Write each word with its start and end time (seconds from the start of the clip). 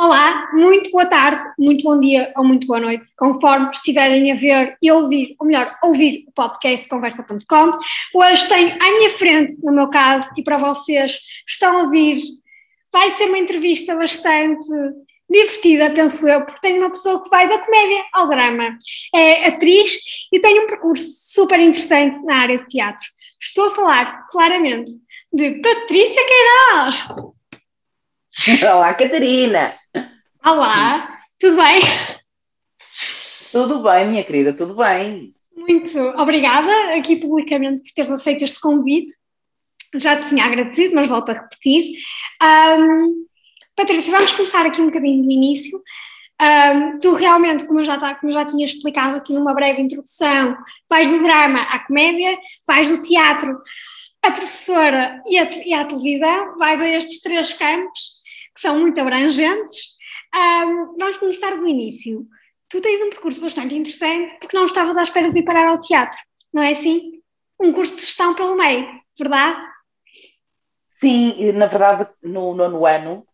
Olá, 0.00 0.48
muito 0.52 0.92
boa 0.92 1.06
tarde, 1.06 1.42
muito 1.58 1.82
bom 1.82 1.98
dia 1.98 2.32
ou 2.36 2.44
muito 2.44 2.68
boa 2.68 2.78
noite, 2.78 3.08
conforme 3.18 3.68
estiverem 3.72 4.30
a 4.30 4.36
ver 4.36 4.76
e 4.80 4.92
ouvir, 4.92 5.34
ou 5.40 5.44
melhor, 5.44 5.76
ouvir 5.82 6.24
o 6.28 6.32
podcast 6.32 6.88
conversa.com. 6.88 7.76
Hoje 8.14 8.48
tenho 8.48 8.80
à 8.80 8.92
minha 8.92 9.10
frente, 9.10 9.60
no 9.60 9.72
meu 9.72 9.88
caso, 9.88 10.28
e 10.36 10.42
para 10.44 10.56
vocês 10.56 11.18
estão 11.48 11.76
a 11.76 11.82
ouvir, 11.82 12.22
vai 12.92 13.10
ser 13.10 13.24
uma 13.24 13.38
entrevista 13.38 13.96
bastante 13.96 14.68
divertida, 15.28 15.90
penso 15.90 16.28
eu, 16.28 16.44
porque 16.44 16.60
tenho 16.60 16.78
uma 16.78 16.90
pessoa 16.90 17.20
que 17.20 17.28
vai 17.28 17.48
da 17.48 17.58
comédia 17.58 18.04
ao 18.12 18.28
drama. 18.28 18.78
É 19.12 19.46
atriz 19.48 19.98
e 20.32 20.38
tem 20.38 20.60
um 20.60 20.68
percurso 20.68 21.08
super 21.34 21.58
interessante 21.58 22.24
na 22.24 22.36
área 22.36 22.58
de 22.58 22.68
teatro. 22.68 23.04
Estou 23.42 23.66
a 23.66 23.74
falar, 23.74 24.28
claramente, 24.28 24.92
de 25.32 25.60
Patrícia 25.60 26.22
Queiroz. 26.24 27.28
Olá, 28.62 28.94
Catarina! 28.94 29.74
Olá, 30.44 31.18
tudo 31.38 31.56
bem? 31.56 31.82
Tudo 33.50 33.82
bem, 33.82 34.08
minha 34.08 34.24
querida, 34.24 34.52
tudo 34.52 34.74
bem. 34.74 35.34
Muito 35.54 35.98
obrigada 35.98 36.70
aqui 36.96 37.16
publicamente 37.16 37.82
por 37.82 37.92
teres 37.92 38.10
aceito 38.10 38.44
este 38.44 38.60
convite. 38.60 39.12
Já 39.96 40.18
te 40.18 40.28
tinha 40.28 40.44
agradecido, 40.44 40.94
mas 40.94 41.08
volto 41.08 41.30
a 41.30 41.34
repetir. 41.34 41.96
Um, 42.42 43.26
Patrícia, 43.74 44.10
vamos 44.10 44.32
começar 44.32 44.64
aqui 44.64 44.80
um 44.80 44.86
bocadinho 44.86 45.24
do 45.24 45.30
início. 45.30 45.82
Um, 46.40 47.00
tu 47.00 47.14
realmente, 47.14 47.66
como 47.66 47.80
eu, 47.80 47.84
já, 47.84 48.14
como 48.14 48.32
eu 48.32 48.34
já 48.34 48.44
tinha 48.44 48.64
explicado 48.64 49.16
aqui 49.16 49.32
numa 49.32 49.54
breve 49.54 49.82
introdução, 49.82 50.56
vais 50.88 51.10
do 51.10 51.22
drama 51.22 51.62
à 51.62 51.80
comédia, 51.80 52.38
vais 52.66 52.88
do 52.88 53.02
teatro 53.02 53.60
à 54.22 54.30
professora 54.30 55.20
e 55.26 55.38
à, 55.38 55.44
e 55.66 55.74
à 55.74 55.84
televisão, 55.84 56.56
vais 56.58 56.80
a 56.80 56.88
estes 56.88 57.20
três 57.20 57.52
campos 57.52 58.18
que 58.54 58.60
são 58.60 58.78
muito 58.78 59.00
abrangentes. 59.00 59.97
Um, 60.34 60.96
vamos 60.98 61.16
começar 61.16 61.56
do 61.56 61.66
início. 61.66 62.26
Tu 62.68 62.80
tens 62.80 63.02
um 63.02 63.10
percurso 63.10 63.40
bastante 63.40 63.74
interessante 63.74 64.38
porque 64.40 64.56
não 64.56 64.66
estavas 64.66 64.96
à 64.96 65.02
espera 65.02 65.30
de 65.30 65.38
ir 65.38 65.44
parar 65.44 65.68
ao 65.68 65.80
teatro, 65.80 66.18
não 66.52 66.62
é 66.62 66.72
assim? 66.72 67.22
Um 67.60 67.72
curso 67.72 67.96
de 67.96 68.02
gestão 68.02 68.34
pelo 68.34 68.56
meio, 68.56 68.86
verdade? 69.18 69.58
Sim, 71.00 71.52
na 71.52 71.66
verdade, 71.66 72.08
no 72.22 72.54
nono 72.54 72.84
ano, 72.84 73.26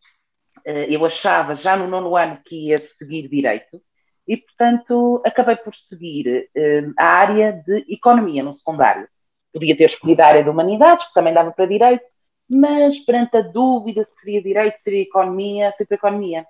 eh, 0.65 0.87
eu 0.89 1.05
achava 1.05 1.56
já 1.56 1.77
no 1.77 1.89
nono 1.89 2.17
ano 2.17 2.41
que 2.45 2.69
ia 2.69 2.87
seguir 2.98 3.28
direito 3.28 3.83
e, 4.27 4.37
portanto, 4.37 5.22
acabei 5.25 5.56
por 5.56 5.75
seguir 5.89 6.48
eh, 6.55 6.84
a 6.97 7.06
área 7.06 7.53
de 7.53 7.84
economia 7.89 8.42
no 8.42 8.56
secundário. 8.56 9.09
Podia 9.53 9.77
ter 9.77 9.91
escolhido 9.91 10.22
a 10.22 10.27
área 10.27 10.45
de 10.45 10.50
humanidades, 10.50 11.06
que 11.06 11.15
também 11.15 11.34
dava 11.34 11.53
para 11.53 11.67
direito, 11.67 12.05
mas 12.48 12.98
perante 13.05 13.37
a 13.37 13.42
dúvida 13.42 14.05
se 14.05 14.20
seria 14.20 14.42
direito, 14.42 14.78
seria 14.83 15.03
economia, 15.03 15.75
fui 15.77 15.87
para 15.87 15.97
economia. 15.97 16.47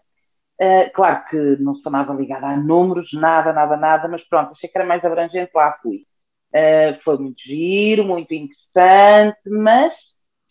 Uh, 0.60 0.88
claro 0.94 1.24
que 1.28 1.36
não 1.36 1.74
nada 1.91 2.12
ligada 2.12 2.47
a 2.47 2.56
números, 2.56 3.12
nada, 3.12 3.52
nada, 3.52 3.77
nada, 3.77 4.08
mas 4.08 4.22
pronto, 4.22 4.52
achei 4.52 4.69
que 4.69 4.78
era 4.78 4.86
mais 4.86 5.05
abrangente, 5.05 5.50
lá 5.55 5.77
fui. 5.83 6.06
Uh, 6.55 7.00
foi 7.02 7.19
muito 7.19 7.42
giro, 7.42 8.05
muito 8.05 8.33
interessante, 8.33 9.41
mas 9.47 9.92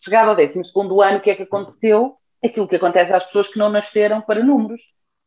chegado 0.04 0.28
ao 0.28 0.36
12 0.36 0.52
ano, 1.02 1.18
o 1.18 1.20
que 1.20 1.30
é 1.30 1.34
que 1.34 1.44
aconteceu? 1.44 2.16
Aquilo 2.44 2.68
que 2.68 2.76
acontece 2.76 3.12
às 3.12 3.24
pessoas 3.24 3.48
que 3.48 3.58
não 3.58 3.70
nasceram 3.70 4.20
para 4.20 4.44
números. 4.44 4.80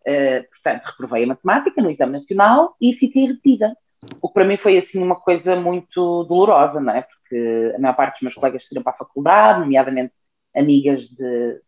Uh, 0.07 0.47
portanto, 0.49 0.85
reprovei 0.85 1.23
a 1.23 1.27
matemática 1.27 1.81
no 1.81 1.89
exame 1.89 2.19
nacional 2.19 2.75
e 2.79 2.93
fiquei 2.93 3.25
retida. 3.25 3.75
O 4.21 4.27
que 4.27 4.33
para 4.35 4.45
mim 4.45 4.57
foi 4.57 4.77
assim 4.77 4.99
uma 4.99 5.15
coisa 5.15 5.55
muito 5.55 6.23
dolorosa, 6.25 6.79
não 6.79 6.93
é? 6.93 7.01
Porque 7.01 7.73
a 7.75 7.79
maior 7.79 7.95
parte 7.95 8.13
dos 8.15 8.21
meus 8.21 8.35
colegas 8.35 8.61
seguiram 8.63 8.83
para 8.83 8.93
a 8.93 8.97
faculdade, 8.97 9.59
nomeadamente 9.59 10.13
amigas 10.55 11.01
de, 11.09 11.61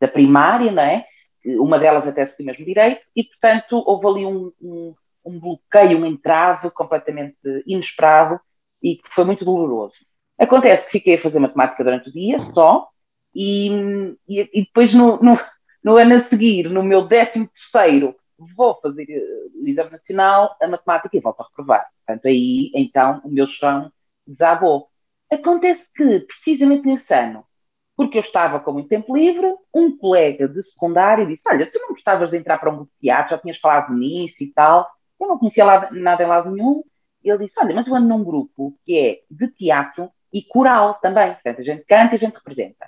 da 0.00 0.08
primária, 0.08 0.70
não 0.70 0.82
é? 0.82 1.04
Uma 1.44 1.78
delas 1.78 2.06
até 2.06 2.26
seguiu 2.26 2.46
mesmo 2.46 2.64
direito, 2.64 3.00
e 3.16 3.24
portanto 3.24 3.82
houve 3.86 4.06
ali 4.06 4.26
um, 4.26 4.52
um, 4.60 4.94
um 5.24 5.40
bloqueio, 5.40 5.98
um 5.98 6.06
entrave 6.06 6.70
completamente 6.70 7.36
inesperado 7.66 8.40
e 8.82 8.96
que 8.96 9.14
foi 9.14 9.24
muito 9.24 9.44
doloroso. 9.44 9.94
Acontece 10.38 10.84
que 10.84 10.92
fiquei 10.92 11.14
a 11.16 11.22
fazer 11.22 11.38
matemática 11.38 11.84
durante 11.84 12.08
o 12.08 12.12
dia 12.12 12.38
só, 12.52 12.88
e, 13.34 13.68
e, 14.28 14.40
e 14.52 14.64
depois 14.64 14.92
no, 14.94 15.18
no, 15.22 15.38
no, 15.82 15.96
ano 15.96 16.16
a 16.16 16.28
seguir, 16.28 16.68
no 16.68 16.82
meu 16.82 17.06
décimo 17.06 17.48
terceiro, 17.72 18.14
vou 18.56 18.78
fazer 18.80 19.06
eh, 19.08 19.70
exame 19.70 19.90
nacional, 19.90 20.56
a 20.60 20.68
matemática 20.68 21.16
e 21.16 21.20
volto 21.20 21.40
a 21.40 21.44
reprovar. 21.44 21.86
Portanto, 22.04 22.26
aí, 22.26 22.70
então, 22.74 23.20
o 23.24 23.28
meu 23.28 23.46
chão 23.46 23.90
desabou. 24.26 24.88
Acontece 25.30 25.82
que, 25.94 26.20
precisamente 26.20 26.86
nesse 26.86 27.12
ano, 27.14 27.44
porque 27.96 28.18
eu 28.18 28.22
estava 28.22 28.60
com 28.60 28.72
muito 28.72 28.88
tempo 28.88 29.16
livre, 29.16 29.54
um 29.74 29.96
colega 29.96 30.48
de 30.48 30.62
secundário 30.70 31.26
disse, 31.26 31.42
olha, 31.46 31.70
tu 31.70 31.78
não 31.78 31.90
gostavas 31.90 32.30
de 32.30 32.36
entrar 32.36 32.58
para 32.58 32.70
um 32.70 32.76
grupo 32.76 32.92
de 32.94 33.00
teatro, 33.00 33.30
já 33.30 33.38
tinhas 33.38 33.58
falado 33.58 33.92
nisso 33.92 34.36
e 34.40 34.52
tal, 34.52 34.90
eu 35.20 35.28
não 35.28 35.38
conhecia 35.38 35.64
lá, 35.64 35.90
nada 35.92 36.22
em 36.22 36.26
lado 36.26 36.50
nenhum, 36.50 36.82
ele 37.22 37.46
disse, 37.46 37.52
olha, 37.58 37.74
mas 37.74 37.86
eu 37.86 37.94
ando 37.94 38.08
num 38.08 38.24
grupo 38.24 38.76
que 38.84 38.98
é 38.98 39.20
de 39.30 39.48
teatro 39.52 40.10
e 40.32 40.42
coral 40.42 40.94
também, 40.94 41.32
portanto, 41.34 41.60
a 41.60 41.64
gente 41.64 41.84
canta 41.84 42.14
e 42.14 42.16
a 42.16 42.20
gente 42.20 42.34
representa. 42.34 42.86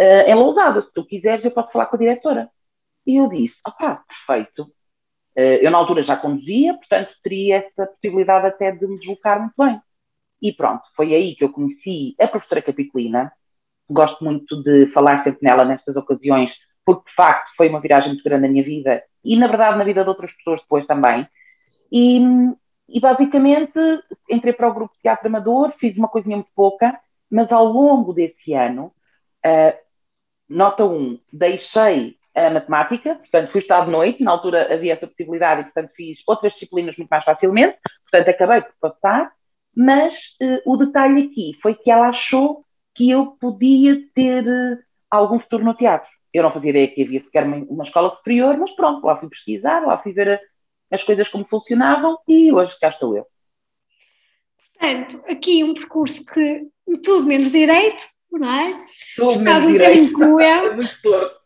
Uh, 0.00 0.26
é 0.26 0.34
lousado, 0.34 0.82
se 0.82 0.92
tu 0.92 1.04
quiseres 1.04 1.44
eu 1.44 1.50
posso 1.50 1.70
falar 1.72 1.86
com 1.86 1.96
a 1.96 1.98
diretora. 1.98 2.50
E 3.06 3.16
eu 3.16 3.28
disse, 3.28 3.54
opá, 3.66 4.02
perfeito, 4.08 4.72
eh, 5.36 5.66
eu, 5.66 5.70
na 5.70 5.78
altura, 5.78 6.02
já 6.02 6.16
conduzia, 6.16 6.74
portanto, 6.74 7.14
teria 7.22 7.56
essa 7.56 7.86
possibilidade 7.86 8.46
até 8.46 8.70
de 8.72 8.86
me 8.86 8.98
deslocar 8.98 9.40
muito 9.40 9.54
bem. 9.58 9.80
E 10.40 10.52
pronto, 10.52 10.82
foi 10.96 11.14
aí 11.14 11.34
que 11.34 11.44
eu 11.44 11.52
conheci 11.52 12.14
a 12.20 12.28
professora 12.28 12.62
Capitolina. 12.62 13.32
Gosto 13.88 14.24
muito 14.24 14.62
de 14.62 14.86
falar 14.92 15.22
sempre 15.22 15.40
nela 15.42 15.64
nestas 15.64 15.94
ocasiões, 15.96 16.50
porque 16.84 17.08
de 17.08 17.14
facto 17.14 17.50
foi 17.56 17.68
uma 17.68 17.80
viragem 17.80 18.10
muito 18.10 18.24
grande 18.24 18.42
na 18.42 18.48
minha 18.48 18.64
vida 18.64 19.02
e, 19.24 19.36
na 19.36 19.46
verdade, 19.46 19.78
na 19.78 19.84
vida 19.84 20.02
de 20.02 20.08
outras 20.08 20.32
pessoas 20.32 20.60
depois 20.60 20.86
também. 20.86 21.26
E, 21.90 22.20
e 22.88 23.00
basicamente 23.00 23.78
entrei 24.30 24.52
para 24.52 24.68
o 24.68 24.74
grupo 24.74 24.94
de 24.94 25.02
teatro 25.02 25.28
amador, 25.28 25.72
fiz 25.78 25.96
uma 25.96 26.08
coisinha 26.08 26.36
muito 26.36 26.50
pouca, 26.54 26.98
mas 27.30 27.50
ao 27.50 27.64
longo 27.64 28.12
desse 28.12 28.52
ano, 28.52 28.92
uh, 29.44 29.78
nota 30.48 30.84
1, 30.84 30.94
um, 30.94 31.18
deixei 31.32 32.16
a 32.34 32.50
matemática, 32.50 33.14
portanto 33.14 33.52
fui 33.52 33.60
estar 33.60 33.84
de 33.84 33.90
noite, 33.90 34.22
na 34.22 34.32
altura 34.32 34.72
havia 34.72 34.94
essa 34.94 35.06
possibilidade 35.06 35.60
e 35.60 35.64
portanto 35.64 35.92
fiz 35.94 36.18
outras 36.26 36.52
disciplinas 36.52 36.96
muito 36.96 37.08
mais 37.08 37.24
facilmente, 37.24 37.78
portanto 38.10 38.28
acabei 38.28 38.60
por 38.60 38.90
passar, 38.90 39.32
mas 39.76 40.12
uh, 40.42 40.72
o 40.72 40.76
detalhe 40.76 41.26
aqui 41.26 41.52
foi 41.62 41.74
que 41.74 41.90
ela 41.90 42.08
achou 42.08 42.63
que 42.94 43.10
eu 43.10 43.26
podia 43.40 44.00
ter 44.14 44.44
uh, 44.46 44.78
algum 45.10 45.38
futuro 45.40 45.64
no 45.64 45.74
teatro. 45.74 46.08
Eu 46.32 46.42
não 46.42 46.52
fazia 46.52 46.70
ideia 46.70 46.88
que 46.88 47.02
havia 47.02 47.22
sequer 47.22 47.44
uma, 47.44 47.56
uma 47.56 47.84
escola 47.84 48.10
superior, 48.16 48.56
mas 48.56 48.70
pronto, 48.72 49.04
lá 49.04 49.16
fui 49.16 49.28
pesquisar, 49.28 49.86
lá 49.86 49.98
fui 49.98 50.12
ver 50.12 50.30
a, 50.30 50.40
as 50.94 51.02
coisas 51.02 51.28
como 51.28 51.46
funcionavam 51.46 52.18
e 52.26 52.52
hoje 52.52 52.78
cá 52.80 52.88
estou 52.88 53.16
eu. 53.16 53.26
Portanto, 54.78 55.22
aqui 55.28 55.62
um 55.62 55.74
percurso 55.74 56.24
que 56.26 56.66
tudo 57.02 57.26
menos 57.26 57.50
direito, 57.50 58.04
não 58.32 58.50
é? 58.50 58.84
Tudo 59.16 59.40
menos 59.40 59.64
um 59.64 59.72
direito. 59.72 60.12
Com 60.12 60.36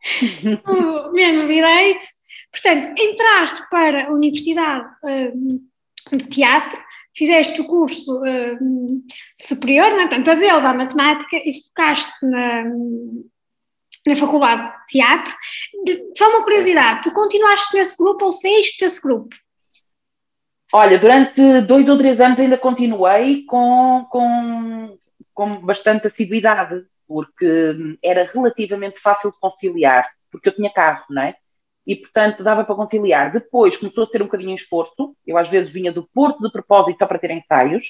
Tudo 0.64 1.12
menos 1.12 1.46
direito. 1.46 2.04
Portanto, 2.50 3.00
entraste 3.00 3.68
para 3.70 4.06
a 4.06 4.10
Universidade 4.10 4.88
uh, 5.04 6.16
de 6.16 6.24
Teatro, 6.28 6.80
fizeste 7.16 7.60
o 7.60 7.66
curso 7.66 8.20
uh, 8.22 9.04
superior, 9.36 9.90
né? 9.92 10.06
portanto, 10.06 10.30
adeus 10.30 10.64
à 10.64 10.72
matemática 10.72 11.36
e 11.36 11.52
focaste 11.66 12.12
na, 12.22 12.64
na 14.06 14.16
Faculdade 14.16 14.62
de 14.62 14.86
Teatro. 14.88 15.34
De, 15.84 16.12
só 16.16 16.28
uma 16.30 16.42
curiosidade, 16.42 17.02
tu 17.02 17.12
continuaste 17.12 17.76
nesse 17.76 17.96
grupo 17.96 18.24
ou 18.26 18.32
saíste 18.32 18.84
desse 18.84 19.00
grupo? 19.00 19.34
Olha, 20.72 20.98
durante 20.98 21.60
dois 21.62 21.88
ou 21.88 21.98
três 21.98 22.20
anos 22.20 22.38
ainda 22.38 22.56
continuei 22.56 23.44
com, 23.44 24.06
com, 24.08 24.98
com 25.34 25.56
bastante 25.60 26.06
assiduidade 26.06 26.84
porque 27.10 27.74
era 28.04 28.30
relativamente 28.32 29.00
fácil 29.00 29.32
de 29.32 29.40
conciliar, 29.40 30.08
porque 30.30 30.48
eu 30.48 30.54
tinha 30.54 30.72
carro, 30.72 31.04
não 31.10 31.22
é? 31.22 31.34
E, 31.90 31.96
portanto, 31.96 32.44
dava 32.44 32.62
para 32.62 32.76
conciliar. 32.76 33.32
Depois 33.32 33.76
começou 33.76 34.04
a 34.04 34.06
ser 34.06 34.22
um 34.22 34.26
bocadinho 34.26 34.54
esforço, 34.54 35.16
eu 35.26 35.36
às 35.36 35.48
vezes 35.48 35.72
vinha 35.72 35.92
do 35.92 36.08
Porto 36.14 36.40
de 36.40 36.52
propósito 36.52 36.98
só 37.00 37.06
para 37.06 37.18
ter 37.18 37.32
ensaios, 37.32 37.84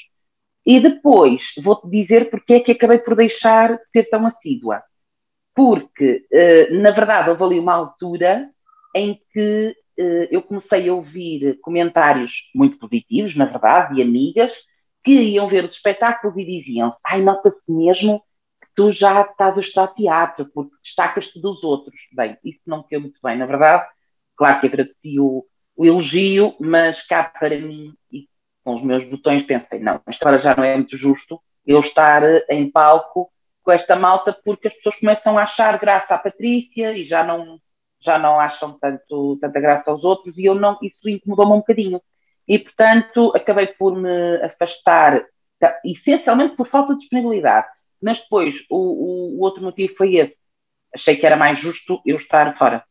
e 0.64 0.80
depois 0.80 1.42
vou-te 1.62 1.86
dizer 1.86 2.30
porque 2.30 2.54
é 2.54 2.60
que 2.60 2.72
acabei 2.72 2.96
por 2.96 3.14
deixar 3.14 3.76
de 3.76 3.82
ser 3.92 4.08
tão 4.08 4.26
assídua. 4.26 4.82
Porque, 5.54 6.24
eh, 6.32 6.70
na 6.70 6.92
verdade, 6.92 7.28
houve 7.28 7.44
ali 7.44 7.58
uma 7.58 7.74
altura 7.74 8.48
em 8.96 9.20
que 9.34 9.76
eh, 9.98 10.28
eu 10.30 10.40
comecei 10.40 10.88
a 10.88 10.94
ouvir 10.94 11.58
comentários 11.60 12.32
muito 12.54 12.78
positivos, 12.78 13.36
na 13.36 13.44
verdade, 13.44 13.96
de 13.96 14.02
amigas, 14.02 14.50
que 15.04 15.12
iam 15.12 15.46
ver 15.46 15.66
os 15.66 15.76
espetáculos 15.76 16.38
e 16.38 16.44
diziam: 16.46 16.96
ai, 17.04 17.20
nota-se 17.20 17.70
mesmo 17.70 18.22
tu 18.80 18.92
já 18.92 19.20
estás 19.20 19.58
a 19.58 19.60
estudar 19.60 19.88
teatro, 19.88 20.50
porque 20.54 20.74
destacas-te 20.82 21.38
dos 21.38 21.62
outros. 21.62 22.00
Bem, 22.14 22.38
isso 22.42 22.60
não 22.66 22.82
me 22.90 22.98
muito 22.98 23.20
bem, 23.22 23.36
na 23.36 23.44
verdade. 23.44 23.86
Claro 24.34 24.58
que 24.58 24.68
agradeci 24.68 25.20
o, 25.20 25.44
o 25.76 25.84
elogio, 25.84 26.56
mas 26.58 27.06
cá 27.06 27.24
para 27.24 27.58
mim, 27.58 27.92
e 28.10 28.26
com 28.64 28.76
os 28.76 28.82
meus 28.82 29.04
botões, 29.04 29.42
pensei, 29.42 29.80
não, 29.80 30.00
esta 30.06 30.28
hora 30.30 30.40
já 30.40 30.54
não 30.56 30.64
é 30.64 30.74
muito 30.76 30.96
justo 30.96 31.38
eu 31.66 31.80
estar 31.80 32.22
em 32.48 32.70
palco 32.70 33.30
com 33.62 33.70
esta 33.70 33.96
malta 33.96 34.32
porque 34.42 34.68
as 34.68 34.74
pessoas 34.74 34.96
começam 34.96 35.36
a 35.36 35.42
achar 35.42 35.78
graça 35.78 36.14
à 36.14 36.18
Patrícia 36.18 36.96
e 36.96 37.04
já 37.04 37.22
não, 37.22 37.58
já 38.00 38.18
não 38.18 38.40
acham 38.40 38.78
tanto, 38.80 39.36
tanta 39.42 39.60
graça 39.60 39.90
aos 39.90 40.02
outros 40.02 40.38
e 40.38 40.46
eu 40.46 40.54
não, 40.54 40.78
isso 40.80 41.06
incomodou-me 41.06 41.52
um 41.52 41.58
bocadinho. 41.58 42.00
E, 42.48 42.58
portanto, 42.58 43.30
acabei 43.36 43.66
por 43.66 43.94
me 43.94 44.36
afastar, 44.42 45.22
tá, 45.58 45.78
essencialmente 45.84 46.56
por 46.56 46.66
falta 46.66 46.94
de 46.94 47.00
disponibilidade. 47.00 47.66
Mas 48.02 48.18
depois, 48.18 48.54
o, 48.70 48.76
o, 48.76 49.38
o 49.38 49.40
outro 49.40 49.62
motivo 49.62 49.94
foi 49.96 50.16
esse. 50.16 50.36
Achei 50.94 51.16
que 51.16 51.26
era 51.26 51.36
mais 51.36 51.60
justo 51.60 52.00
eu 52.04 52.16
estar 52.16 52.56
fora. 52.56 52.84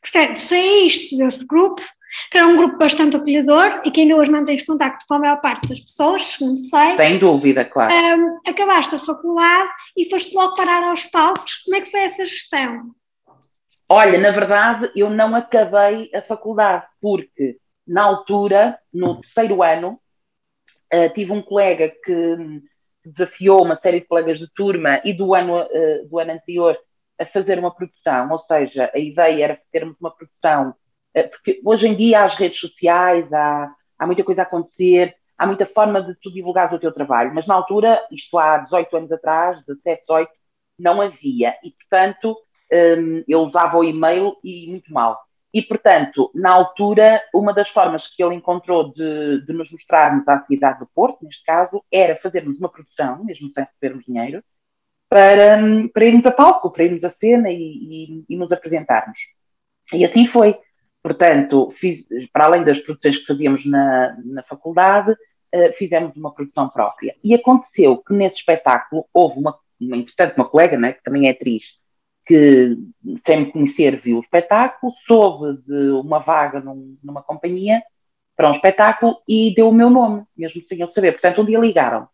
Portanto, 0.00 0.38
saíste 0.38 1.16
desse 1.16 1.46
grupo, 1.46 1.82
que 2.30 2.38
era 2.38 2.46
um 2.46 2.56
grupo 2.56 2.78
bastante 2.78 3.16
acolhedor 3.16 3.82
e 3.84 3.90
que 3.90 4.00
ainda 4.00 4.16
hoje 4.16 4.30
mantens 4.30 4.64
contacto 4.64 5.04
com 5.06 5.14
a 5.14 5.18
maior 5.18 5.40
parte 5.40 5.68
das 5.68 5.80
pessoas, 5.80 6.24
segundo 6.24 6.58
sei. 6.58 6.96
Sem 6.96 7.18
dúvida, 7.18 7.64
claro. 7.64 7.92
Um, 7.94 8.40
acabaste 8.46 8.94
a 8.94 8.98
faculdade 8.98 9.70
e 9.96 10.08
foste 10.08 10.34
logo 10.34 10.56
parar 10.56 10.82
aos 10.84 11.04
palcos. 11.04 11.56
Como 11.64 11.76
é 11.76 11.80
que 11.80 11.90
foi 11.90 12.00
essa 12.00 12.26
gestão? 12.26 12.90
Olha, 13.88 14.18
na 14.18 14.32
verdade, 14.32 14.90
eu 14.96 15.08
não 15.08 15.36
acabei 15.36 16.10
a 16.12 16.20
faculdade, 16.22 16.84
porque 17.00 17.58
na 17.86 18.02
altura, 18.02 18.78
no 18.92 19.20
terceiro 19.20 19.62
ano, 19.62 20.00
uh, 20.92 21.14
tive 21.14 21.30
um 21.30 21.40
colega 21.40 21.92
que 22.04 22.36
desafiou 23.10 23.62
uma 23.62 23.78
série 23.80 24.00
de 24.00 24.06
colegas 24.06 24.38
de 24.38 24.48
turma 24.52 25.00
e 25.04 25.12
do 25.12 25.34
ano, 25.34 25.62
uh, 25.62 26.08
do 26.08 26.18
ano 26.18 26.32
anterior 26.32 26.76
a 27.18 27.26
fazer 27.26 27.58
uma 27.58 27.74
produção, 27.74 28.30
ou 28.30 28.38
seja, 28.40 28.90
a 28.94 28.98
ideia 28.98 29.44
era 29.44 29.60
termos 29.72 29.96
uma 30.00 30.10
produção, 30.10 30.74
uh, 31.16 31.30
porque 31.30 31.60
hoje 31.64 31.86
em 31.86 31.94
dia 31.94 32.20
há 32.20 32.24
as 32.24 32.36
redes 32.36 32.60
sociais, 32.60 33.32
há, 33.32 33.72
há 33.98 34.06
muita 34.06 34.24
coisa 34.24 34.42
a 34.42 34.44
acontecer, 34.44 35.14
há 35.38 35.46
muita 35.46 35.66
forma 35.66 36.02
de 36.02 36.14
tu 36.16 36.32
divulgar 36.32 36.72
o 36.72 36.78
teu 36.78 36.92
trabalho, 36.92 37.34
mas 37.34 37.46
na 37.46 37.54
altura, 37.54 38.02
isto 38.10 38.38
há 38.38 38.58
18 38.58 38.96
anos 38.96 39.12
atrás, 39.12 39.64
17, 39.66 40.02
18, 40.06 40.30
não 40.78 41.00
havia, 41.00 41.54
e 41.62 41.70
portanto 41.70 42.36
um, 42.72 43.24
eu 43.26 43.40
usava 43.40 43.78
o 43.78 43.84
e-mail 43.84 44.36
e 44.42 44.66
muito 44.68 44.92
mal. 44.92 45.25
E, 45.56 45.62
portanto, 45.62 46.30
na 46.34 46.50
altura, 46.50 47.22
uma 47.32 47.50
das 47.50 47.70
formas 47.70 48.06
que 48.14 48.22
ele 48.22 48.34
encontrou 48.34 48.92
de, 48.92 49.40
de, 49.46 49.54
nos 49.54 49.72
mostrarmos 49.72 50.28
à 50.28 50.44
cidade 50.44 50.80
do 50.80 50.86
Porto, 50.94 51.24
neste 51.24 51.42
caso, 51.44 51.82
era 51.90 52.14
fazermos 52.16 52.58
uma 52.58 52.68
produção, 52.68 53.24
mesmo 53.24 53.50
sem 53.54 53.64
recebermos 53.64 54.04
dinheiro, 54.04 54.44
para, 55.08 55.58
para 55.94 56.04
irmos 56.04 56.26
a 56.26 56.30
palco, 56.30 56.70
para 56.70 56.84
irmos 56.84 57.02
à 57.02 57.10
cena 57.18 57.50
e, 57.50 57.56
e, 57.56 58.24
e 58.28 58.36
nos 58.36 58.52
apresentarmos. 58.52 59.18
E 59.94 60.04
assim 60.04 60.26
foi. 60.26 60.58
Portanto, 61.02 61.72
fiz, 61.80 62.04
para 62.34 62.44
além 62.44 62.62
das 62.62 62.78
produções 62.80 63.16
que 63.16 63.26
fazíamos 63.26 63.64
na, 63.64 64.14
na 64.26 64.42
faculdade, 64.42 65.12
uh, 65.12 65.72
fizemos 65.78 66.14
uma 66.18 66.34
produção 66.34 66.68
própria. 66.68 67.16
E 67.24 67.34
aconteceu 67.34 67.96
que 67.96 68.12
nesse 68.12 68.36
espetáculo 68.36 69.06
houve 69.10 69.38
uma, 69.38 69.58
uma 69.80 69.96
uma 70.36 70.48
colega, 70.50 70.76
né, 70.76 70.92
que 70.92 71.02
também 71.02 71.28
é 71.28 71.30
atriz, 71.30 71.62
que, 72.26 72.76
sem 73.24 73.40
me 73.40 73.52
conhecer, 73.52 74.00
viu 74.00 74.18
o 74.18 74.20
espetáculo, 74.20 74.92
soube 75.06 75.62
de 75.62 75.90
uma 75.90 76.18
vaga 76.18 76.60
num, 76.60 76.98
numa 77.02 77.22
companhia 77.22 77.82
para 78.36 78.50
um 78.50 78.54
espetáculo 78.54 79.22
e 79.26 79.54
deu 79.54 79.68
o 79.68 79.72
meu 79.72 79.88
nome, 79.88 80.24
mesmo 80.36 80.60
sem 80.68 80.80
eu 80.80 80.92
saber. 80.92 81.12
Portanto, 81.12 81.40
um 81.40 81.44
dia 81.44 81.58
ligaram. 81.58 82.08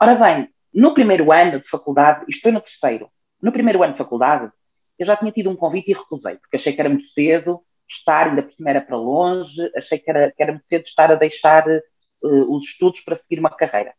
Ora 0.00 0.14
bem, 0.14 0.48
no 0.72 0.94
primeiro 0.94 1.32
ano 1.32 1.60
de 1.60 1.68
faculdade, 1.68 2.24
isto 2.28 2.42
foi 2.42 2.52
no 2.52 2.60
terceiro, 2.60 3.10
no 3.42 3.52
primeiro 3.52 3.82
ano 3.82 3.92
de 3.92 3.98
faculdade, 3.98 4.50
eu 4.98 5.06
já 5.06 5.16
tinha 5.16 5.32
tido 5.32 5.50
um 5.50 5.56
convite 5.56 5.90
e 5.90 5.94
recusei, 5.94 6.36
porque 6.36 6.56
achei 6.56 6.72
que 6.72 6.80
era 6.80 6.88
muito 6.88 7.08
cedo 7.10 7.60
estar, 7.88 8.28
ainda 8.28 8.42
por 8.42 8.52
cima 8.52 8.70
era 8.70 8.80
para 8.80 8.96
longe, 8.96 9.70
achei 9.76 9.98
que 9.98 10.08
era, 10.08 10.30
que 10.30 10.42
era 10.42 10.52
muito 10.52 10.66
cedo 10.68 10.84
estar 10.84 11.10
a 11.10 11.16
deixar 11.16 11.66
uh, 11.68 12.56
os 12.56 12.64
estudos 12.64 13.00
para 13.00 13.16
seguir 13.16 13.40
uma 13.40 13.50
carreira. 13.50 13.94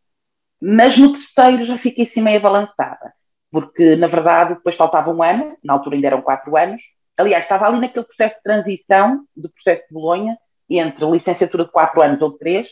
Mas 0.61 0.97
no 0.97 1.13
terceiro 1.13 1.65
já 1.65 1.77
fiquei 1.79 2.07
assim 2.07 2.21
meio 2.21 2.39
balançada 2.39 3.13
porque 3.51 3.95
na 3.95 4.07
verdade 4.07 4.55
depois 4.55 4.75
faltava 4.75 5.11
um 5.11 5.21
ano, 5.21 5.57
na 5.63 5.73
altura 5.73 5.95
ainda 5.95 6.07
eram 6.07 6.21
quatro 6.21 6.55
anos. 6.55 6.81
Aliás, 7.17 7.43
estava 7.43 7.67
ali 7.67 7.79
naquele 7.79 8.05
processo 8.05 8.35
de 8.35 8.43
transição 8.43 9.25
do 9.35 9.49
processo 9.49 9.83
de 9.87 9.93
Bolonha, 9.93 10.37
entre 10.69 11.05
licenciatura 11.05 11.65
de 11.65 11.71
quatro 11.71 12.01
anos 12.01 12.21
ou 12.21 12.31
três. 12.31 12.67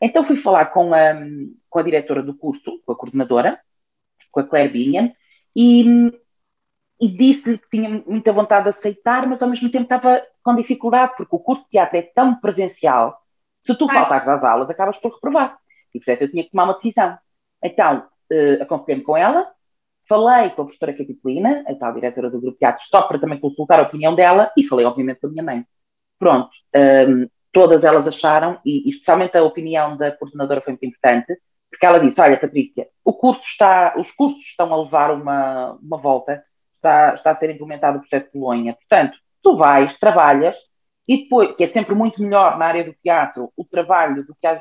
Então 0.00 0.26
fui 0.26 0.38
falar 0.42 0.66
com 0.66 0.94
a, 0.94 1.14
com 1.68 1.78
a 1.78 1.82
diretora 1.82 2.22
do 2.22 2.34
curso, 2.34 2.80
com 2.84 2.92
a 2.92 2.96
coordenadora, 2.96 3.60
com 4.30 4.40
a 4.40 4.44
Claire 4.44 4.72
Bingham, 4.72 5.12
e, 5.54 5.84
e 6.98 7.08
disse-lhe 7.08 7.58
que 7.58 7.68
tinha 7.70 8.02
muita 8.06 8.32
vontade 8.32 8.64
de 8.72 8.78
aceitar, 8.78 9.26
mas 9.26 9.40
ao 9.40 9.48
mesmo 9.48 9.70
tempo 9.70 9.84
estava 9.84 10.22
com 10.42 10.56
dificuldade, 10.56 11.12
porque 11.16 11.36
o 11.36 11.38
curso 11.38 11.62
de 11.64 11.70
teatro 11.70 11.98
é 11.98 12.02
tão 12.02 12.34
presencial, 12.40 13.22
se 13.64 13.76
tu 13.76 13.86
faltas 13.86 14.26
às 14.26 14.42
aulas, 14.42 14.68
acabas 14.68 14.96
por 14.96 15.14
reprovar. 15.14 15.56
E 15.94 16.00
portanto 16.00 16.22
eu 16.22 16.30
tinha 16.30 16.42
que 16.42 16.50
tomar 16.50 16.64
uma 16.64 16.74
decisão. 16.74 17.16
Então, 17.62 18.08
uh, 18.32 18.62
aconselhei-me 18.62 19.04
com 19.04 19.16
ela, 19.16 19.52
Falei 20.08 20.50
com 20.50 20.62
a 20.62 20.64
professora 20.64 20.92
Capitolina, 20.92 21.64
a 21.66 21.74
tal 21.74 21.94
diretora 21.94 22.30
do 22.30 22.40
Grupo 22.40 22.58
Teatro, 22.58 22.82
só 22.90 23.02
para 23.02 23.18
também 23.18 23.38
consultar 23.38 23.80
a 23.80 23.84
opinião 23.84 24.14
dela, 24.14 24.50
e 24.56 24.66
falei, 24.66 24.84
obviamente, 24.84 25.20
com 25.20 25.28
a 25.28 25.30
minha 25.30 25.42
mãe. 25.42 25.64
Pronto, 26.18 26.50
um, 27.08 27.28
todas 27.52 27.82
elas 27.84 28.06
acharam, 28.06 28.60
e 28.64 28.90
especialmente 28.90 29.36
a 29.36 29.44
opinião 29.44 29.96
da 29.96 30.12
coordenadora 30.12 30.60
foi 30.60 30.72
muito 30.72 30.86
importante, 30.86 31.38
porque 31.70 31.86
ela 31.86 31.98
disse: 31.98 32.20
Olha, 32.20 32.38
Patrícia, 32.38 32.88
o 33.04 33.12
curso 33.12 33.42
está, 33.50 33.94
os 33.96 34.10
cursos 34.12 34.42
estão 34.46 34.72
a 34.72 34.82
levar 34.82 35.10
uma, 35.10 35.72
uma 35.82 35.98
volta, 35.98 36.44
está, 36.76 37.14
está 37.14 37.30
a 37.30 37.38
ser 37.38 37.50
implementado 37.50 37.98
o 37.98 38.00
processo 38.00 38.26
de 38.26 38.38
Bolonha. 38.38 38.74
Portanto, 38.74 39.18
tu 39.42 39.56
vais, 39.56 39.98
trabalhas, 39.98 40.56
e 41.06 41.24
depois, 41.24 41.54
que 41.56 41.64
é 41.64 41.72
sempre 41.72 41.94
muito 41.94 42.22
melhor 42.22 42.58
na 42.58 42.66
área 42.66 42.84
do 42.84 42.94
teatro 43.02 43.52
o 43.56 43.64
trabalho 43.64 44.24
do 44.24 44.34
que 44.34 44.46
às, 44.46 44.60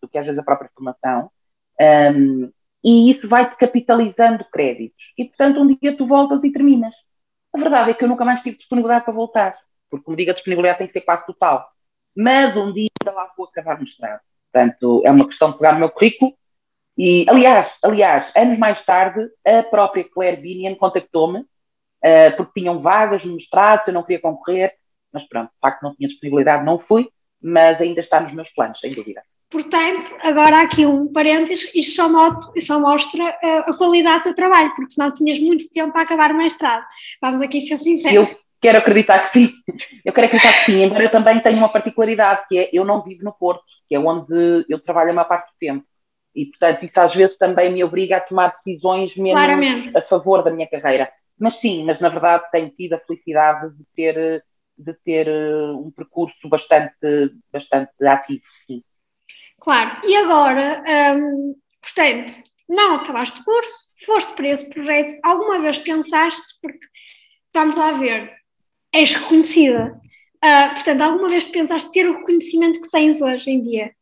do 0.00 0.08
que 0.08 0.18
às 0.18 0.26
vezes 0.26 0.38
a 0.38 0.44
própria 0.44 0.70
formação. 0.74 1.30
Um, 1.80 2.52
e 2.82 3.10
isso 3.10 3.28
vai-te 3.28 3.56
capitalizando 3.56 4.44
créditos. 4.50 5.02
E, 5.16 5.24
portanto, 5.24 5.60
um 5.60 5.66
dia 5.66 5.96
tu 5.96 6.06
voltas 6.06 6.42
e 6.42 6.50
terminas. 6.50 6.94
A 7.54 7.58
verdade 7.58 7.90
é 7.90 7.94
que 7.94 8.04
eu 8.04 8.08
nunca 8.08 8.24
mais 8.24 8.42
tive 8.42 8.56
disponibilidade 8.56 9.04
para 9.04 9.14
voltar, 9.14 9.56
porque, 9.90 10.04
como 10.04 10.16
digo, 10.16 10.30
a 10.30 10.34
disponibilidade 10.34 10.78
tem 10.78 10.86
que 10.86 10.92
ser 10.92 11.02
quase 11.02 11.26
total. 11.26 11.70
Mas 12.16 12.56
um 12.56 12.72
dia 12.72 12.88
lá 13.06 13.30
vou 13.36 13.46
acabar 13.46 13.74
no 13.74 13.82
mestrado. 13.82 14.20
Portanto, 14.52 15.02
é 15.04 15.10
uma 15.10 15.26
questão 15.26 15.50
de 15.50 15.58
pegar 15.58 15.72
no 15.72 15.80
meu 15.80 15.90
currículo. 15.90 16.34
E, 16.96 17.24
aliás, 17.28 17.72
aliás, 17.82 18.32
anos 18.36 18.58
mais 18.58 18.84
tarde, 18.84 19.26
a 19.46 19.62
própria 19.62 20.04
Claire 20.04 20.40
Binian 20.40 20.74
contactou-me, 20.74 21.40
uh, 21.40 22.36
porque 22.36 22.60
tinham 22.60 22.80
vagas 22.80 23.24
no 23.24 23.34
mestrado, 23.34 23.88
eu 23.88 23.94
não 23.94 24.02
queria 24.02 24.20
concorrer, 24.20 24.74
mas 25.10 25.24
pronto, 25.24 25.50
de 25.50 25.58
facto 25.60 25.82
não 25.82 25.94
tinha 25.94 26.08
disponibilidade, 26.08 26.64
não 26.64 26.78
fui, 26.78 27.08
mas 27.40 27.80
ainda 27.80 28.00
está 28.00 28.20
nos 28.20 28.32
meus 28.32 28.48
planos, 28.50 28.78
sem 28.78 28.94
dúvida. 28.94 29.22
Portanto, 29.52 30.10
agora 30.22 30.56
há 30.56 30.62
aqui 30.62 30.86
um 30.86 31.12
parênteses, 31.12 31.70
isto 31.74 31.94
só, 31.94 32.08
mostra, 32.08 32.60
só 32.60 32.80
mostra 32.80 33.22
uh, 33.22 33.70
a 33.70 33.76
qualidade 33.76 34.20
do 34.20 34.22
teu 34.24 34.34
trabalho, 34.34 34.74
porque 34.74 34.92
senão 34.92 35.12
tinhas 35.12 35.38
muito 35.38 35.70
tempo 35.70 35.92
para 35.92 36.02
acabar 36.02 36.32
o 36.32 36.38
mestrado. 36.38 36.82
Vamos 37.20 37.42
aqui 37.42 37.60
ser 37.60 37.78
sinceros. 37.78 38.30
Eu 38.30 38.36
quero 38.62 38.78
acreditar 38.78 39.30
que 39.30 39.38
sim. 39.38 39.52
Eu 40.04 40.12
quero 40.12 40.26
acreditar 40.26 40.52
que 40.54 40.72
sim, 40.72 40.82
embora 40.82 41.04
eu 41.04 41.10
também 41.10 41.38
tenha 41.40 41.56
uma 41.56 41.68
particularidade, 41.68 42.44
que 42.48 42.58
é 42.58 42.70
eu 42.72 42.84
não 42.84 43.02
vivo 43.02 43.22
no 43.22 43.32
Porto, 43.32 43.62
que 43.88 43.94
é 43.94 44.00
onde 44.00 44.64
eu 44.68 44.80
trabalho 44.80 45.10
a 45.10 45.12
maior 45.12 45.28
parte 45.28 45.52
do 45.52 45.56
tempo. 45.60 45.84
E, 46.34 46.46
portanto, 46.46 46.84
isso 46.84 46.98
às 46.98 47.14
vezes 47.14 47.36
também 47.36 47.70
me 47.70 47.84
obriga 47.84 48.16
a 48.16 48.20
tomar 48.20 48.56
decisões 48.64 49.14
menos 49.16 49.32
Claramente. 49.32 49.96
a 49.96 50.02
favor 50.02 50.42
da 50.42 50.50
minha 50.50 50.66
carreira. 50.66 51.08
Mas 51.38 51.58
sim, 51.60 51.84
mas 51.84 52.00
na 52.00 52.08
verdade 52.08 52.44
tenho 52.50 52.70
tido 52.70 52.94
a 52.94 52.98
felicidade 52.98 53.76
de 53.76 53.84
ter, 53.94 54.44
de 54.76 54.94
ter 55.04 55.28
eh, 55.28 55.72
um 55.72 55.90
percurso 55.90 56.48
bastante, 56.48 57.32
bastante 57.52 57.92
ativo, 58.04 58.42
sim. 58.66 58.82
Claro, 59.62 60.00
e 60.02 60.16
agora, 60.16 60.82
hum, 61.16 61.54
portanto, 61.80 62.34
não 62.68 62.96
acabaste 62.96 63.40
o 63.40 63.44
curso, 63.44 63.94
foste 64.04 64.34
para 64.34 64.48
esse 64.48 64.68
projeto, 64.68 65.12
alguma 65.22 65.60
vez 65.60 65.78
pensaste, 65.78 66.42
porque 66.60 66.84
vamos 67.54 67.76
lá 67.76 67.92
ver, 67.92 68.32
és 68.92 69.14
reconhecida, 69.14 70.00
uh, 70.44 70.74
portanto, 70.74 71.00
alguma 71.02 71.28
vez 71.28 71.44
pensaste 71.44 71.92
ter 71.92 72.10
o 72.10 72.18
reconhecimento 72.18 72.82
que 72.82 72.90
tens 72.90 73.22
hoje 73.22 73.50
em 73.50 73.62
dia? 73.62 73.92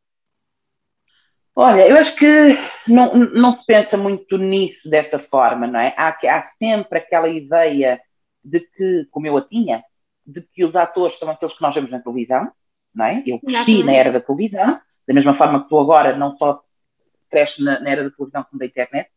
Olha, 1.55 1.87
eu 1.87 1.97
acho 1.97 2.17
que 2.17 2.59
não, 2.89 3.15
não 3.15 3.59
se 3.59 3.67
pensa 3.67 3.99
muito 3.99 4.39
nisso 4.39 4.89
dessa 4.89 5.19
forma, 5.19 5.67
não 5.67 5.79
é? 5.79 5.93
Há, 5.95 6.09
há 6.09 6.51
sempre 6.59 7.01
aquela 7.01 7.29
ideia 7.29 8.01
de 8.43 8.61
que, 8.61 9.07
como 9.11 9.27
eu 9.27 9.37
a 9.37 9.43
tinha, 9.43 9.85
de 10.27 10.41
que 10.41 10.65
os 10.65 10.75
atores 10.75 11.19
são 11.19 11.29
aqueles 11.29 11.55
que 11.55 11.61
nós 11.61 11.75
vemos 11.75 11.91
na 11.91 12.01
televisão, 12.01 12.51
não 12.95 13.05
é? 13.05 13.23
Eu 13.27 13.39
cresci 13.41 13.83
na 13.83 13.93
era 13.93 14.11
da 14.11 14.21
televisão, 14.21 14.81
da 15.11 15.15
mesma 15.15 15.35
forma 15.35 15.61
que 15.61 15.69
tu 15.69 15.77
agora 15.77 16.17
não 16.17 16.37
só 16.37 16.63
cresces 17.29 17.59
na, 17.59 17.81
na 17.81 17.91
era 17.91 18.05
da 18.05 18.11
televisão 18.11 18.47
como 18.49 18.61
da 18.61 18.67
internet, 18.67 19.11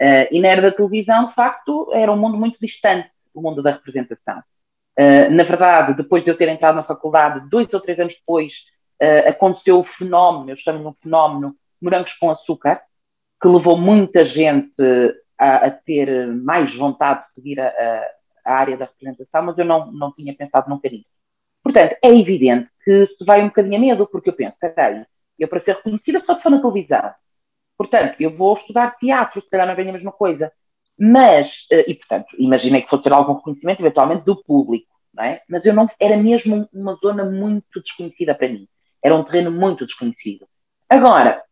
uh, 0.00 0.28
e 0.30 0.40
na 0.40 0.46
era 0.46 0.62
da 0.62 0.70
televisão, 0.70 1.26
de 1.26 1.34
facto, 1.34 1.90
era 1.92 2.12
um 2.12 2.16
mundo 2.16 2.36
muito 2.36 2.56
distante 2.60 3.10
do 3.34 3.42
mundo 3.42 3.60
da 3.60 3.72
representação. 3.72 4.38
Uh, 4.96 5.28
na 5.32 5.42
verdade, 5.42 5.94
depois 5.94 6.22
de 6.22 6.30
eu 6.30 6.36
ter 6.36 6.48
entrado 6.48 6.76
na 6.76 6.84
faculdade, 6.84 7.50
dois 7.50 7.72
ou 7.74 7.80
três 7.80 7.98
anos 7.98 8.14
depois, 8.14 8.52
uh, 9.02 9.28
aconteceu 9.28 9.80
o 9.80 9.84
fenómeno, 9.98 10.50
eu 10.50 10.56
chamo-lhe 10.56 10.86
um 10.86 10.94
fenómeno, 11.02 11.56
morangos 11.82 12.12
com 12.14 12.30
açúcar, 12.30 12.80
que 13.42 13.48
levou 13.48 13.76
muita 13.76 14.24
gente 14.26 14.72
a, 15.36 15.66
a 15.66 15.70
ter 15.72 16.28
mais 16.28 16.72
vontade 16.76 17.24
de 17.26 17.34
seguir 17.34 17.58
a, 17.58 17.66
a, 17.66 18.52
a, 18.52 18.54
área 18.54 18.76
da 18.76 18.84
representação, 18.84 19.42
mas 19.42 19.58
eu 19.58 19.64
não, 19.64 19.90
não 19.90 20.12
tinha 20.12 20.32
pensado 20.32 20.70
nunca 20.70 20.88
nisso. 20.88 21.08
Portanto, 21.60 21.96
é 22.04 22.08
evidente 22.08 22.68
que 22.84 23.06
se 23.06 23.24
vai 23.24 23.42
um 23.42 23.48
bocadinho 23.48 23.76
a 23.76 23.80
medo, 23.80 24.06
porque 24.06 24.28
eu 24.30 24.34
penso, 24.34 24.54
peraí, 24.60 25.04
eu, 25.40 25.48
para 25.48 25.62
ser 25.62 25.76
reconhecida, 25.76 26.22
só 26.24 26.40
for 26.40 26.50
na 26.50 26.60
televisão. 26.60 27.12
Portanto, 27.76 28.16
eu 28.20 28.36
vou 28.36 28.56
estudar 28.56 28.96
teatro, 28.98 29.40
se 29.40 29.48
calhar 29.48 29.66
não 29.66 29.72
é 29.72 29.76
bem 29.76 29.88
a 29.88 29.92
mesma 29.92 30.12
coisa. 30.12 30.52
Mas, 30.98 31.48
uh, 31.72 31.84
e 31.88 31.94
portanto, 31.94 32.26
imaginei 32.38 32.82
que 32.82 32.90
fosse 32.90 33.04
ter 33.04 33.12
algum 33.12 33.34
reconhecimento, 33.34 33.80
eventualmente, 33.80 34.24
do 34.24 34.42
público, 34.44 34.86
não 35.14 35.24
é? 35.24 35.42
Mas 35.48 35.64
eu 35.64 35.72
não, 35.72 35.88
era 35.98 36.16
mesmo 36.16 36.68
uma 36.72 36.94
zona 36.96 37.24
muito 37.24 37.80
desconhecida 37.82 38.34
para 38.34 38.48
mim. 38.48 38.68
Era 39.02 39.14
um 39.14 39.24
terreno 39.24 39.50
muito 39.50 39.86
desconhecido. 39.86 40.46
Agora, 40.88 41.42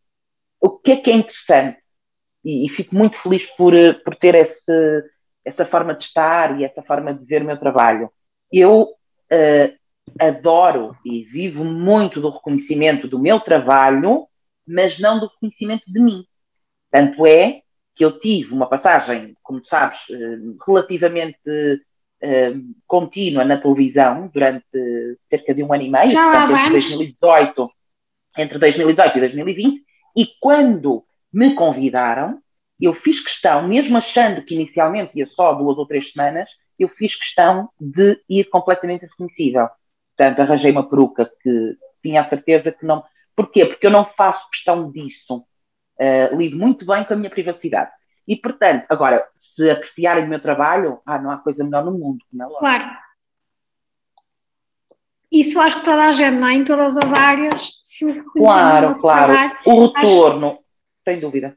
o 0.61 0.71
que 0.71 0.93
é 0.93 0.97
que 0.97 1.11
é 1.11 1.15
interessante, 1.15 1.79
e, 2.45 2.67
e 2.67 2.69
fico 2.71 2.95
muito 2.95 3.17
feliz 3.23 3.45
por, 3.57 3.75
eh, 3.75 3.95
por 3.95 4.15
ter 4.17 4.35
esse, 4.35 5.11
essa 5.45 5.65
forma 5.65 5.95
de 5.95 6.05
estar 6.05 6.61
e 6.61 6.65
essa 6.65 6.83
forma 6.83 7.15
de 7.15 7.25
ver 7.25 7.43
o 7.43 7.47
meu 7.47 7.57
trabalho. 7.57 8.13
Eu 8.53 8.83
uh, 8.83 9.78
adoro 10.19 10.97
e 11.05 11.25
vivo 11.25 11.65
muito 11.65 12.21
do 12.21 12.31
reconhecimento 12.31 13.07
do 13.07 13.19
meu 13.19 13.41
trabalho, 13.41 14.27
mas 14.67 14.99
não 14.99 15.19
do 15.19 15.27
reconhecimento 15.27 15.85
de 15.87 16.01
mim. 16.01 16.25
Tanto 16.91 17.27
é 17.27 17.63
que 17.95 18.05
eu 18.05 18.19
tive 18.21 18.53
uma 18.53 18.69
passagem, 18.69 19.35
como 19.43 19.65
sabes, 19.67 19.99
eh, 20.11 20.39
relativamente 20.65 21.39
uh, 21.47 22.75
contínua 22.87 23.45
na 23.45 23.59
televisão 23.59 24.31
durante 24.33 24.65
cerca 25.29 25.53
de 25.53 25.65
um 25.65 25.73
ano 25.73 25.83
e 25.83 25.91
meio, 25.91 26.13
portanto, 26.13 26.53
entre 26.53 26.71
2018, 26.71 27.71
entre 28.39 28.59
2018 28.59 29.17
e 29.17 29.21
2020, 29.21 29.85
e 30.17 30.27
quando 30.41 31.05
me 31.33 31.55
convidaram, 31.55 32.39
eu 32.81 32.95
fiz 32.95 33.21
questão, 33.21 33.67
mesmo 33.67 33.97
achando 33.97 34.43
que 34.43 34.55
inicialmente 34.55 35.19
ia 35.19 35.27
só 35.27 35.53
duas 35.53 35.77
ou 35.77 35.87
três 35.87 36.11
semanas, 36.13 36.49
eu 36.79 36.89
fiz 36.89 37.15
questão 37.17 37.69
de 37.81 38.21
ir 38.29 38.45
completamente 38.45 39.03
reconhecível. 39.03 39.69
Portanto, 40.19 40.41
arranjei 40.41 40.73
uma 40.73 40.89
peruca 40.89 41.31
que 41.41 41.77
tinha 42.03 42.23
a 42.23 42.29
certeza 42.29 42.73
que 42.73 42.85
não. 42.85 43.05
Porquê? 43.37 43.65
Porque 43.65 43.87
eu 43.87 43.91
não 43.91 44.05
faço 44.05 44.51
questão 44.51 44.91
disso. 44.91 45.45
Uh, 46.01 46.37
lido 46.37 46.57
muito 46.57 46.85
bem 46.85 47.05
com 47.05 47.15
a 47.15 47.17
minha 47.17 47.31
privacidade. 47.31 47.93
E, 48.27 48.35
portanto, 48.35 48.85
agora, 48.89 49.25
se 49.55 49.71
apreciarem 49.71 50.25
o 50.25 50.29
meu 50.29 50.41
trabalho, 50.41 51.01
ah, 51.07 51.19
não 51.19 51.31
há 51.31 51.39
coisa 51.39 51.63
melhor 51.63 51.85
no 51.85 51.93
mundo, 51.93 52.25
não 52.33 52.57
é 52.57 52.59
Claro. 52.59 52.91
Isso 55.31 55.61
acho 55.61 55.77
que 55.77 55.85
toda 55.85 56.09
a 56.09 56.13
gente, 56.13 56.39
não 56.39 56.49
é? 56.49 56.55
Em 56.55 56.65
todas 56.65 56.97
as 56.97 57.13
áreas, 57.13 57.71
se 57.85 58.25
Claro, 58.33 58.99
claro. 58.99 59.33
Trabalho, 59.33 59.59
o 59.67 59.87
retorno, 59.87 60.47
acho... 60.49 60.61
sem 61.05 61.21
dúvida. 61.21 61.57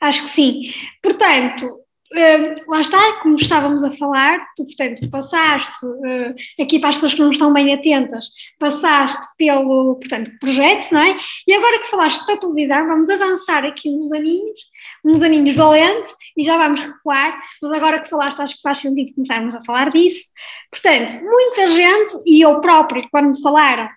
Acho 0.00 0.24
que 0.24 0.30
sim. 0.30 0.72
Portanto, 1.02 1.85
Uh, 2.12 2.70
lá 2.70 2.80
está, 2.80 3.14
como 3.14 3.34
estávamos 3.34 3.82
a 3.82 3.90
falar, 3.90 4.38
tu, 4.56 4.64
portanto, 4.64 5.10
passaste, 5.10 5.84
uh, 5.84 6.62
aqui 6.62 6.78
para 6.78 6.90
as 6.90 6.96
pessoas 6.96 7.14
que 7.14 7.20
não 7.20 7.30
estão 7.30 7.52
bem 7.52 7.74
atentas, 7.74 8.28
passaste 8.60 9.26
pelo, 9.36 9.96
portanto, 9.96 10.30
projeto, 10.38 10.92
não 10.92 11.00
é? 11.00 11.16
E 11.46 11.52
agora 11.52 11.80
que 11.80 11.90
falaste 11.90 12.24
da 12.26 12.36
televisão, 12.36 12.86
vamos 12.86 13.10
avançar 13.10 13.64
aqui 13.64 13.90
uns 13.90 14.12
aninhos, 14.12 14.60
uns 15.04 15.20
aninhos 15.20 15.56
valentes, 15.56 16.14
e 16.36 16.44
já 16.44 16.56
vamos 16.56 16.80
recuar, 16.80 17.40
mas 17.60 17.72
agora 17.72 18.00
que 18.00 18.08
falaste, 18.08 18.40
acho 18.40 18.56
que 18.56 18.62
faz 18.62 18.78
sentido 18.78 19.12
começarmos 19.14 19.54
a 19.54 19.64
falar 19.64 19.90
disso. 19.90 20.30
Portanto, 20.70 21.12
muita 21.24 21.66
gente, 21.68 22.22
e 22.24 22.40
eu 22.40 22.60
próprio, 22.60 23.06
quando 23.10 23.30
me 23.30 23.42
falaram, 23.42 23.88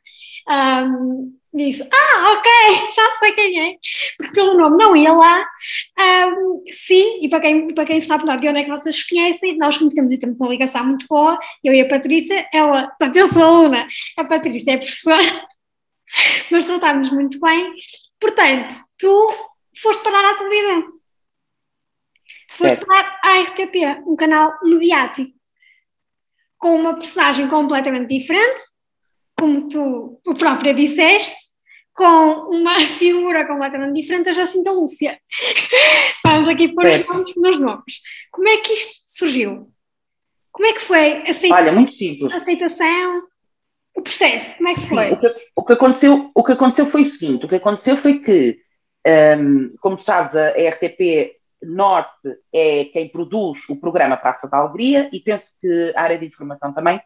um, 0.49 1.39
disse, 1.53 1.81
ah, 1.83 2.31
ok, 2.31 2.51
já 2.95 3.15
sei 3.17 3.33
quem 3.33 3.71
é, 3.71 3.77
porque 4.17 4.33
pelo 4.33 4.57
nome 4.57 4.77
não 4.77 4.95
ia 4.95 5.13
lá. 5.13 5.45
Um, 5.99 6.63
sim, 6.71 7.19
e 7.21 7.29
para 7.29 7.41
quem, 7.41 7.73
para 7.73 7.85
quem 7.85 7.97
está 7.97 8.15
a 8.15 8.17
perguntar 8.17 8.39
de 8.39 8.49
onde 8.49 8.59
é 8.59 8.63
que 8.63 8.69
vocês 8.69 9.03
conhecem, 9.03 9.57
nós 9.57 9.77
conhecemos 9.77 10.13
e 10.13 10.19
temos 10.19 10.39
uma 10.39 10.49
ligação 10.49 10.85
muito 10.85 11.05
boa, 11.07 11.39
eu 11.63 11.73
e 11.73 11.81
a 11.81 11.87
Patrícia, 11.87 12.47
ela, 12.53 12.87
portanto, 12.99 13.15
eu 13.15 13.29
sou 13.29 13.43
aluna, 13.43 13.87
a 14.17 14.23
Patrícia 14.23 14.71
é 14.71 14.77
professora, 14.77 15.47
mas 16.51 16.65
tratámos 16.65 17.09
muito 17.11 17.39
bem. 17.39 17.73
Portanto, 18.19 18.75
tu 18.97 19.33
foste 19.81 20.03
parar 20.03 20.31
à 20.31 20.35
televisão. 20.35 20.99
Foste 22.57 22.85
parar 22.85 23.19
à 23.23 23.39
RTP, 23.41 24.03
um 24.05 24.15
canal 24.15 24.57
mediático, 24.63 25.31
com 26.57 26.75
uma 26.75 26.95
personagem 26.95 27.47
completamente 27.47 28.09
diferente, 28.09 28.68
como 29.39 29.69
tu, 29.69 30.21
própria 30.37 30.73
disseste, 30.73 31.35
com 31.93 32.49
uma 32.51 32.79
figura 32.97 33.45
completamente 33.47 34.01
diferente, 34.01 34.29
a 34.29 34.33
Jacinta 34.33 34.71
Lúcia. 34.71 35.19
Vamos 36.25 36.49
aqui 36.49 36.67
pôr 36.69 36.85
os 36.85 37.05
nomes 37.05 37.35
nos 37.35 37.59
nomes. 37.59 37.93
Como 38.31 38.47
é 38.47 38.57
que 38.57 38.73
isto 38.73 38.93
surgiu? 39.07 39.71
Como 40.51 40.67
é 40.67 40.73
que 40.73 40.81
foi 40.81 41.23
a 41.25 41.29
aceita 41.29 41.55
Olha, 41.55 41.71
muito 41.71 41.93
simples. 41.93 42.33
aceitação? 42.33 43.23
O 43.95 44.01
processo, 44.01 44.55
como 44.57 44.69
é 44.69 44.75
que 44.75 44.87
foi? 44.87 45.07
Sim, 45.07 45.13
o, 45.13 45.17
que, 45.17 45.35
o, 45.55 45.63
que, 45.63 45.73
aconteceu, 45.73 46.31
o 46.33 46.43
que 46.43 46.51
aconteceu 46.51 46.91
foi 46.91 47.03
o 47.03 47.11
seguinte: 47.11 47.45
o 47.45 47.49
que 47.49 47.55
aconteceu 47.55 48.01
foi 48.01 48.19
que, 48.19 48.57
um, 49.37 49.75
como 49.81 50.01
sabes, 50.03 50.35
a 50.35 50.49
RTP 50.51 51.39
Norte 51.61 52.37
é 52.53 52.85
quem 52.85 53.09
produz 53.09 53.59
o 53.67 53.75
programa 53.75 54.15
Praça 54.15 54.47
da 54.47 54.57
Alegria 54.57 55.09
e 55.11 55.19
penso 55.19 55.43
que 55.59 55.93
a 55.95 56.01
área 56.01 56.17
de 56.17 56.25
informação 56.25 56.73
também 56.73 57.01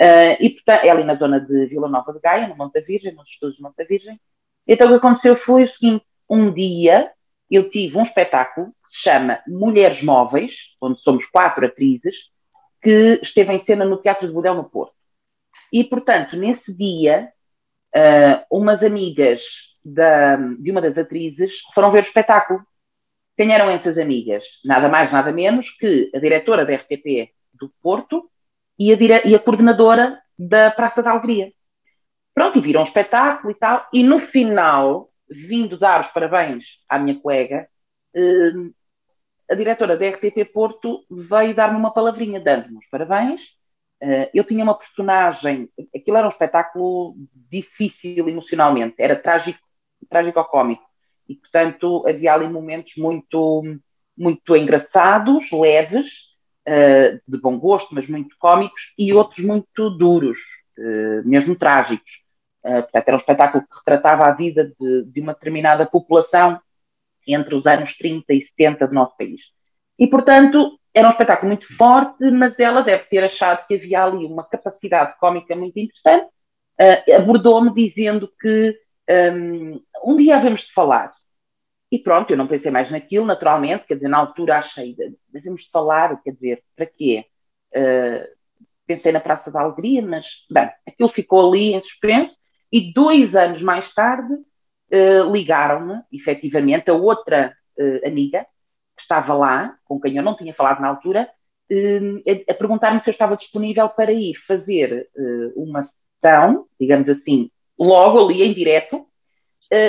Uh, 0.00 0.36
e, 0.38 0.50
portanto, 0.50 0.84
é 0.84 0.90
ali 0.90 1.02
na 1.02 1.16
zona 1.16 1.40
de 1.40 1.66
Vila 1.66 1.88
Nova 1.88 2.12
de 2.12 2.20
Gaia, 2.20 2.46
no 2.46 2.56
Monte 2.56 2.74
da 2.74 2.80
Virgem, 2.80 3.12
nos 3.14 3.28
estudos 3.28 3.56
de 3.56 3.62
Monte 3.62 3.76
da 3.76 3.84
Virgem. 3.84 4.18
Então, 4.66 4.86
o 4.86 4.90
que 4.90 4.96
aconteceu 4.96 5.36
foi 5.38 5.64
o 5.64 5.68
seguinte: 5.68 6.04
um 6.30 6.52
dia 6.52 7.10
eu 7.50 7.70
tive 7.70 7.96
um 7.96 8.04
espetáculo 8.04 8.68
que 8.68 8.96
se 8.96 9.02
chama 9.02 9.40
Mulheres 9.46 10.02
Móveis, 10.02 10.52
onde 10.80 11.00
somos 11.00 11.24
quatro 11.26 11.66
atrizes, 11.66 12.14
que 12.80 13.18
esteve 13.22 13.52
em 13.52 13.64
cena 13.64 13.84
no 13.84 13.96
Teatro 13.96 14.28
de 14.28 14.32
Budel, 14.32 14.54
no 14.54 14.70
Porto. 14.70 14.94
E, 15.72 15.82
portanto, 15.84 16.36
nesse 16.36 16.72
dia, 16.72 17.30
uh, 17.94 18.56
umas 18.56 18.82
amigas 18.82 19.40
da, 19.84 20.36
de 20.36 20.70
uma 20.70 20.80
das 20.80 20.96
atrizes 20.96 21.52
foram 21.74 21.90
ver 21.90 22.04
o 22.04 22.06
espetáculo. 22.06 22.60
Quem 23.36 23.52
eram 23.52 23.70
essas 23.70 23.98
amigas? 23.98 24.44
Nada 24.64 24.88
mais, 24.88 25.12
nada 25.12 25.32
menos 25.32 25.68
que 25.78 26.10
a 26.14 26.18
diretora 26.18 26.64
da 26.64 26.74
RTP 26.74 27.30
do 27.52 27.70
Porto 27.82 28.28
e 28.78 28.92
a, 28.92 28.96
dire... 28.96 29.22
e 29.24 29.34
a 29.34 29.38
coordenadora 29.38 30.20
da 30.38 30.70
Praça 30.70 31.02
da 31.02 31.10
Alegria. 31.10 31.52
Pronto, 32.34 32.58
e 32.58 32.60
viram 32.60 32.82
um 32.82 32.86
espetáculo 32.86 33.50
e 33.50 33.54
tal, 33.54 33.86
e 33.92 34.02
no 34.02 34.20
final, 34.28 35.10
vindo 35.28 35.76
dar 35.76 36.02
os 36.02 36.12
parabéns 36.12 36.64
à 36.88 36.98
minha 36.98 37.20
colega, 37.20 37.68
eh, 38.14 38.52
a 39.50 39.54
diretora 39.54 39.96
da 39.96 40.08
RTP 40.08 40.44
Porto 40.52 41.04
veio 41.10 41.54
dar-me 41.54 41.76
uma 41.76 41.92
palavrinha, 41.92 42.38
dando-me 42.38 42.78
os 42.78 42.86
parabéns. 42.90 43.40
Eh, 44.00 44.30
eu 44.32 44.44
tinha 44.44 44.62
uma 44.62 44.78
personagem, 44.78 45.68
aquilo 45.94 46.16
era 46.16 46.28
um 46.28 46.30
espetáculo 46.30 47.16
difícil 47.50 48.28
emocionalmente, 48.28 48.94
era 48.98 49.16
trágico, 49.16 49.58
trágico-cómico, 50.08 50.84
e 51.28 51.34
portanto 51.34 52.06
havia 52.06 52.32
ali 52.32 52.48
momentos 52.48 52.92
muito, 52.96 53.64
muito 54.16 54.56
engraçados, 54.56 55.50
leves, 55.50 56.06
uh, 56.66 57.20
de 57.26 57.38
bom 57.38 57.58
gosto, 57.58 57.94
mas 57.94 58.08
muito 58.08 58.34
cómicos, 58.38 58.80
e 58.98 59.12
outros 59.12 59.44
muito 59.44 59.90
duros, 59.90 60.38
uh, 60.78 61.26
mesmo 61.28 61.56
trágicos. 61.56 62.10
Uh, 62.64 62.82
portanto, 62.82 63.08
era 63.08 63.16
um 63.16 63.20
espetáculo 63.20 63.64
que 63.64 63.76
retratava 63.76 64.24
a 64.24 64.34
vida 64.34 64.72
de, 64.78 65.04
de, 65.04 65.20
uma 65.20 65.34
determinada 65.34 65.86
população 65.86 66.60
entre 67.26 67.54
os 67.54 67.66
anos 67.66 67.96
30 67.96 68.32
e 68.32 68.46
70 68.56 68.88
do 68.88 68.94
nosso 68.94 69.16
país. 69.16 69.40
E, 69.98 70.06
portanto, 70.06 70.78
era 70.94 71.08
um 71.08 71.12
espetáculo 71.12 71.48
muito 71.48 71.76
forte, 71.76 72.30
mas 72.30 72.58
ela 72.58 72.82
deve 72.82 73.04
ter 73.04 73.24
achado 73.24 73.66
que 73.66 73.74
havia 73.74 74.04
ali 74.04 74.24
uma 74.24 74.44
capacidade 74.44 75.18
cómica 75.18 75.54
muito 75.54 75.78
interessante. 75.78 76.28
Uh, 76.80 77.16
Abordou-me 77.16 77.72
dizendo 77.74 78.30
que 78.40 78.78
um, 79.08 79.82
um 80.04 80.16
dia 80.16 80.36
havemos 80.36 80.60
de 80.60 80.72
falar 80.72 81.12
e 81.90 81.98
pronto, 81.98 82.30
eu 82.30 82.36
não 82.36 82.46
pensei 82.46 82.70
mais 82.70 82.90
naquilo, 82.90 83.24
naturalmente, 83.24 83.86
quer 83.86 83.94
dizer, 83.94 84.08
na 84.08 84.18
altura 84.18 84.58
achei, 84.58 84.94
devemos 85.32 85.66
falar, 85.72 86.22
quer 86.22 86.32
dizer, 86.32 86.62
para 86.76 86.84
quê? 86.84 87.24
Uh, 87.74 88.28
pensei 88.86 89.10
na 89.10 89.20
Praça 89.20 89.50
da 89.50 89.60
Alegria, 89.60 90.02
mas, 90.02 90.24
bem, 90.50 90.68
aquilo 90.86 91.08
ficou 91.08 91.48
ali 91.48 91.72
em 91.72 91.82
suspenso, 91.82 92.34
e 92.70 92.92
dois 92.92 93.34
anos 93.34 93.62
mais 93.62 93.92
tarde 93.94 94.34
uh, 94.34 95.32
ligaram-me, 95.32 96.02
efetivamente, 96.12 96.90
a 96.90 96.94
outra 96.94 97.54
uh, 97.78 98.06
amiga, 98.06 98.46
que 98.94 99.02
estava 99.02 99.32
lá, 99.32 99.74
com 99.84 99.98
quem 99.98 100.16
eu 100.16 100.22
não 100.22 100.36
tinha 100.36 100.52
falado 100.52 100.80
na 100.80 100.88
altura, 100.88 101.28
a, 101.70 102.52
a 102.52 102.54
perguntar-me 102.54 103.00
se 103.02 103.08
eu 103.08 103.12
estava 103.12 103.36
disponível 103.36 103.88
para 103.90 104.10
ir 104.10 104.34
fazer 104.46 105.06
uma 105.54 105.88
sessão, 106.20 106.66
digamos 106.80 107.06
assim, 107.10 107.50
logo 107.78 108.24
ali 108.24 108.42
em 108.42 108.54
direto, 108.54 109.06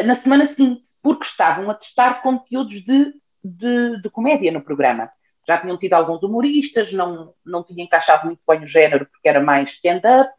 na 0.05 0.21
semana 0.21 0.49
seguinte 0.49 0.83
porque 1.01 1.25
estavam 1.25 1.69
a 1.69 1.73
testar 1.73 2.21
conteúdos 2.21 2.83
de, 2.83 3.13
de, 3.43 4.01
de, 4.01 4.09
comédia 4.09 4.51
no 4.51 4.61
programa. 4.61 5.09
Já 5.47 5.57
tinham 5.57 5.77
tido 5.77 5.93
alguns 5.93 6.21
humoristas, 6.21 6.91
não, 6.93 7.33
não 7.45 7.63
tinha 7.63 7.83
encaixado 7.83 8.27
muito 8.27 8.41
bem 8.47 8.63
o 8.63 8.67
género 8.67 9.05
porque 9.05 9.27
era 9.27 9.41
mais 9.41 9.69
stand-up, 9.75 10.31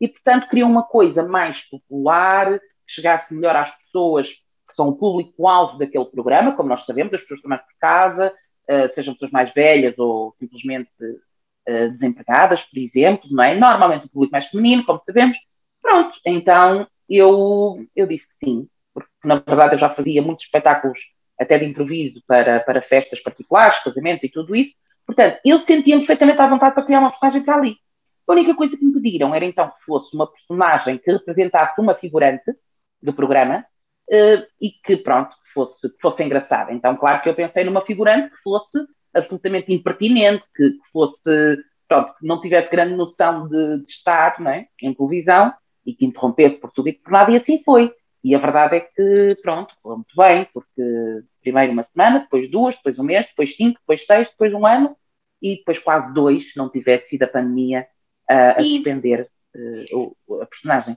e 0.00 0.08
portanto 0.08 0.48
queriam 0.48 0.70
uma 0.70 0.82
coisa 0.82 1.22
mais 1.22 1.60
popular, 1.68 2.58
que 2.58 2.94
chegasse 2.94 3.32
melhor 3.32 3.54
às 3.56 3.70
pessoas 3.84 4.26
que 4.26 4.74
são 4.74 4.88
o 4.88 4.96
público-alvo 4.96 5.78
daquele 5.78 6.06
programa, 6.06 6.54
como 6.56 6.68
nós 6.68 6.84
sabemos, 6.86 7.12
as 7.14 7.20
pessoas 7.20 7.42
mais 7.44 7.60
por 7.62 7.74
casa, 7.78 8.32
uh, 8.68 8.94
sejam 8.94 9.14
pessoas 9.14 9.30
mais 9.30 9.52
velhas 9.52 9.98
ou 9.98 10.34
simplesmente 10.38 10.90
uh, 11.00 11.90
desempregadas, 11.90 12.60
por 12.62 12.78
exemplo, 12.78 13.28
não 13.30 13.42
é? 13.42 13.54
Normalmente 13.54 14.06
o 14.06 14.08
público 14.08 14.32
mais 14.32 14.46
feminino, 14.48 14.84
como 14.84 15.02
sabemos. 15.04 15.36
Pronto, 15.82 16.18
então 16.24 16.86
eu, 17.08 17.86
eu 17.94 18.06
disse 18.06 18.24
que 18.26 18.46
sim, 18.46 18.68
na 19.24 19.36
verdade 19.36 19.74
eu 19.74 19.78
já 19.78 19.90
fazia 19.90 20.22
muitos 20.22 20.44
espetáculos 20.44 20.98
até 21.38 21.58
de 21.58 21.64
improviso 21.64 22.22
para, 22.26 22.60
para 22.60 22.82
festas 22.82 23.20
particulares, 23.20 23.82
casamentos 23.82 24.24
e 24.24 24.28
tudo 24.28 24.54
isso. 24.56 24.72
Portanto, 25.06 25.38
eu 25.44 25.60
sentia-me 25.60 26.04
perfeitamente 26.06 26.40
à 26.40 26.46
vontade 26.46 26.74
para 26.74 26.84
criar 26.84 27.00
uma 27.00 27.10
personagem 27.10 27.42
para 27.42 27.54
ali. 27.54 27.76
A 28.26 28.32
única 28.32 28.54
coisa 28.54 28.76
que 28.76 28.84
me 28.84 28.92
pediram 28.92 29.34
era 29.34 29.44
então 29.44 29.68
que 29.68 29.84
fosse 29.86 30.14
uma 30.14 30.26
personagem 30.26 30.98
que 30.98 31.10
representasse 31.10 31.80
uma 31.80 31.94
figurante 31.94 32.52
do 33.02 33.12
programa 33.12 33.64
uh, 34.10 34.46
e 34.60 34.70
que, 34.84 34.96
pronto, 34.98 35.34
fosse, 35.54 35.88
fosse 36.00 36.22
engraçada. 36.22 36.72
Então, 36.72 36.96
claro 36.96 37.22
que 37.22 37.28
eu 37.28 37.34
pensei 37.34 37.64
numa 37.64 37.80
figurante 37.86 38.30
que 38.30 38.42
fosse 38.42 38.86
absolutamente 39.14 39.72
impertinente, 39.72 40.44
que, 40.54 40.70
que 40.72 40.90
fosse, 40.92 41.64
pronto, 41.88 42.14
que 42.18 42.26
não 42.26 42.40
tivesse 42.40 42.70
grande 42.70 42.94
noção 42.94 43.48
de, 43.48 43.78
de 43.78 43.90
estar 43.90 44.38
não 44.40 44.50
é, 44.50 44.66
em 44.82 44.92
televisão 44.92 45.52
e 45.86 45.94
que 45.94 46.04
interrompesse 46.04 46.56
por 46.56 46.70
tudo 46.70 46.88
e 46.88 46.92
por 46.92 47.10
nada, 47.10 47.30
e 47.32 47.36
assim 47.36 47.62
foi. 47.64 47.92
E 48.22 48.34
a 48.34 48.38
verdade 48.38 48.76
é 48.76 48.80
que, 48.80 49.36
pronto, 49.42 49.74
foi 49.82 49.94
muito 49.94 50.14
bem, 50.16 50.46
porque 50.52 51.22
primeiro 51.40 51.72
uma 51.72 51.86
semana, 51.92 52.20
depois 52.20 52.50
duas, 52.50 52.74
depois 52.76 52.98
um 52.98 53.04
mês, 53.04 53.26
depois 53.26 53.56
cinco, 53.56 53.78
depois 53.80 54.04
seis, 54.04 54.28
depois 54.28 54.52
um 54.52 54.66
ano, 54.66 54.96
e 55.40 55.56
depois 55.56 55.78
quase 55.78 56.12
dois, 56.12 56.50
se 56.50 56.56
não 56.56 56.68
tivesse 56.68 57.08
sido 57.08 57.22
a 57.22 57.28
pandemia 57.28 57.86
uh, 58.30 58.58
a 58.58 58.60
e... 58.60 58.74
suspender 58.74 59.28
uh, 59.92 60.42
a 60.42 60.46
personagem. 60.46 60.96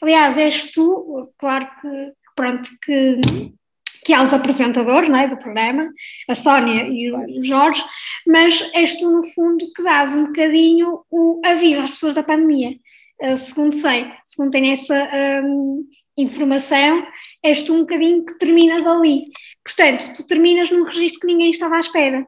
Aliás, 0.00 0.36
és 0.36 0.70
tu, 0.72 1.32
claro 1.38 1.68
que, 1.80 2.12
pronto, 2.34 2.70
que, 2.84 3.20
que 4.04 4.12
há 4.12 4.22
os 4.22 4.32
apresentadores 4.32 5.08
não 5.08 5.18
é, 5.18 5.28
do 5.28 5.36
programa, 5.36 5.90
a 6.28 6.34
Sónia 6.34 6.84
e 6.84 7.12
o 7.12 7.44
Jorge, 7.44 7.82
mas 8.26 8.70
és 8.74 8.98
tu, 8.98 9.10
no 9.10 9.22
fundo, 9.24 9.72
que 9.74 9.82
dás 9.82 10.14
um 10.14 10.26
bocadinho 10.26 11.02
o, 11.10 11.40
a 11.44 11.54
vida 11.54 11.84
às 11.84 11.90
pessoas 11.92 12.14
da 12.14 12.22
pandemia. 12.22 12.76
Uh, 13.20 13.36
segundo 13.38 13.74
sei, 13.74 14.12
segundo 14.22 14.50
tenho 14.50 14.72
essa 14.72 15.42
um, 15.42 15.86
informação, 16.16 17.06
és 17.42 17.62
tu 17.62 17.74
um 17.74 17.80
bocadinho 17.80 18.24
que 18.24 18.38
terminas 18.38 18.86
ali. 18.86 19.26
Portanto, 19.64 20.14
tu 20.16 20.26
terminas 20.26 20.70
num 20.70 20.84
registro 20.84 21.20
que 21.20 21.26
ninguém 21.26 21.50
estava 21.50 21.76
à 21.76 21.80
espera. 21.80 22.26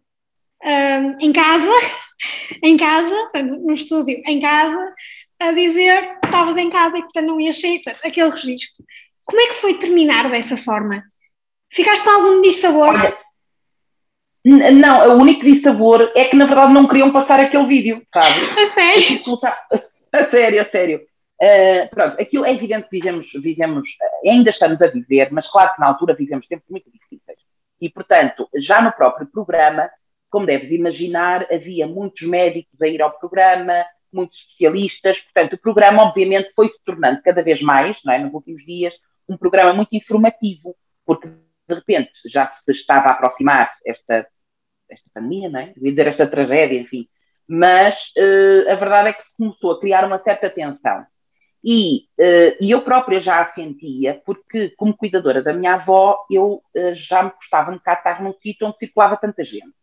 Um, 0.64 1.18
em 1.20 1.32
casa, 1.32 1.72
em 2.62 2.76
casa, 2.76 3.30
no 3.42 3.72
estúdio, 3.72 4.20
em 4.26 4.40
casa, 4.40 4.94
a 5.40 5.52
dizer 5.52 6.18
que 6.20 6.26
estavas 6.26 6.56
em 6.56 6.68
casa 6.68 6.98
e 6.98 7.02
que 7.02 7.20
não 7.20 7.40
ias 7.40 7.60
sair, 7.60 7.80
aquele 8.02 8.30
registro. 8.30 8.84
Como 9.24 9.40
é 9.40 9.46
que 9.48 9.54
foi 9.54 9.74
terminar 9.74 10.30
dessa 10.30 10.56
forma? 10.56 11.02
Ficaste 11.70 12.02
com 12.02 12.10
algum 12.10 12.42
dissabor? 12.42 12.88
Olha, 12.88 13.16
não, 14.44 15.10
o 15.10 15.20
único 15.20 15.44
dissabor 15.44 16.10
é 16.14 16.24
que 16.24 16.36
na 16.36 16.46
verdade 16.46 16.72
não 16.72 16.88
queriam 16.88 17.12
passar 17.12 17.38
aquele 17.38 17.66
vídeo, 17.66 18.02
sabe? 18.12 18.40
A 18.58 18.66
sério? 18.68 19.20
A 20.10 20.30
sério, 20.30 20.62
a 20.62 20.70
sério. 20.70 21.00
Uh, 21.40 21.88
pronto, 21.90 22.20
aquilo 22.20 22.44
é 22.44 22.52
evidente 22.52 22.88
que 22.88 22.98
vivemos, 22.98 23.26
vivemos, 23.32 23.88
ainda 24.26 24.50
estamos 24.50 24.80
a 24.82 24.88
viver, 24.88 25.30
mas 25.30 25.48
claro 25.48 25.72
que 25.74 25.80
na 25.80 25.88
altura 25.88 26.14
vivemos 26.14 26.46
tempos 26.48 26.68
muito 26.68 26.90
difíceis. 26.90 27.38
E, 27.80 27.88
portanto, 27.88 28.48
já 28.56 28.82
no 28.82 28.92
próprio 28.92 29.26
programa, 29.26 29.88
como 30.30 30.46
deves 30.46 30.70
imaginar, 30.70 31.46
havia 31.52 31.86
muitos 31.86 32.26
médicos 32.26 32.80
a 32.82 32.88
ir 32.88 33.00
ao 33.00 33.12
programa, 33.12 33.84
muitos 34.12 34.36
especialistas, 34.38 35.18
portanto, 35.20 35.52
o 35.52 35.58
programa, 35.58 36.02
obviamente, 36.02 36.52
foi 36.56 36.68
se 36.68 36.84
tornando 36.84 37.22
cada 37.22 37.42
vez 37.42 37.60
mais, 37.62 37.96
não 38.04 38.12
é, 38.12 38.18
nos 38.18 38.32
últimos 38.34 38.64
dias, 38.64 38.94
um 39.28 39.36
programa 39.36 39.72
muito 39.72 39.92
informativo, 39.92 40.74
porque, 41.06 41.28
de 41.28 41.74
repente, 41.74 42.10
já 42.26 42.52
se 42.64 42.72
estava 42.72 43.08
a 43.08 43.12
aproximar 43.12 43.72
esta, 43.86 44.26
esta 44.90 45.10
pandemia, 45.14 45.48
não 45.48 45.60
é? 45.60 45.72
Esta 46.08 46.26
tragédia, 46.26 46.80
enfim. 46.80 47.08
Mas 47.46 47.94
uh, 48.16 48.70
a 48.70 48.74
verdade 48.74 49.08
é 49.10 49.12
que 49.12 49.22
se 49.22 49.36
começou 49.36 49.72
a 49.72 49.80
criar 49.80 50.04
uma 50.04 50.22
certa 50.22 50.50
tensão. 50.50 51.06
E, 51.70 52.06
uh, 52.18 52.56
eu 52.62 52.80
própria 52.80 53.20
já 53.20 53.42
a 53.42 53.52
sentia, 53.52 54.22
porque, 54.24 54.70
como 54.70 54.96
cuidadora 54.96 55.42
da 55.42 55.52
minha 55.52 55.74
avó, 55.74 56.24
eu 56.30 56.62
uh, 56.74 56.94
já 56.94 57.22
me 57.22 57.30
custava 57.32 57.70
um 57.70 57.74
bocado 57.74 57.98
estar 57.98 58.22
num 58.22 58.32
sítio 58.42 58.66
onde 58.66 58.78
circulava 58.78 59.18
tanta 59.18 59.44
gente. 59.44 59.74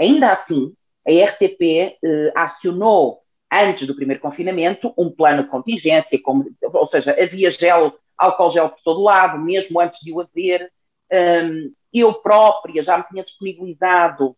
Ainda 0.00 0.32
assim, 0.32 0.74
a 1.06 1.10
RTP 1.10 1.98
uh, 2.02 2.32
acionou, 2.34 3.20
antes 3.52 3.86
do 3.86 3.94
primeiro 3.94 4.22
confinamento, 4.22 4.94
um 4.96 5.10
plano 5.10 5.42
de 5.42 5.50
contingência, 5.50 6.18
como, 6.22 6.46
ou 6.62 6.88
seja, 6.88 7.10
havia 7.10 7.50
gel, 7.50 7.92
álcool 8.16 8.52
gel 8.52 8.70
por 8.70 8.80
todo 8.82 9.02
lado, 9.02 9.38
mesmo 9.38 9.78
antes 9.78 10.00
de 10.00 10.14
o 10.14 10.22
haver. 10.22 10.72
Um, 11.12 11.74
eu 11.92 12.14
própria 12.14 12.82
já 12.82 12.96
me 12.96 13.04
tinha 13.04 13.22
disponibilizado 13.22 14.34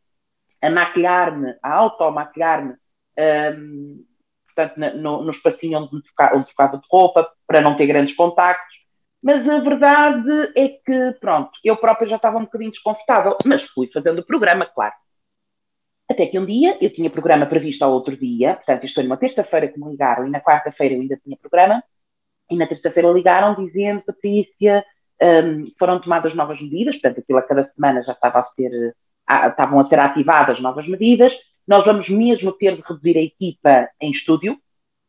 a 0.61 0.69
maquilhar-me, 0.69 1.55
a 1.63 1.73
automaquilhar-me, 1.73 2.75
um, 3.57 4.05
portanto, 4.57 4.97
no, 4.97 5.23
no 5.23 5.31
espacinho 5.31 5.79
onde, 5.79 6.03
onde 6.35 6.47
trocava 6.47 6.79
de 6.79 6.87
roupa, 6.91 7.31
para 7.47 7.61
não 7.61 7.77
ter 7.77 7.87
grandes 7.87 8.17
contactos. 8.17 8.75
Mas 9.23 9.47
a 9.49 9.59
verdade 9.59 10.53
é 10.57 10.69
que, 10.69 11.13
pronto, 11.21 11.51
eu 11.63 11.77
própria 11.77 12.09
já 12.09 12.17
estava 12.17 12.39
um 12.39 12.45
bocadinho 12.45 12.71
desconfortável, 12.71 13.37
mas 13.45 13.63
fui 13.71 13.89
fazendo 13.93 14.21
o 14.21 14.27
programa, 14.27 14.67
claro. 14.67 14.95
Até 16.09 16.27
que 16.27 16.39
um 16.39 16.47
dia, 16.47 16.79
eu 16.81 16.93
tinha 16.93 17.11
programa 17.11 17.47
previsto 17.47 17.85
ao 17.85 17.93
outro 17.93 18.17
dia, 18.17 18.55
portanto, 18.55 18.87
foi 18.95 19.03
numa 19.03 19.17
terça-feira 19.17 19.69
que 19.69 19.79
me 19.81 19.91
ligaram, 19.91 20.27
e 20.27 20.31
na 20.31 20.41
quarta-feira 20.41 20.95
eu 20.95 21.01
ainda 21.01 21.19
tinha 21.23 21.37
programa, 21.37 21.83
e 22.49 22.57
na 22.57 22.67
terça-feira 22.67 23.11
ligaram 23.11 23.55
dizendo, 23.57 24.03
Patrícia, 24.03 24.85
um, 25.21 25.73
foram 25.79 26.01
tomadas 26.01 26.35
novas 26.35 26.61
medidas, 26.61 26.95
portanto, 26.95 27.21
aquilo 27.21 27.39
a 27.39 27.43
cada 27.43 27.69
semana 27.75 28.03
já 28.05 28.13
estava 28.13 28.41
a 28.41 28.47
ser, 28.55 28.95
a, 29.27 29.49
estavam 29.49 29.81
a 29.81 29.89
ser 29.89 29.99
ativadas 29.99 30.61
novas 30.61 30.87
medidas, 30.87 31.33
nós 31.67 31.85
vamos 31.85 32.09
mesmo 32.09 32.53
ter 32.53 32.77
de 32.77 32.83
reduzir 32.83 33.17
a 33.17 33.23
equipa 33.23 33.89
em 34.01 34.11
estúdio 34.11 34.59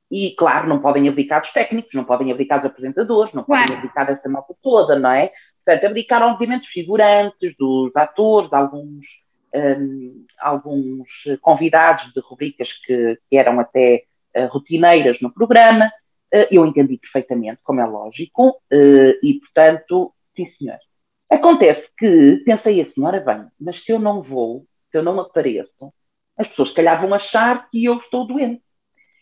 e, 0.10 0.32
claro, 0.38 0.68
não 0.68 0.80
podem 0.80 1.08
abdicar 1.08 1.42
dos 1.42 1.52
técnicos, 1.52 1.94
não 1.94 2.04
podem 2.04 2.32
abdicar 2.32 2.60
dos 2.60 2.72
apresentadores, 2.72 3.34
não 3.34 3.44
podem 3.44 3.70
Ué. 3.70 3.76
abdicar 3.76 4.08
dessa 4.08 4.30
malta 4.30 4.56
toda, 4.62 4.98
não 4.98 5.12
é? 5.12 5.32
Portanto, 5.66 5.86
abdicar, 5.86 6.24
obviamente, 6.24 6.62
dos 6.62 6.72
figurantes, 6.72 7.56
dos 7.58 7.94
atores, 7.96 8.50
de 8.50 8.56
alguns, 8.56 9.06
um, 9.54 10.26
alguns 10.40 11.08
convidados 11.42 12.12
de 12.14 12.22
rubricas 12.22 12.70
que, 12.86 13.20
que 13.30 13.38
eram 13.38 13.60
até 13.60 14.04
uh, 14.36 14.48
rotineiras 14.48 15.20
no 15.20 15.34
programa. 15.34 15.92
Uh, 16.34 16.48
eu 16.50 16.66
entendi 16.66 16.98
perfeitamente, 16.98 17.60
como 17.64 17.82
é 17.82 17.86
lógico, 17.86 18.50
uh, 18.50 19.20
e, 19.22 19.40
portanto, 19.42 20.14
sim, 20.36 20.50
senhor. 20.58 20.78
Acontece 21.30 21.86
que 21.98 22.42
pensei 22.46 22.82
assim, 22.82 23.04
ora 23.04 23.20
bem, 23.20 23.46
mas 23.60 23.84
se 23.84 23.92
eu 23.92 24.00
não 24.00 24.22
vou, 24.22 24.66
se 24.90 24.98
eu 24.98 25.04
não 25.04 25.20
apareço, 25.20 25.92
as 26.38 26.48
pessoas 26.48 26.70
se 26.70 26.76
calhar 26.76 27.02
vão 27.02 27.14
achar 27.14 27.70
que 27.70 27.84
eu 27.84 27.98
estou 27.98 28.28
doente. 28.28 28.62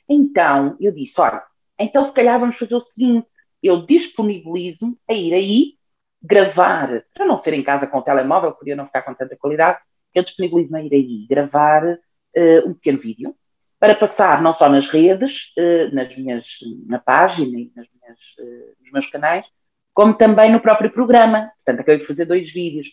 Então, 0.07 0.75
eu 0.79 0.91
disse, 0.91 1.13
olha, 1.17 1.41
então 1.79 2.07
se 2.07 2.13
calhar 2.13 2.39
vamos 2.39 2.57
fazer 2.57 2.75
o 2.75 2.85
seguinte, 2.93 3.27
eu 3.63 3.85
disponibilizo-me 3.85 4.97
a 5.09 5.13
ir 5.13 5.33
aí 5.33 5.73
gravar, 6.21 7.03
para 7.13 7.25
não 7.25 7.41
ser 7.41 7.53
em 7.53 7.63
casa 7.63 7.87
com 7.87 7.97
o 7.97 8.01
telemóvel, 8.01 8.51
podia 8.51 8.75
não 8.75 8.85
ficar 8.85 9.03
com 9.03 9.13
tanta 9.13 9.35
qualidade, 9.37 9.79
eu 10.13 10.23
disponibilizo-me 10.23 10.79
a 10.79 10.83
ir 10.83 10.93
aí 10.93 11.27
gravar 11.27 11.83
uh, 11.85 12.69
um 12.69 12.73
pequeno 12.73 12.99
vídeo 12.99 13.35
para 13.79 13.95
passar 13.95 14.41
não 14.41 14.53
só 14.55 14.69
nas 14.69 14.87
redes, 14.89 15.31
uh, 15.57 15.93
nas 15.93 16.15
minhas, 16.15 16.45
na 16.87 16.99
página 16.99 17.59
e 17.59 17.71
nas 17.75 17.87
minhas, 17.93 18.19
uh, 18.39 18.75
nos 18.81 18.91
meus 18.91 19.09
canais, 19.09 19.45
como 19.93 20.13
também 20.13 20.51
no 20.51 20.59
próprio 20.59 20.91
programa. 20.91 21.51
Portanto, 21.57 21.81
acabei 21.81 21.99
de 21.99 22.07
fazer 22.07 22.25
dois 22.25 22.51
vídeos 22.51 22.87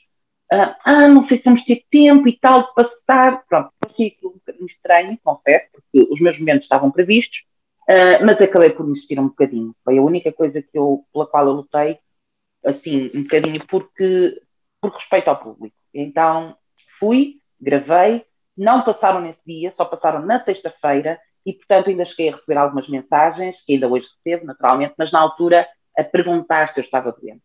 ah, 0.52 0.76
ah, 0.84 1.08
não 1.08 1.26
sei 1.26 1.38
se 1.38 1.44
vamos 1.44 1.64
ter 1.64 1.82
tempo 1.90 2.28
e 2.28 2.38
tal 2.38 2.64
de 2.64 2.74
passar. 2.74 3.42
Pronto, 3.48 3.72
aquilo 3.92 4.32
um 4.32 4.34
bocadinho 4.34 4.66
estranho, 4.66 5.18
confesso, 5.22 5.66
porque 5.72 6.12
os 6.12 6.20
meus 6.20 6.38
momentos 6.38 6.64
estavam 6.64 6.90
previstos, 6.90 7.40
uh, 7.88 8.24
mas 8.24 8.40
acabei 8.40 8.70
por 8.70 8.86
me 8.86 8.92
existir 8.92 9.18
um 9.18 9.28
bocadinho. 9.28 9.74
Foi 9.84 9.98
a 9.98 10.02
única 10.02 10.32
coisa 10.32 10.62
que 10.62 10.78
eu, 10.78 11.04
pela 11.12 11.26
qual 11.26 11.46
eu 11.46 11.52
lutei, 11.52 11.98
assim, 12.64 13.10
um 13.14 13.22
bocadinho, 13.22 13.66
porque, 13.66 14.40
por 14.80 14.92
respeito 14.92 15.28
ao 15.28 15.38
público. 15.38 15.76
Então, 15.92 16.56
fui, 16.98 17.36
gravei, 17.60 18.24
não 18.56 18.82
passaram 18.82 19.20
nesse 19.20 19.40
dia, 19.46 19.72
só 19.76 19.84
passaram 19.84 20.24
na 20.24 20.44
sexta-feira, 20.44 21.18
e 21.44 21.52
portanto 21.52 21.90
ainda 21.90 22.04
cheguei 22.04 22.28
a 22.28 22.36
receber 22.36 22.56
algumas 22.56 22.88
mensagens, 22.88 23.56
que 23.66 23.74
ainda 23.74 23.88
hoje 23.88 24.06
recebo, 24.24 24.46
naturalmente, 24.46 24.94
mas 24.96 25.10
na 25.10 25.20
altura 25.20 25.66
a 25.98 26.04
perguntar 26.04 26.72
se 26.72 26.80
eu 26.80 26.84
estava 26.84 27.12
doente. 27.12 27.42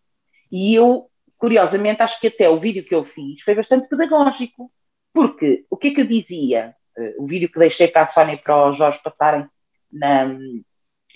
E 0.51 0.75
eu 0.75 1.09
curiosamente, 1.37 2.01
acho 2.01 2.19
que 2.19 2.27
até 2.27 2.49
o 2.49 2.59
vídeo 2.59 2.83
que 2.83 2.95
eu 2.95 3.05
fiz 3.05 3.41
foi 3.43 3.55
bastante 3.55 3.87
pedagógico, 3.87 4.71
porque 5.17 5.65
o 5.69 5.75
que 5.75 5.87
é 5.87 5.93
que 5.95 6.01
eu 6.01 6.05
dizia? 6.05 6.75
Uh, 6.95 7.23
o 7.23 7.27
vídeo 7.27 7.51
que 7.51 7.57
deixei 7.57 7.87
para 7.87 8.03
a 8.03 8.13
Sónia 8.13 8.35
e 8.35 8.37
para 8.37 8.69
o 8.69 8.73
Jorge 8.73 8.99
passarem 9.03 9.47
na, 9.91 10.27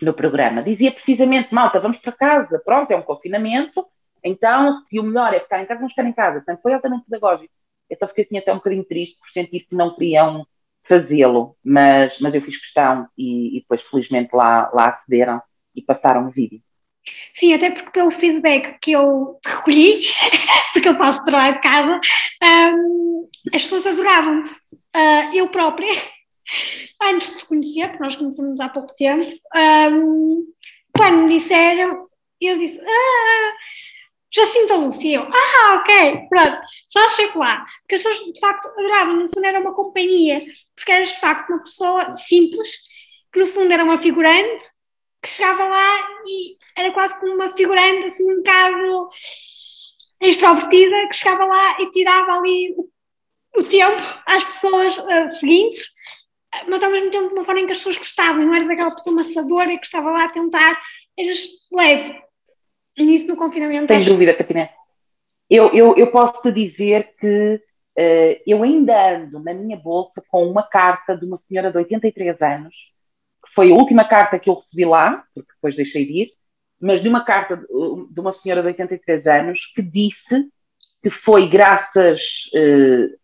no 0.01 0.13
programa, 0.13 0.63
dizia 0.63 0.91
precisamente, 0.91 1.53
malta, 1.53 1.79
vamos 1.79 1.97
para 1.99 2.11
casa, 2.11 2.59
pronto, 2.65 2.89
é 2.89 2.95
um 2.95 3.03
confinamento, 3.03 3.85
então, 4.23 4.83
se 4.87 4.99
o 4.99 5.03
melhor 5.03 5.33
é 5.33 5.39
ficar 5.39 5.61
em 5.61 5.65
casa, 5.65 5.79
vamos 5.79 5.93
ficar 5.93 6.07
em 6.07 6.13
casa. 6.13 6.37
Portanto, 6.37 6.61
foi 6.61 6.73
altamente 6.73 7.05
pedagógico. 7.05 7.53
Eu 7.89 7.97
só 7.97 8.07
fiquei 8.07 8.23
assim, 8.23 8.37
até 8.37 8.53
um 8.53 8.57
bocadinho 8.57 8.83
triste 8.85 9.17
por 9.19 9.29
sentir 9.31 9.61
que 9.61 9.75
não 9.75 9.95
queriam 9.95 10.45
fazê-lo, 10.87 11.55
mas, 11.63 12.17
mas 12.19 12.33
eu 12.33 12.41
fiz 12.41 12.59
questão 12.59 13.07
e, 13.17 13.57
e 13.57 13.61
depois, 13.61 13.81
felizmente, 13.83 14.29
lá, 14.33 14.69
lá 14.73 14.89
acederam 14.89 15.41
e 15.75 15.81
passaram 15.81 16.27
o 16.27 16.31
vídeo. 16.31 16.61
Sim, 17.33 17.53
até 17.53 17.71
porque 17.71 17.91
pelo 17.91 18.11
feedback 18.11 18.77
que 18.79 18.91
eu 18.91 19.39
recolhi, 19.45 20.01
porque 20.73 20.89
eu 20.89 20.97
passo 20.97 21.25
trabalho 21.25 21.55
de 21.55 21.61
casa, 21.61 21.99
um, 22.43 23.10
as 23.53 23.63
pessoas 23.63 23.85
adoravam-me. 23.85 24.49
Uh, 24.95 25.35
eu 25.35 25.49
própria, 25.49 25.91
antes 27.01 27.31
de 27.31 27.37
te 27.37 27.45
conhecer, 27.45 27.87
porque 27.87 28.03
nós 28.03 28.15
conhecemos 28.15 28.59
há 28.59 28.69
pouco 28.69 28.93
tempo, 28.95 29.39
um, 29.55 30.45
quando 30.95 31.23
me 31.23 31.39
disseram, 31.39 32.07
eu 32.39 32.57
disse, 32.57 32.79
ah, 32.81 33.53
Jacinta 34.33 34.75
Lúcia, 34.75 35.17
eu, 35.17 35.23
ah, 35.23 35.75
ok, 35.75 36.27
pronto, 36.29 36.57
já 36.93 37.09
chego 37.09 37.39
lá. 37.39 37.65
Porque 37.81 37.95
as 37.95 38.03
pessoas, 38.03 38.33
de 38.33 38.39
facto, 38.39 38.67
adoravam, 38.67 39.15
no 39.17 39.29
fundo 39.29 39.45
era 39.45 39.59
uma 39.59 39.73
companhia, 39.73 40.43
porque 40.75 40.91
eras, 40.91 41.09
de 41.09 41.19
facto, 41.19 41.49
uma 41.49 41.63
pessoa 41.63 42.15
simples, 42.15 42.69
que 43.31 43.39
no 43.39 43.47
fundo 43.47 43.73
era 43.73 43.83
uma 43.83 43.97
figurante, 43.97 44.63
que 45.21 45.29
chegava 45.29 45.65
lá 45.65 46.07
e 46.25 46.57
era 46.75 46.91
quase 46.93 47.19
como 47.19 47.33
uma 47.35 47.55
figurante, 47.55 48.07
assim, 48.07 48.31
um 48.31 48.37
bocado 48.37 49.09
extrovertida, 50.21 51.07
que 51.09 51.15
chegava 51.15 51.45
lá 51.45 51.77
e 51.79 51.89
tirava 51.89 52.33
ali 52.33 52.73
o, 52.77 52.90
o 53.55 53.63
tempo 53.63 54.01
às 54.25 54.43
pessoas 54.45 54.97
uh, 54.97 55.35
seguintes, 55.35 55.83
mas 56.67 56.83
ao 56.83 56.91
mesmo 56.91 57.11
tempo 57.11 57.29
de 57.29 57.33
uma 57.33 57.45
forma 57.45 57.61
em 57.61 57.65
que 57.65 57.71
as 57.71 57.77
pessoas 57.79 57.97
gostavam, 57.97 58.45
não 58.45 58.53
eras 58.53 58.69
aquela 58.69 58.95
pessoa 58.95 59.15
maçadora 59.15 59.77
que 59.77 59.85
estava 59.85 60.11
lá 60.11 60.25
a 60.25 60.29
tentar, 60.29 60.79
eras 61.17 61.39
leve. 61.71 62.21
E 62.97 63.05
nisso 63.05 63.27
no 63.27 63.37
confinamento. 63.37 63.93
Sem 63.93 64.03
dúvida, 64.03 64.33
Catarina. 64.33 64.69
Eu, 65.49 65.73
eu, 65.73 65.95
eu 65.97 66.07
posso 66.11 66.41
te 66.41 66.51
dizer 66.51 67.13
que 67.19 67.55
uh, 67.97 68.41
eu 68.45 68.63
ainda 68.63 69.15
ando 69.15 69.39
na 69.39 69.53
minha 69.53 69.77
bolsa 69.77 70.21
com 70.29 70.45
uma 70.49 70.63
carta 70.63 71.15
de 71.15 71.25
uma 71.25 71.41
senhora 71.47 71.71
de 71.71 71.77
83 71.77 72.41
anos, 72.41 72.75
que 73.45 73.53
foi 73.53 73.71
a 73.71 73.75
última 73.75 74.05
carta 74.05 74.39
que 74.39 74.49
eu 74.49 74.55
recebi 74.55 74.85
lá, 74.85 75.25
porque 75.33 75.51
depois 75.53 75.75
deixei 75.75 76.05
de 76.05 76.11
ir, 76.23 76.31
mas 76.79 77.01
de 77.01 77.09
uma 77.09 77.23
carta 77.23 77.57
de 77.57 78.19
uma 78.19 78.33
senhora 78.41 78.61
de 78.61 78.67
83 78.69 79.27
anos 79.27 79.59
que 79.75 79.81
disse 79.81 80.49
que 81.03 81.09
foi 81.09 81.47
graças 81.47 82.21
uh, 82.53 83.20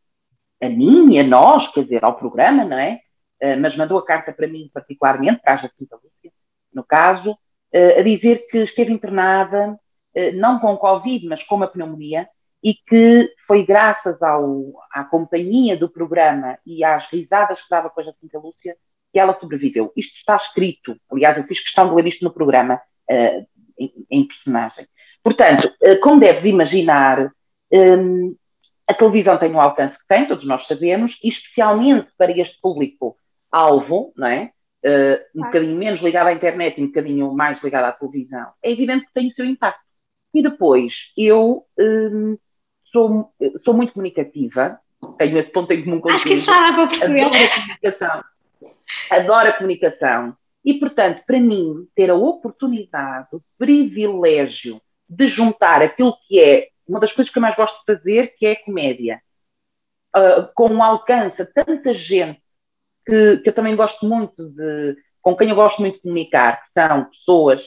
a 0.61 0.69
mim 0.69 1.17
a 1.19 1.23
nós, 1.23 1.71
quer 1.71 1.83
dizer, 1.83 2.03
ao 2.03 2.15
programa, 2.15 2.63
não 2.65 2.77
é? 2.77 2.99
Uh, 3.41 3.59
mas 3.59 3.75
mandou 3.75 3.97
a 3.97 4.05
carta 4.05 4.31
para 4.33 4.47
mim 4.47 4.69
particularmente, 4.73 5.41
para 5.41 5.53
a 5.53 5.57
Jacinta 5.57 5.95
Lúcia, 5.95 6.31
no 6.73 6.83
caso, 6.83 7.31
uh, 7.31 7.99
a 7.99 8.01
dizer 8.01 8.47
que 8.49 8.59
esteve 8.59 8.91
internada, 8.91 9.79
não 10.33 10.57
com 10.57 10.75
Covid, 10.77 11.27
mas 11.27 11.43
com 11.43 11.57
uma 11.57 11.67
pneumonia, 11.67 12.27
e 12.63 12.73
que 12.73 13.31
foi 13.45 13.63
graças 13.63 14.19
ao, 14.19 14.73
à 14.91 15.03
companhia 15.03 15.77
do 15.77 15.87
programa 15.87 16.57
e 16.65 16.83
às 16.83 17.07
risadas 17.11 17.61
que 17.61 17.69
dava 17.69 17.91
com 17.91 18.01
a 18.01 18.03
Jacinta 18.03 18.39
Lúcia 18.39 18.75
que 19.13 19.19
ela 19.19 19.39
sobreviveu. 19.39 19.93
Isto 19.95 20.15
está 20.15 20.37
escrito, 20.37 20.97
aliás, 21.11 21.37
eu 21.37 21.43
fiz 21.43 21.59
questão 21.59 21.87
de 21.87 21.93
ler 21.93 22.07
isto 22.07 22.23
no 22.25 22.33
programa, 22.33 22.81
em, 23.77 23.93
em, 24.09 24.27
personagem. 24.27 24.87
Portanto, 25.23 25.71
como 26.01 26.19
deves 26.19 26.45
imaginar, 26.45 27.31
um, 27.71 28.35
a 28.87 28.93
televisão 28.93 29.37
tem 29.37 29.53
o 29.53 29.59
alcance 29.59 29.97
que 29.97 30.07
tem, 30.07 30.25
todos 30.27 30.45
nós 30.45 30.65
sabemos, 30.65 31.17
e 31.23 31.29
especialmente 31.29 32.07
para 32.17 32.31
este 32.31 32.57
público-alvo, 32.61 34.13
não 34.15 34.27
é? 34.27 34.51
Uh, 34.85 35.39
um 35.41 35.43
bocadinho 35.45 35.75
menos 35.75 36.01
ligado 36.01 36.27
à 36.27 36.33
internet 36.33 36.79
e 36.79 36.83
um 36.83 36.87
bocadinho 36.87 37.33
mais 37.33 37.61
ligado 37.61 37.85
à 37.85 37.91
televisão, 37.91 38.47
é 38.63 38.71
evidente 38.71 39.05
que 39.05 39.13
tem 39.13 39.27
o 39.27 39.33
seu 39.33 39.43
impacto. 39.43 39.81
E 40.33 40.41
depois, 40.41 40.93
eu 41.17 41.65
um, 41.77 42.37
sou, 42.91 43.33
sou 43.65 43.73
muito 43.73 43.93
comunicativa, 43.93 44.79
tenho 45.17 45.37
esse 45.37 45.51
ponto 45.51 45.71
em 45.71 45.83
comum 45.83 45.99
contigo. 45.99 46.15
Acho 46.15 46.27
que 46.27 46.33
isso 46.35 46.45
já 46.45 46.69
dá 46.69 46.73
para 46.73 46.87
perceber. 46.87 47.21
Adoro 47.21 47.43
a 47.43 47.55
comunicação. 47.55 48.23
Adoro 49.11 49.49
a 49.49 49.53
comunicação. 49.53 50.37
E, 50.63 50.73
portanto, 50.75 51.23
para 51.25 51.39
mim, 51.39 51.87
ter 51.95 52.09
a 52.09 52.15
oportunidade, 52.15 53.27
o 53.33 53.41
privilégio 53.57 54.81
de 55.09 55.27
juntar 55.29 55.81
aquilo 55.81 56.15
que 56.27 56.39
é 56.39 56.67
uma 56.87 56.99
das 56.99 57.11
coisas 57.13 57.31
que 57.31 57.37
eu 57.37 57.41
mais 57.41 57.55
gosto 57.55 57.77
de 57.79 57.85
fazer, 57.85 58.35
que 58.37 58.45
é 58.45 58.55
comédia, 58.55 59.21
uh, 60.15 60.49
com 60.55 60.81
alcance 60.81 61.41
a 61.41 61.45
tanta 61.45 61.93
gente 61.93 62.41
que, 63.05 63.37
que, 63.37 63.49
eu 63.49 63.53
também 63.53 63.75
gosto 63.75 64.05
muito 64.05 64.49
de, 64.49 64.95
com 65.21 65.35
quem 65.35 65.49
eu 65.49 65.55
gosto 65.55 65.79
muito 65.79 65.95
de 65.95 66.01
comunicar, 66.01 66.63
que 66.63 66.71
são 66.79 67.05
pessoas. 67.05 67.61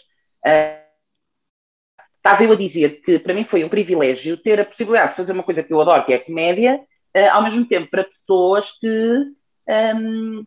Uh, 0.46 0.80
estava 2.16 2.44
eu 2.44 2.52
a 2.52 2.56
dizer 2.56 3.02
que 3.02 3.18
para 3.18 3.34
mim 3.34 3.44
foi 3.44 3.64
um 3.64 3.68
privilégio 3.68 4.36
ter 4.36 4.60
a 4.60 4.64
possibilidade 4.64 5.10
de 5.10 5.16
fazer 5.16 5.32
uma 5.32 5.42
coisa 5.42 5.62
que 5.62 5.72
eu 5.72 5.80
adoro, 5.80 6.04
que 6.04 6.12
é 6.12 6.16
a 6.16 6.24
comédia, 6.24 6.80
uh, 7.16 7.30
ao 7.32 7.42
mesmo 7.42 7.66
tempo 7.66 7.90
para 7.90 8.04
pessoas 8.04 8.64
que 8.80 9.34
um, 9.96 10.44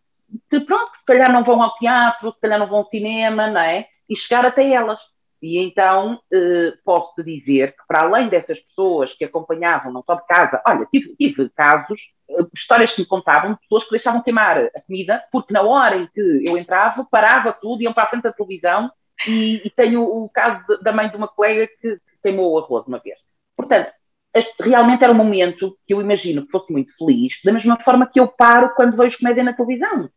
que 0.49 0.59
pronto, 0.61 0.91
se 0.97 1.05
calhar 1.05 1.31
não 1.31 1.43
vão 1.43 1.61
ao 1.61 1.75
teatro, 1.77 2.31
se 2.33 2.39
calhar 2.39 2.59
não 2.59 2.67
vão 2.67 2.79
ao 2.79 2.89
cinema, 2.89 3.47
não 3.47 3.61
é? 3.61 3.87
E 4.09 4.15
chegar 4.15 4.45
até 4.45 4.69
elas. 4.71 4.99
E 5.43 5.57
então 5.59 6.21
eh, 6.31 6.73
posso-te 6.85 7.21
dizer 7.23 7.73
que, 7.73 7.83
para 7.87 8.03
além 8.03 8.29
dessas 8.29 8.59
pessoas 8.59 9.13
que 9.13 9.25
acompanhavam, 9.25 9.91
não 9.91 10.03
só 10.03 10.15
de 10.15 10.25
casa, 10.25 10.61
olha, 10.67 10.87
tive, 10.91 11.15
tive 11.15 11.49
casos, 11.49 11.99
eh, 12.29 12.45
histórias 12.55 12.93
que 12.93 13.01
me 13.01 13.07
contavam 13.07 13.53
de 13.53 13.59
pessoas 13.59 13.83
que 13.83 13.91
deixavam 13.91 14.23
queimar 14.23 14.57
a 14.57 14.81
comida, 14.81 15.23
porque 15.31 15.53
na 15.53 15.61
hora 15.61 15.97
em 15.97 16.07
que 16.07 16.43
eu 16.45 16.57
entrava, 16.57 17.05
parava 17.11 17.51
tudo, 17.51 17.83
iam 17.83 17.93
para 17.93 18.03
a 18.03 18.07
frente 18.07 18.23
da 18.23 18.31
televisão, 18.31 18.89
e, 19.27 19.61
e 19.65 19.69
tenho 19.69 20.03
o 20.03 20.29
caso 20.29 20.65
de, 20.67 20.81
da 20.81 20.91
mãe 20.91 21.09
de 21.09 21.17
uma 21.17 21.27
colega 21.27 21.67
que, 21.67 21.95
que 21.97 22.21
queimou 22.23 22.53
o 22.53 22.57
arroz 22.57 22.87
uma 22.87 22.99
vez. 22.99 23.19
Portanto, 23.55 23.91
este 24.33 24.63
realmente 24.63 25.03
era 25.03 25.13
um 25.13 25.17
momento 25.17 25.77
que 25.85 25.93
eu 25.93 26.01
imagino 26.01 26.45
que 26.45 26.51
fosse 26.51 26.71
muito 26.71 26.95
feliz, 26.97 27.33
da 27.43 27.51
mesma 27.51 27.77
forma 27.83 28.07
que 28.07 28.19
eu 28.19 28.27
paro 28.27 28.73
quando 28.75 28.97
vejo 28.97 29.17
comédia 29.19 29.43
na 29.43 29.53
televisão 29.53 30.09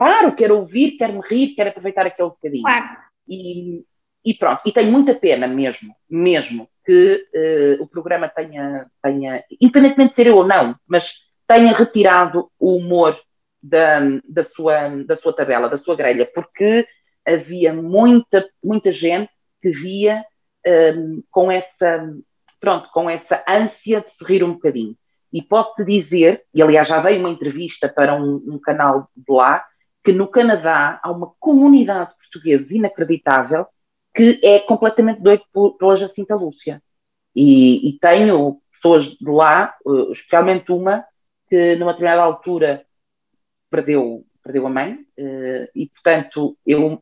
paro, 0.00 0.34
quero 0.34 0.56
ouvir, 0.56 0.96
quero 0.96 1.12
me 1.12 1.20
rir, 1.28 1.54
quero 1.54 1.68
aproveitar 1.68 2.06
aquele 2.06 2.30
bocadinho. 2.30 2.62
Claro. 2.62 2.96
E, 3.28 3.84
e 4.24 4.34
pronto, 4.34 4.60
e 4.66 4.72
tenho 4.72 4.92
muita 4.92 5.14
pena 5.14 5.46
mesmo, 5.46 5.94
mesmo, 6.08 6.68
que 6.84 7.26
uh, 7.34 7.82
o 7.82 7.86
programa 7.86 8.28
tenha, 8.28 8.86
tenha, 9.02 9.44
independentemente 9.60 10.10
de 10.10 10.16
ser 10.16 10.26
eu 10.26 10.36
ou 10.36 10.46
não, 10.46 10.76
mas 10.86 11.04
tenha 11.46 11.72
retirado 11.72 12.50
o 12.58 12.76
humor 12.76 13.18
da, 13.62 14.00
da, 14.28 14.44
sua, 14.54 14.88
da 15.04 15.16
sua 15.16 15.32
tabela, 15.32 15.68
da 15.68 15.78
sua 15.78 15.96
grelha, 15.96 16.28
porque 16.34 16.86
havia 17.26 17.72
muita, 17.72 18.46
muita 18.62 18.92
gente 18.92 19.30
que 19.62 19.70
via 19.70 20.24
um, 20.66 20.70
ehm, 20.70 21.22
com 21.30 21.50
essa, 21.50 22.14
pronto, 22.60 22.88
com 22.92 23.08
essa 23.08 23.42
ânsia 23.48 24.00
de 24.00 24.16
se 24.16 24.24
rir 24.24 24.44
um 24.44 24.52
bocadinho. 24.52 24.96
E 25.32 25.42
posso-te 25.42 25.84
dizer, 25.84 26.42
e 26.52 26.62
aliás 26.62 26.88
já 26.88 27.00
dei 27.00 27.18
uma 27.18 27.30
entrevista 27.30 27.88
para 27.88 28.14
um, 28.14 28.42
um 28.46 28.58
canal 28.58 29.08
de 29.16 29.32
lá, 29.32 29.64
que 30.02 30.12
no 30.12 30.26
Canadá 30.26 30.98
há 31.02 31.10
uma 31.10 31.32
comunidade 31.38 32.12
portuguesa 32.16 32.66
inacreditável 32.70 33.66
que 34.14 34.40
é 34.42 34.58
completamente 34.60 35.20
doido 35.20 35.44
pela 35.78 35.96
Jacinta 35.96 36.34
Lúcia. 36.34 36.82
E, 37.34 37.88
e, 37.88 37.98
tenho 37.98 38.60
pessoas 38.72 39.06
de 39.06 39.30
lá, 39.30 39.74
eh, 39.86 40.12
especialmente 40.12 40.72
uma, 40.72 41.04
que 41.48 41.76
numa 41.76 41.92
determinada 41.92 42.22
altura 42.22 42.84
perdeu, 43.70 44.24
perdeu 44.42 44.66
a 44.66 44.70
mãe, 44.70 44.98
eh, 45.16 45.70
e 45.74 45.86
portanto 45.88 46.56
eu 46.66 47.00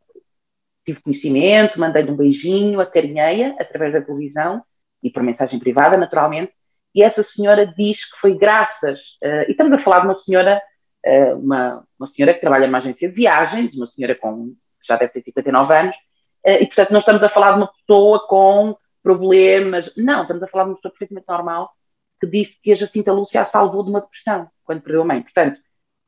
tive 0.85 1.01
conhecimento, 1.01 1.81
mandei-lhe 1.81 2.11
um 2.11 2.17
beijinho, 2.17 2.81
acarinhei-a 2.81 3.57
através 3.59 3.93
da 3.93 4.03
televisão 4.03 4.63
e 5.03 5.11
por 5.11 5.23
mensagem 5.23 5.59
privada, 5.59 5.97
naturalmente, 5.97 6.53
e 6.95 7.03
essa 7.03 7.23
senhora 7.35 7.67
diz 7.67 7.97
que 7.97 8.21
foi 8.21 8.37
graças, 8.37 8.99
uh, 9.23 9.45
e 9.47 9.51
estamos 9.51 9.77
a 9.77 9.83
falar 9.83 10.01
de 10.01 10.07
uma 10.07 10.19
senhora 10.23 10.61
eh, 11.05 11.35
uma, 11.35 11.85
uma 11.99 12.09
senhora 12.09 12.35
que 12.35 12.41
trabalha 12.41 12.67
numa 12.67 12.79
agência 12.79 13.09
de 13.09 13.15
viagens, 13.15 13.75
uma 13.75 13.87
senhora 13.89 14.15
com 14.15 14.55
já 14.87 14.97
deve 14.97 15.13
ter 15.13 15.23
59 15.23 15.75
anos, 15.77 15.97
eh, 15.97 16.01
e 16.45 16.67
portanto 16.67 16.91
não 16.91 17.01
estamos 17.01 17.23
a 17.23 17.29
falar 17.29 17.53
de 17.53 17.59
uma 17.59 17.73
pessoa 17.73 18.27
com 18.27 18.77
problemas, 19.03 19.91
não, 19.97 20.23
estamos 20.23 20.43
a 20.43 20.49
falar 20.49 20.65
de 20.65 20.71
uma 20.71 20.77
pessoa 20.77 20.93
perfeitamente 20.93 21.27
normal 21.29 21.71
que 22.21 22.27
disse 22.27 22.55
que 22.63 22.73
a 22.73 22.77
Jacinta 22.77 23.13
Lúcia 23.13 23.43
a 23.43 23.47
salvou 23.51 23.83
de 23.85 23.91
uma 23.91 24.01
depressão 24.01 24.49
quando 24.65 24.83
perdeu 24.83 25.03
a 25.03 25.05
mãe. 25.05 25.23
Portanto, 25.23 25.59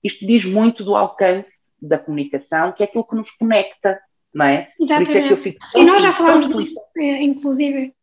isto 0.02 0.26
diz 0.26 0.44
muito 0.44 0.84
do 0.84 0.96
alcance 0.96 1.48
da 1.80 1.98
comunicação, 1.98 2.72
que 2.72 2.82
é 2.82 2.86
aquilo 2.86 3.06
que 3.06 3.14
nos 3.14 3.30
conecta, 3.32 4.00
não 4.34 4.44
é? 4.44 4.70
Exatamente. 4.78 5.58
É 5.74 5.80
e 5.80 5.84
nós 5.84 6.02
já 6.02 6.12
falámos 6.12 6.48
disso, 6.48 6.80
eh, 6.98 7.22
inclusive. 7.22 7.94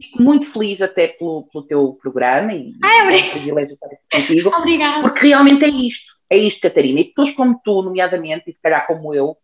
Fico 0.00 0.22
muito 0.22 0.52
feliz 0.52 0.80
até 0.80 1.08
pelo, 1.08 1.48
pelo 1.52 1.64
teu 1.64 1.98
programa 2.00 2.54
e 2.54 2.72
ah, 2.84 3.12
é 3.12 3.16
um 3.16 3.30
privilégio 3.30 3.74
estar 3.74 3.86
aqui 3.86 3.96
contigo. 4.12 4.50
Obrigada. 4.56 5.02
Porque 5.02 5.26
realmente 5.26 5.64
é 5.64 5.68
isto. 5.68 6.12
É 6.30 6.36
isto, 6.36 6.60
Catarina. 6.60 7.00
E 7.00 7.04
pessoas 7.06 7.34
como 7.34 7.60
tu, 7.64 7.82
nomeadamente, 7.82 8.48
e 8.48 8.52
se 8.52 8.60
calhar 8.62 8.86
como 8.86 9.12
eu, 9.12 9.36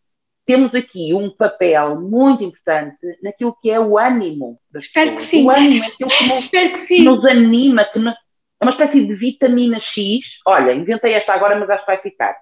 temos 0.46 0.74
aqui 0.74 1.14
um 1.14 1.30
papel 1.30 2.00
muito 2.00 2.44
importante 2.44 2.98
naquilo 3.22 3.56
que 3.60 3.70
é 3.70 3.80
o 3.80 3.98
ânimo 3.98 4.58
das 4.70 4.84
Espero 4.84 5.12
pessoas. 5.12 5.30
Que 5.30 5.36
sim. 5.36 5.46
O 5.46 5.50
ânimo 5.50 5.84
é 5.84 5.86
aquilo 5.86 6.10
que 6.10 6.26
nos, 6.28 6.86
que 6.86 7.04
nos 7.04 7.24
anima, 7.24 7.84
que 7.84 7.98
nos, 7.98 8.14
é 8.60 8.64
uma 8.64 8.72
espécie 8.72 9.06
de 9.06 9.14
vitamina 9.14 9.80
X. 9.80 10.24
Olha, 10.46 10.72
inventei 10.72 11.12
esta 11.12 11.32
agora, 11.32 11.58
mas 11.58 11.68
acho 11.68 11.84
que 11.84 11.90
vai 11.90 11.98
ficar. 11.98 12.36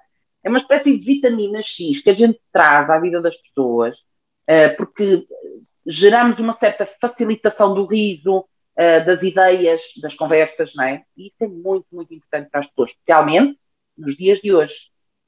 É 0.44 0.48
uma 0.48 0.58
espécie 0.58 0.96
de 0.96 1.04
vitamina 1.04 1.62
X 1.62 2.02
que 2.02 2.10
a 2.10 2.14
gente 2.14 2.40
traz 2.52 2.90
à 2.90 2.98
vida 2.98 3.20
das 3.20 3.36
pessoas, 3.36 3.96
uh, 3.96 4.76
porque 4.76 5.24
geramos 5.86 6.38
uma 6.38 6.56
certa 6.58 6.88
facilitação 7.00 7.74
do 7.74 7.86
riso, 7.86 8.40
uh, 8.40 9.06
das 9.06 9.22
ideias, 9.22 9.80
das 10.00 10.14
conversas, 10.14 10.72
não 10.74 10.84
é? 10.84 11.02
E 11.16 11.28
isso 11.28 11.36
é 11.40 11.46
muito, 11.48 11.86
muito 11.92 12.12
importante 12.12 12.50
para 12.50 12.60
as 12.60 12.66
pessoas, 12.66 12.90
especialmente 12.90 13.58
nos 13.96 14.16
dias 14.16 14.40
de 14.40 14.52
hoje. 14.52 14.74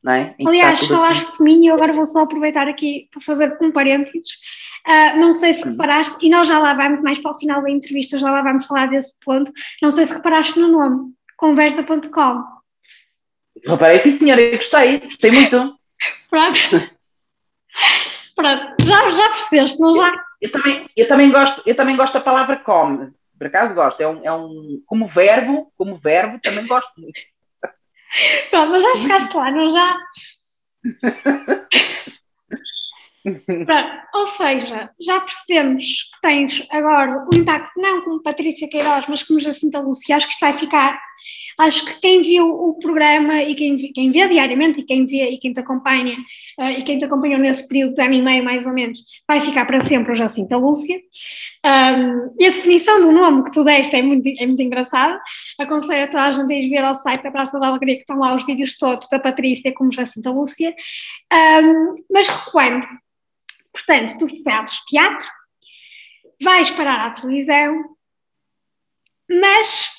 Não 0.04 0.12
é? 0.12 0.34
Aliás, 0.46 0.86
falaste 0.86 1.26
assim. 1.26 1.38
de 1.38 1.42
mim 1.42 1.64
e 1.64 1.68
eu 1.68 1.74
agora 1.74 1.94
vou 1.94 2.04
só 2.04 2.24
aproveitar 2.24 2.68
aqui 2.68 3.08
para 3.10 3.22
fazer 3.22 3.56
um 3.62 3.72
parênteses. 3.72 4.32
Uh, 4.86 5.18
não 5.18 5.32
sei 5.32 5.54
se 5.54 5.64
reparaste, 5.64 6.14
e 6.20 6.28
nós 6.28 6.46
já 6.46 6.58
lá 6.58 6.74
vamos, 6.74 7.00
mais 7.00 7.18
para 7.18 7.30
o 7.30 7.38
final 7.38 7.62
da 7.62 7.70
entrevista, 7.70 8.18
já 8.18 8.30
lá 8.30 8.42
vamos 8.42 8.66
falar 8.66 8.86
desse 8.86 9.14
ponto. 9.24 9.50
Não 9.80 9.90
sei 9.90 10.04
se 10.04 10.12
reparaste 10.12 10.58
no 10.58 10.68
nome, 10.68 11.14
conversa.com. 11.38 12.44
Reparei 13.66 14.02
sim, 14.02 14.18
senhora, 14.18 14.42
eu 14.42 14.58
gostei, 14.58 14.98
gostei 15.00 15.30
muito. 15.30 15.74
Pronto. 16.28 16.90
Pronto, 18.36 18.74
já, 18.84 19.10
já 19.10 19.28
percebeste, 19.30 19.80
não 19.80 19.96
já? 19.96 20.08
Eu, 20.10 20.14
eu, 20.42 20.52
também, 20.52 20.90
eu, 20.94 21.08
também 21.08 21.30
gosto, 21.30 21.62
eu 21.64 21.74
também 21.74 21.96
gosto 21.96 22.12
da 22.12 22.20
palavra 22.20 22.56
come. 22.56 23.10
por 23.38 23.46
acaso 23.46 23.74
gosto. 23.74 24.02
É 24.02 24.08
um, 24.08 24.20
é 24.22 24.32
um, 24.32 24.82
como 24.84 25.08
verbo, 25.08 25.72
como 25.78 25.96
verbo, 25.96 26.38
também 26.42 26.66
gosto 26.66 26.92
muito. 26.98 27.18
Pronto, 28.50 28.70
mas 28.70 28.82
já 28.82 28.96
chegaste 28.96 29.36
lá, 29.36 29.50
não 29.50 29.72
já? 29.72 29.98
Pronto, 33.24 33.90
ou 34.14 34.28
seja, 34.28 34.90
já 35.00 35.20
percebemos 35.20 36.10
que 36.12 36.20
tens 36.20 36.66
agora 36.70 37.26
o 37.32 37.34
impacto 37.34 37.80
não 37.80 38.02
como 38.02 38.22
Patrícia 38.22 38.68
Queiroz, 38.68 39.06
mas 39.08 39.22
como 39.22 39.40
Jacinta 39.40 39.80
Lúcia, 39.80 40.16
acho 40.16 40.26
que 40.26 40.34
isto 40.34 40.40
vai 40.40 40.58
ficar. 40.58 41.00
Acho 41.58 41.84
que 41.84 42.00
quem 42.00 42.22
viu 42.22 42.48
o 42.48 42.78
programa 42.78 43.42
e 43.42 43.54
quem, 43.54 43.76
quem 43.92 44.10
vê 44.10 44.26
diariamente 44.28 44.80
e 44.80 44.82
quem 44.82 45.04
vê 45.04 45.30
e 45.30 45.38
quem 45.38 45.52
te 45.52 45.60
acompanha 45.60 46.16
uh, 46.58 46.70
e 46.78 46.82
quem 46.82 46.98
te 46.98 47.04
acompanhou 47.04 47.38
nesse 47.38 47.66
período 47.66 47.94
de 47.94 48.02
ano 48.02 48.14
e 48.14 48.22
meio 48.22 48.44
mais 48.44 48.66
ou 48.66 48.72
menos, 48.72 49.00
vai 49.26 49.40
ficar 49.40 49.64
para 49.64 49.82
sempre 49.82 50.12
o 50.12 50.14
Jacinta 50.14 50.56
Lúcia. 50.56 50.98
Um, 51.64 52.34
e 52.38 52.46
a 52.46 52.50
definição 52.50 53.00
do 53.00 53.10
nome 53.10 53.44
que 53.44 53.52
tu 53.52 53.64
deste 53.64 53.96
é 53.96 54.02
muito, 54.02 54.28
é 54.28 54.46
muito 54.46 54.62
engraçada. 54.62 55.18
Aconselho 55.58 56.04
a 56.04 56.06
toda 56.08 56.24
a 56.24 56.32
gente 56.32 56.52
a 56.52 56.56
ir 56.56 56.68
ver 56.68 56.84
ao 56.84 56.96
site 56.96 57.22
da 57.22 57.30
Praça 57.30 57.58
da 57.58 57.68
Alegria 57.68 57.94
que 57.94 58.00
estão 58.00 58.18
lá 58.18 58.34
os 58.34 58.44
vídeos 58.44 58.76
todos 58.76 59.08
da 59.08 59.18
Patrícia 59.18 59.72
como 59.72 59.92
Jacinta 59.92 60.30
Lúcia. 60.30 60.74
Um, 61.32 61.94
mas 62.10 62.28
recuando, 62.28 62.86
Portanto, 63.74 64.16
tu 64.18 64.42
fazes 64.44 64.78
teatro, 64.84 65.28
vais 66.40 66.70
parar 66.70 67.08
à 67.08 67.10
televisão, 67.10 67.96
mas, 69.28 69.90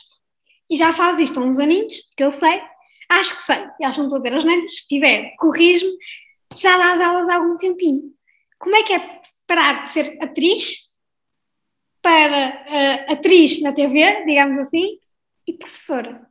e 0.69 0.78
já 0.78 0.93
fazes 0.93 1.30
isto 1.30 1.39
há 1.39 1.43
uns 1.43 1.60
aninhos, 1.60 1.93
que 2.15 2.23
eu 2.23 2.32
sei, 2.32 2.62
acho 3.10 3.36
que 3.38 3.43
sei, 3.43 3.63
eles 3.80 3.97
não 3.97 4.06
estão 4.06 4.17
a 4.17 4.21
dizer 4.21 4.38
as 4.38 4.45
neiras, 4.45 4.75
se 4.75 4.88
tiver, 4.88 5.36
corrijo-me, 5.38 5.97
já 6.56 6.78
dás 6.78 7.01
aulas 7.01 7.30
há 7.30 7.36
algum 7.36 7.56
tempinho. 7.56 8.13
Como 8.58 8.75
é 8.75 8.84
que 8.84 8.93
é 8.93 9.21
parar 9.45 9.88
de 9.88 9.93
ser 9.93 10.17
atriz 10.21 10.78
para 12.01 12.65
uh, 12.67 13.13
atriz 13.13 13.62
na 13.62 13.73
TV, 13.73 14.25
digamos 14.25 14.58
assim, 14.58 14.99
e 15.47 15.54
professora? 15.54 16.25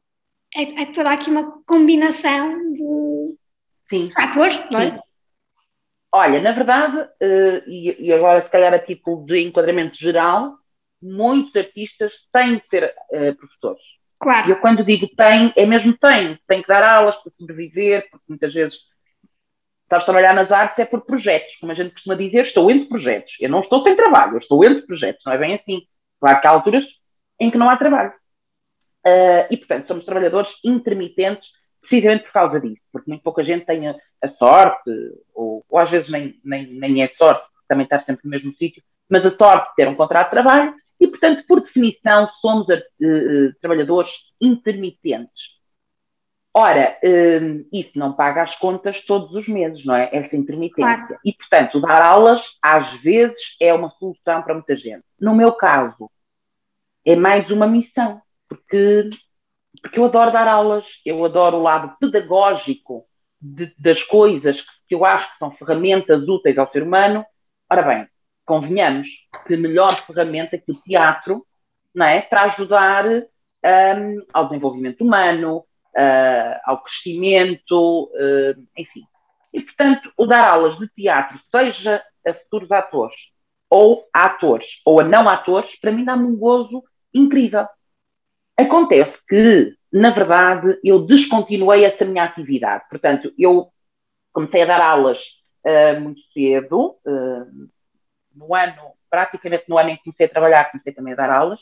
É, 0.54 0.82
é 0.82 0.86
toda 0.86 1.10
aqui 1.10 1.30
uma 1.30 1.62
combinação 1.64 2.72
de 2.72 3.36
Sim. 3.88 4.10
fatores, 4.10 4.58
não 4.70 4.80
é? 4.80 4.92
Sim. 4.92 5.00
Olha, 6.12 6.40
na 6.40 6.52
verdade, 6.52 6.96
uh, 6.96 7.68
e, 7.68 8.06
e, 8.06 8.12
agora 8.12 8.44
se 8.44 8.48
calhar 8.48 8.72
a 8.72 8.78
tipo 8.78 9.24
de 9.26 9.40
enquadramento 9.40 9.96
geral, 9.96 10.56
muitos 11.02 11.54
artistas 11.56 12.12
têm 12.32 12.60
que 12.60 12.68
ser 12.68 12.94
uh, 13.10 13.34
professores. 13.34 13.82
Claro. 14.18 14.50
Eu 14.50 14.60
quando 14.60 14.84
digo 14.84 15.08
tem, 15.16 15.52
é 15.56 15.66
mesmo 15.66 15.96
tem. 15.98 16.38
Tem 16.46 16.62
que 16.62 16.68
dar 16.68 16.82
aulas 16.82 17.16
para 17.16 17.32
sobreviver, 17.38 18.08
porque 18.10 18.24
muitas 18.28 18.52
vezes 18.52 18.74
estás 19.82 20.02
a 20.02 20.06
trabalhar 20.06 20.34
nas 20.34 20.50
artes 20.50 20.78
é 20.78 20.84
por 20.84 21.02
projetos. 21.02 21.54
Como 21.60 21.72
a 21.72 21.74
gente 21.74 21.92
costuma 21.92 22.14
dizer, 22.14 22.46
estou 22.46 22.70
entre 22.70 22.88
projetos. 22.88 23.32
Eu 23.40 23.50
não 23.50 23.60
estou 23.60 23.82
sem 23.82 23.96
trabalho, 23.96 24.34
eu 24.34 24.38
estou 24.38 24.64
entre 24.64 24.82
projetos. 24.82 25.22
Não 25.24 25.32
é 25.32 25.38
bem 25.38 25.54
assim. 25.54 25.82
Claro 26.20 26.40
que 26.40 26.46
há 26.46 26.50
alturas 26.50 26.84
em 27.40 27.50
que 27.50 27.58
não 27.58 27.68
há 27.68 27.76
trabalho. 27.76 28.12
Uh, 29.06 29.44
e, 29.50 29.56
portanto, 29.58 29.86
somos 29.86 30.04
trabalhadores 30.04 30.50
intermitentes 30.64 31.46
precisamente 31.84 32.24
por 32.24 32.32
causa 32.32 32.60
disso, 32.60 32.80
porque 32.90 33.10
muito 33.10 33.22
pouca 33.22 33.44
gente 33.44 33.66
tem 33.66 33.88
a, 33.88 33.94
a 34.22 34.28
sorte, 34.38 34.90
ou, 35.34 35.64
ou, 35.68 35.78
às 35.78 35.90
vezes 35.90 36.10
nem, 36.10 36.40
nem, 36.42 36.66
nem 36.66 37.02
é 37.02 37.08
sorte, 37.18 37.46
também 37.68 37.84
estar 37.84 38.02
sempre 38.04 38.22
no 38.24 38.30
mesmo 38.30 38.54
sítio, 38.56 38.82
mas 39.08 39.24
a 39.24 39.36
sorte 39.36 39.68
de 39.70 39.76
ter 39.76 39.88
um 39.88 39.94
contrato 39.94 40.28
de 40.28 40.30
trabalho 40.30 40.74
e, 41.00 41.08
portanto, 41.08 41.44
por 41.46 41.60
definição, 41.60 42.28
somos 42.40 42.66
uh, 42.68 43.54
trabalhadores 43.60 44.10
intermitentes. 44.40 45.54
Ora, 46.56 46.96
uh, 47.02 47.66
isso 47.72 47.98
não 47.98 48.12
paga 48.12 48.42
as 48.42 48.56
contas 48.56 49.04
todos 49.04 49.32
os 49.34 49.48
meses, 49.48 49.84
não 49.84 49.94
é? 49.94 50.08
Essa 50.12 50.36
intermitência. 50.36 50.96
Claro. 50.96 51.18
E, 51.24 51.32
portanto, 51.32 51.80
dar 51.80 52.02
aulas, 52.02 52.40
às 52.62 53.00
vezes, 53.02 53.36
é 53.60 53.74
uma 53.74 53.90
solução 53.90 54.42
para 54.42 54.54
muita 54.54 54.76
gente. 54.76 55.04
No 55.20 55.34
meu 55.34 55.52
caso, 55.52 56.10
é 57.04 57.16
mais 57.16 57.50
uma 57.50 57.66
missão, 57.66 58.22
porque 58.48 59.10
porque 59.82 59.98
eu 59.98 60.04
adoro 60.04 60.32
dar 60.32 60.48
aulas, 60.48 60.84
eu 61.04 61.22
adoro 61.24 61.56
o 61.56 61.62
lado 61.62 61.96
pedagógico 62.00 63.04
de, 63.40 63.74
das 63.78 64.02
coisas 64.04 64.58
que 64.88 64.94
eu 64.94 65.04
acho 65.04 65.30
que 65.32 65.38
são 65.38 65.50
ferramentas 65.52 66.26
úteis 66.26 66.56
ao 66.56 66.70
ser 66.70 66.82
humano. 66.82 67.24
Ora 67.70 67.82
bem, 67.82 68.08
convenhamos 68.44 69.08
que 69.46 69.56
melhor 69.56 70.04
ferramenta 70.06 70.58
que 70.58 70.72
o 70.72 70.80
teatro 70.82 71.46
não 71.94 72.06
é, 72.06 72.20
para 72.20 72.42
ajudar 72.42 73.06
um, 73.06 74.26
ao 74.32 74.48
desenvolvimento 74.48 75.02
humano, 75.02 75.58
uh, 75.58 76.60
ao 76.64 76.82
crescimento, 76.82 78.04
uh, 78.04 78.60
enfim. 78.76 79.04
E, 79.52 79.60
portanto, 79.60 80.12
o 80.16 80.26
dar 80.26 80.50
aulas 80.50 80.76
de 80.78 80.88
teatro, 80.88 81.38
seja 81.54 82.02
a 82.26 82.34
futuros 82.34 82.70
atores, 82.72 83.16
ou 83.70 84.04
a 84.12 84.26
atores, 84.26 84.66
ou 84.84 85.00
a 85.00 85.04
não 85.04 85.28
atores, 85.28 85.70
para 85.80 85.92
mim 85.92 86.04
dá-me 86.04 86.24
um 86.24 86.36
gozo 86.36 86.82
incrível. 87.12 87.66
Acontece 88.56 89.16
que, 89.28 89.74
na 89.92 90.10
verdade, 90.10 90.78
eu 90.82 91.06
descontinuei 91.06 91.84
essa 91.84 92.04
minha 92.04 92.24
atividade. 92.24 92.84
Portanto, 92.90 93.32
eu 93.38 93.68
comecei 94.32 94.62
a 94.62 94.66
dar 94.66 94.80
aulas 94.80 95.18
uh, 95.64 96.00
muito 96.00 96.20
cedo, 96.32 96.96
uh, 97.06 97.68
no 98.34 98.54
ano, 98.54 98.92
praticamente 99.10 99.64
no 99.68 99.78
ano 99.78 99.90
em 99.90 99.96
que 99.96 100.04
comecei 100.04 100.26
a 100.26 100.28
trabalhar, 100.28 100.70
comecei 100.70 100.92
também 100.92 101.12
a 101.12 101.16
dar 101.16 101.30
aulas, 101.30 101.60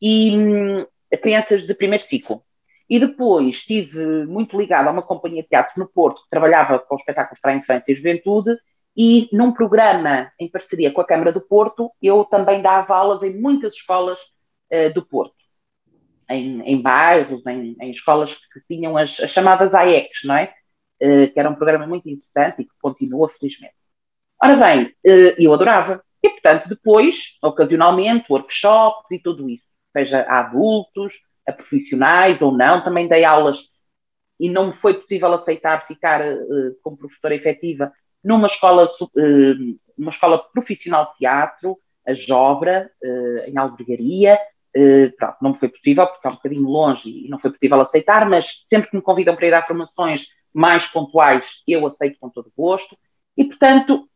e 0.00 0.36
um, 0.36 0.86
a 1.12 1.16
crianças 1.16 1.66
de 1.66 1.74
primeiro 1.74 2.06
ciclo. 2.08 2.42
E 2.88 2.98
depois 2.98 3.56
estive 3.56 4.26
muito 4.26 4.58
ligada 4.58 4.88
a 4.88 4.92
uma 4.92 5.02
companhia 5.02 5.42
de 5.42 5.48
teatro 5.48 5.78
no 5.78 5.88
Porto, 5.88 6.22
que 6.22 6.30
trabalhava 6.30 6.78
com 6.78 6.96
espetáculos 6.96 7.40
para 7.40 7.52
a 7.52 7.56
infância 7.56 7.92
e 7.92 7.94
juventude, 7.94 8.56
e 8.96 9.28
num 9.32 9.52
programa 9.52 10.30
em 10.38 10.50
parceria 10.50 10.92
com 10.92 11.00
a 11.00 11.06
Câmara 11.06 11.32
do 11.32 11.40
Porto, 11.40 11.90
eu 12.02 12.24
também 12.24 12.60
dava 12.60 12.94
aulas 12.94 13.22
em 13.22 13.40
muitas 13.40 13.72
escolas 13.74 14.18
uh, 14.70 14.92
do 14.92 15.02
Porto 15.02 15.42
em, 16.32 16.60
em 16.62 16.80
bairros, 16.80 17.44
em, 17.46 17.76
em, 17.80 17.90
escolas 17.90 18.30
que 18.52 18.60
tinham 18.68 18.96
as, 18.96 19.18
as 19.20 19.30
chamadas 19.32 19.72
AECs, 19.72 20.24
não 20.24 20.36
é? 20.36 20.54
Uh, 21.02 21.32
que 21.32 21.38
era 21.38 21.50
um 21.50 21.54
programa 21.54 21.86
muito 21.86 22.08
interessante 22.08 22.62
e 22.62 22.64
que 22.64 22.74
continua, 22.80 23.28
felizmente. 23.38 23.74
Ora 24.42 24.56
bem, 24.56 24.86
uh, 24.86 25.34
eu 25.38 25.54
adorava. 25.54 26.02
E, 26.20 26.28
portanto, 26.28 26.68
depois, 26.68 27.14
ocasionalmente, 27.40 28.26
workshops 28.28 29.06
e 29.12 29.18
tudo 29.20 29.48
isso, 29.48 29.62
seja 29.96 30.22
a 30.22 30.40
adultos, 30.40 31.12
a 31.46 31.52
profissionais 31.52 32.42
ou 32.42 32.50
não, 32.50 32.82
também 32.82 33.06
dei 33.06 33.24
aulas 33.24 33.56
e 34.40 34.50
não 34.50 34.68
me 34.68 34.72
foi 34.80 34.94
possível 34.94 35.32
aceitar 35.34 35.86
ficar 35.86 36.20
uh, 36.20 36.74
como 36.82 36.96
professora 36.96 37.36
efetiva 37.36 37.92
numa 38.22 38.48
escola, 38.48 38.90
uh, 39.00 39.78
uma 39.96 40.10
escola 40.10 40.38
profissional 40.52 41.12
de 41.12 41.18
teatro, 41.18 41.78
a 42.04 42.12
Jobra, 42.14 42.90
em 43.46 43.56
Albergaria, 43.56 44.36
pronto, 45.16 45.36
não 45.40 45.52
me 45.52 45.58
foi 45.60 45.68
possível, 45.68 46.04
porque 46.04 46.18
está 46.18 46.30
um 46.30 46.34
bocadinho 46.34 46.68
longe 46.68 47.08
e 47.08 47.28
não 47.28 47.38
foi 47.38 47.52
possível 47.52 47.80
aceitar, 47.80 48.28
mas 48.28 48.44
sempre 48.68 48.90
que 48.90 48.96
me 48.96 49.02
convidam 49.02 49.36
para 49.36 49.46
ir 49.46 49.54
a 49.54 49.64
formações 49.64 50.20
mais 50.52 50.84
pontuais, 50.88 51.44
eu 51.64 51.86
aceito 51.86 52.18
com 52.18 52.28
todo 52.28 52.52
gosto. 52.56 52.98
E, 53.36 53.44
portanto, 53.44 54.08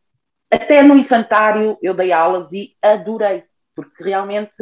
até 0.51 0.83
no 0.83 0.97
infantário 0.97 1.79
eu 1.83 1.95
dei 1.95 2.13
aulas 2.13 2.51
e 2.53 2.77
adorei, 2.81 3.45
porque 3.75 4.05
realmente 4.05 4.53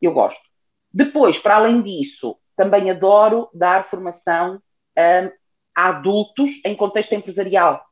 eu 0.00 0.12
gosto. 0.12 0.40
Depois, 0.92 1.38
para 1.38 1.56
além 1.56 1.82
disso, 1.82 2.36
também 2.56 2.90
adoro 2.90 3.48
dar 3.52 3.88
formação 3.90 4.54
um, 4.96 5.30
a 5.74 5.88
adultos 5.88 6.50
em 6.64 6.74
contexto 6.74 7.14
empresarial. 7.14 7.84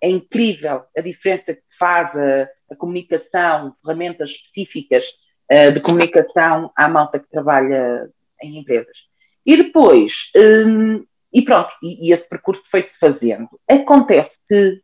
É 0.00 0.08
incrível 0.08 0.84
a 0.96 1.00
diferença 1.00 1.54
que 1.54 1.62
faz 1.78 2.14
a, 2.16 2.48
a 2.70 2.76
comunicação, 2.76 3.74
ferramentas 3.82 4.30
específicas 4.30 5.04
uh, 5.50 5.72
de 5.72 5.80
comunicação 5.80 6.70
à 6.76 6.88
malta 6.88 7.18
que 7.18 7.28
trabalha 7.28 8.08
em 8.40 8.58
empresas. 8.58 8.96
E 9.44 9.56
depois, 9.56 10.12
um, 10.36 11.04
e 11.32 11.42
pronto, 11.42 11.70
e, 11.82 12.08
e, 12.08 12.12
esse 12.12 12.28
percurso 12.28 12.62
foi-se 12.70 12.90
fazendo. 13.00 13.48
Acontece 13.68 14.30
que 14.48 14.80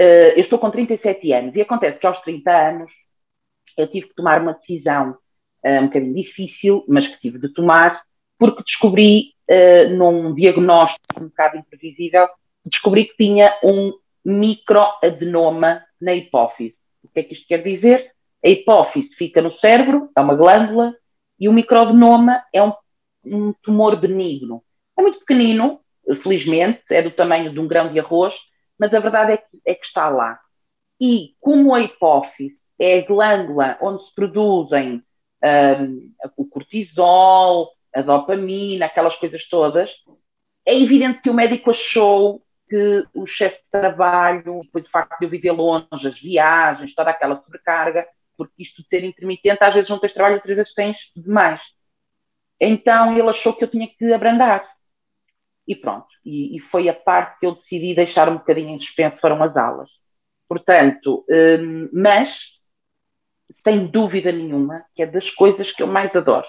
uh, 0.00 0.32
eu 0.36 0.40
estou 0.40 0.58
com 0.58 0.70
37 0.70 1.32
anos 1.32 1.54
e 1.54 1.60
acontece 1.60 1.98
que 1.98 2.06
aos 2.06 2.20
30 2.22 2.50
anos 2.50 2.90
eu 3.76 3.86
tive 3.86 4.08
que 4.08 4.14
tomar 4.14 4.40
uma 4.40 4.54
decisão 4.54 5.16
uh, 5.64 5.80
um 5.80 5.86
bocadinho 5.86 6.14
difícil, 6.14 6.84
mas 6.88 7.06
que 7.06 7.20
tive 7.20 7.38
de 7.38 7.52
tomar, 7.52 8.02
porque 8.38 8.62
descobri 8.62 9.32
uh, 9.50 9.90
num 9.90 10.34
diagnóstico 10.34 11.20
um 11.20 11.28
bocado 11.28 11.58
imprevisível, 11.58 12.28
descobri 12.64 13.06
que 13.06 13.16
tinha 13.16 13.56
um 13.62 13.92
microadenoma 14.24 15.84
na 16.00 16.14
hipófise. 16.14 16.76
O 17.02 17.08
que 17.08 17.20
é 17.20 17.22
que 17.22 17.34
isto 17.34 17.46
quer 17.46 17.62
dizer? 17.62 18.12
A 18.44 18.48
hipófise 18.48 19.08
fica 19.16 19.40
no 19.40 19.52
cérebro, 19.58 20.10
é 20.16 20.20
uma 20.20 20.34
glândula, 20.34 20.94
e 21.40 21.48
o 21.48 21.52
microadenoma 21.52 22.42
é 22.52 22.62
um, 22.62 22.72
um 23.24 23.52
tumor 23.62 23.96
benigno. 23.96 24.62
É 24.98 25.02
muito 25.02 25.20
pequenino, 25.20 25.80
felizmente, 26.22 26.82
é 26.90 27.02
do 27.02 27.10
tamanho 27.10 27.52
de 27.52 27.60
um 27.60 27.68
grão 27.68 27.92
de 27.92 27.98
arroz, 27.98 28.34
mas 28.78 28.92
a 28.94 29.00
verdade 29.00 29.32
é 29.32 29.36
que, 29.36 29.60
é 29.66 29.74
que 29.74 29.86
está 29.86 30.08
lá. 30.08 30.38
E 31.00 31.34
como 31.40 31.74
a 31.74 31.80
hipófise 31.80 32.56
é 32.78 32.98
a 32.98 33.06
glândula 33.06 33.78
onde 33.80 34.04
se 34.04 34.14
produzem 34.14 35.02
um, 35.42 36.12
o 36.36 36.46
cortisol, 36.46 37.72
a 37.94 38.02
dopamina, 38.02 38.86
aquelas 38.86 39.16
coisas 39.16 39.46
todas, 39.48 39.90
é 40.66 40.78
evidente 40.78 41.20
que 41.22 41.30
o 41.30 41.34
médico 41.34 41.70
achou 41.70 42.42
que 42.68 43.04
o 43.14 43.26
chefe 43.26 43.56
de 43.56 43.70
trabalho, 43.70 44.60
depois 44.62 44.84
do 44.84 44.90
facto 44.90 45.18
de 45.18 45.24
eu 45.26 45.30
viver 45.30 45.52
longe, 45.52 45.86
as 46.06 46.20
viagens, 46.20 46.94
toda 46.94 47.10
aquela 47.10 47.42
sobrecarga, 47.42 48.06
porque 48.36 48.62
isto 48.62 48.82
de 48.82 48.88
ser 48.88 49.04
intermitente, 49.04 49.64
às 49.64 49.74
vezes 49.74 49.88
não 49.88 49.98
tens 49.98 50.12
trabalho, 50.12 50.36
outras 50.36 50.54
vezes 50.54 50.74
tens 50.74 50.96
demais. 51.16 51.60
Então 52.60 53.12
ele 53.16 53.28
achou 53.28 53.54
que 53.54 53.64
eu 53.64 53.68
tinha 53.68 53.88
que 53.88 54.12
abrandar. 54.12 54.68
E 55.68 55.76
pronto, 55.76 56.06
e, 56.24 56.56
e 56.56 56.60
foi 56.70 56.88
a 56.88 56.94
parte 56.94 57.38
que 57.38 57.46
eu 57.46 57.54
decidi 57.54 57.94
deixar 57.94 58.26
um 58.30 58.38
bocadinho 58.38 58.70
em 58.70 58.80
suspenso, 58.80 59.20
foram 59.20 59.42
as 59.42 59.54
aulas. 59.54 59.90
Portanto, 60.48 61.26
hum, 61.30 61.90
mas, 61.92 62.30
sem 63.62 63.86
dúvida 63.86 64.32
nenhuma, 64.32 64.82
que 64.96 65.02
é 65.02 65.06
das 65.06 65.30
coisas 65.32 65.70
que 65.72 65.82
eu 65.82 65.86
mais 65.86 66.14
adoro. 66.16 66.46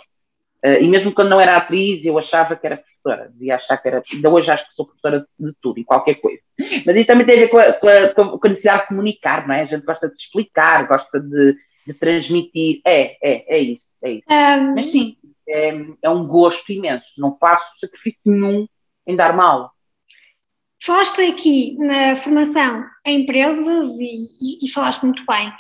Uh, 0.66 0.82
e 0.82 0.88
mesmo 0.88 1.14
quando 1.14 1.30
não 1.30 1.42
era 1.42 1.58
atriz, 1.58 2.04
eu 2.06 2.18
achava 2.18 2.56
que 2.56 2.66
era 2.66 2.78
professora, 2.78 3.30
devia 3.30 3.56
achar 3.56 3.78
que 3.78 3.88
era, 3.88 4.04
ainda 4.12 4.30
hoje 4.30 4.52
acho 4.52 4.68
que 4.68 4.76
sou 4.76 4.86
professora 4.86 5.26
de 5.38 5.54
tudo 5.62 5.80
e 5.80 5.86
qualquer 5.86 6.16
coisa. 6.16 6.42
Mas 6.86 6.96
isso 6.96 7.08
também 7.08 7.26
tem 7.26 7.36
a 7.36 7.40
ver 7.40 7.48
com 7.50 7.58
a, 7.58 7.74
com 7.74 7.88
a, 7.88 8.40
com 8.40 8.48
a 8.48 8.50
necessidade 8.50 8.82
de 8.84 8.88
comunicar, 8.88 9.48
não 9.48 9.56
é? 9.56 9.62
A 9.62 9.66
gente 9.66 9.86
gosta 9.86 10.08
de 10.08 10.16
explicar, 10.16 10.88
gosta 10.88 11.20
de, 11.20 11.56
de 11.88 11.94
transmitir. 11.94 12.82
É, 12.86 13.18
é, 13.22 13.56
é 13.56 13.60
isso, 13.60 13.82
é 14.02 14.12
isso. 14.12 14.26
Um... 14.30 14.76
Mas 14.76 14.92
sim, 14.92 15.18
é, 15.48 15.70
é, 16.04 16.10
um 16.10 16.26
gosto 16.28 16.72
imenso. 16.72 17.06
Não 17.18 17.38
faço 17.38 17.66
sacrifício 17.80 18.20
nenhum 18.26 18.68
em 19.10 19.16
dar 19.16 19.36
mal. 19.36 19.72
Falaste 20.82 21.20
aqui 21.22 21.76
na 21.78 22.16
formação 22.16 22.86
em 23.06 23.24
empresas 23.24 23.90
e, 24.00 24.28
e, 24.42 24.66
e, 24.66 24.72
falaste 24.72 25.04
muito 25.04 25.26
bem. 25.26 25.52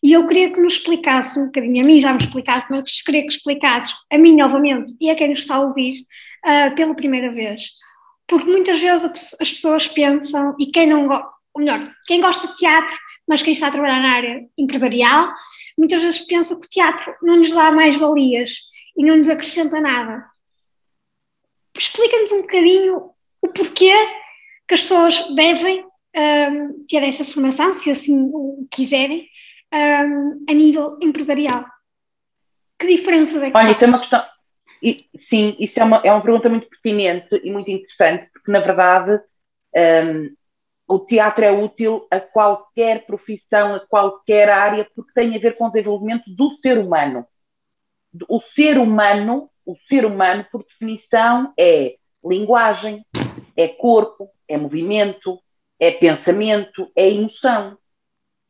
E 0.00 0.12
eu 0.12 0.24
queria 0.26 0.52
que 0.52 0.60
nos 0.60 0.74
explicasse 0.74 1.38
um 1.38 1.46
bocadinho, 1.46 1.82
a 1.82 1.86
mim 1.86 2.00
já 2.00 2.12
me 2.12 2.22
explicaste, 2.22 2.70
mas 2.70 3.02
queria 3.02 3.22
que 3.22 3.32
explicasses 3.32 3.92
a 4.12 4.16
mim 4.16 4.36
novamente 4.36 4.94
e 5.00 5.10
a 5.10 5.16
quem 5.16 5.30
nos 5.30 5.40
está 5.40 5.56
a 5.56 5.62
ouvir 5.62 6.06
uh, 6.46 6.74
pela 6.76 6.94
primeira 6.94 7.32
vez. 7.32 7.62
Porque 8.28 8.48
muitas 8.48 8.78
vezes 8.78 9.34
as 9.40 9.50
pessoas 9.50 9.88
pensam, 9.88 10.54
e 10.60 10.66
quem 10.66 10.86
não 10.86 11.08
gosta, 11.08 11.28
ou 11.54 11.62
melhor, 11.62 11.92
quem 12.06 12.20
gosta 12.20 12.46
de 12.46 12.56
teatro, 12.58 12.96
mas 13.26 13.42
quem 13.42 13.54
está 13.54 13.66
a 13.66 13.72
trabalhar 13.72 14.00
na 14.00 14.12
área 14.12 14.46
empresarial, 14.56 15.32
muitas 15.76 16.02
vezes 16.02 16.20
pensa 16.20 16.54
que 16.54 16.66
o 16.66 16.70
teatro 16.70 17.12
não 17.20 17.36
nos 17.36 17.50
dá 17.50 17.72
mais 17.72 17.96
valias 17.96 18.52
e 18.96 19.04
não 19.04 19.16
nos 19.16 19.28
acrescenta 19.28 19.80
nada. 19.80 20.24
Explica-nos 21.78 22.32
um 22.32 22.40
bocadinho 22.42 23.10
o 23.40 23.48
porquê 23.48 23.92
que 24.66 24.74
as 24.74 24.82
pessoas 24.82 25.34
devem 25.34 25.84
um, 26.16 26.84
ter 26.86 27.02
essa 27.02 27.24
formação, 27.24 27.72
se 27.72 27.90
assim 27.90 28.30
o 28.32 28.66
quiserem, 28.70 29.28
um, 29.72 30.44
a 30.48 30.52
nível 30.52 30.98
empresarial. 31.00 31.64
Que 32.78 32.86
diferença 32.86 33.38
é 33.38 33.50
que 33.50 33.56
Olha, 33.56 33.72
isso 33.72 33.84
é 33.84 33.86
uma 33.86 34.00
questão. 34.00 34.24
Sim, 35.28 35.56
isso 35.58 35.78
é 35.78 35.84
uma, 35.84 35.96
é 36.04 36.12
uma 36.12 36.22
pergunta 36.22 36.48
muito 36.48 36.68
pertinente 36.68 37.28
e 37.42 37.50
muito 37.50 37.70
interessante, 37.70 38.30
porque 38.32 38.50
na 38.50 38.60
verdade 38.60 39.20
um, 39.74 40.36
o 40.88 41.00
teatro 41.00 41.44
é 41.44 41.52
útil 41.52 42.06
a 42.10 42.20
qualquer 42.20 43.04
profissão, 43.04 43.74
a 43.74 43.80
qualquer 43.80 44.48
área, 44.48 44.88
porque 44.94 45.12
tem 45.12 45.36
a 45.36 45.38
ver 45.38 45.56
com 45.56 45.66
o 45.66 45.70
desenvolvimento 45.70 46.24
do 46.28 46.56
ser 46.62 46.78
humano. 46.78 47.26
O 48.28 48.40
ser 48.54 48.78
humano, 48.78 49.50
o 49.68 49.76
ser 49.86 50.06
humano, 50.06 50.46
por 50.50 50.64
definição, 50.64 51.52
é 51.58 51.96
linguagem, 52.24 53.04
é 53.54 53.68
corpo, 53.68 54.30
é 54.48 54.56
movimento, 54.56 55.38
é 55.78 55.90
pensamento, 55.90 56.90
é 56.96 57.10
emoção 57.10 57.76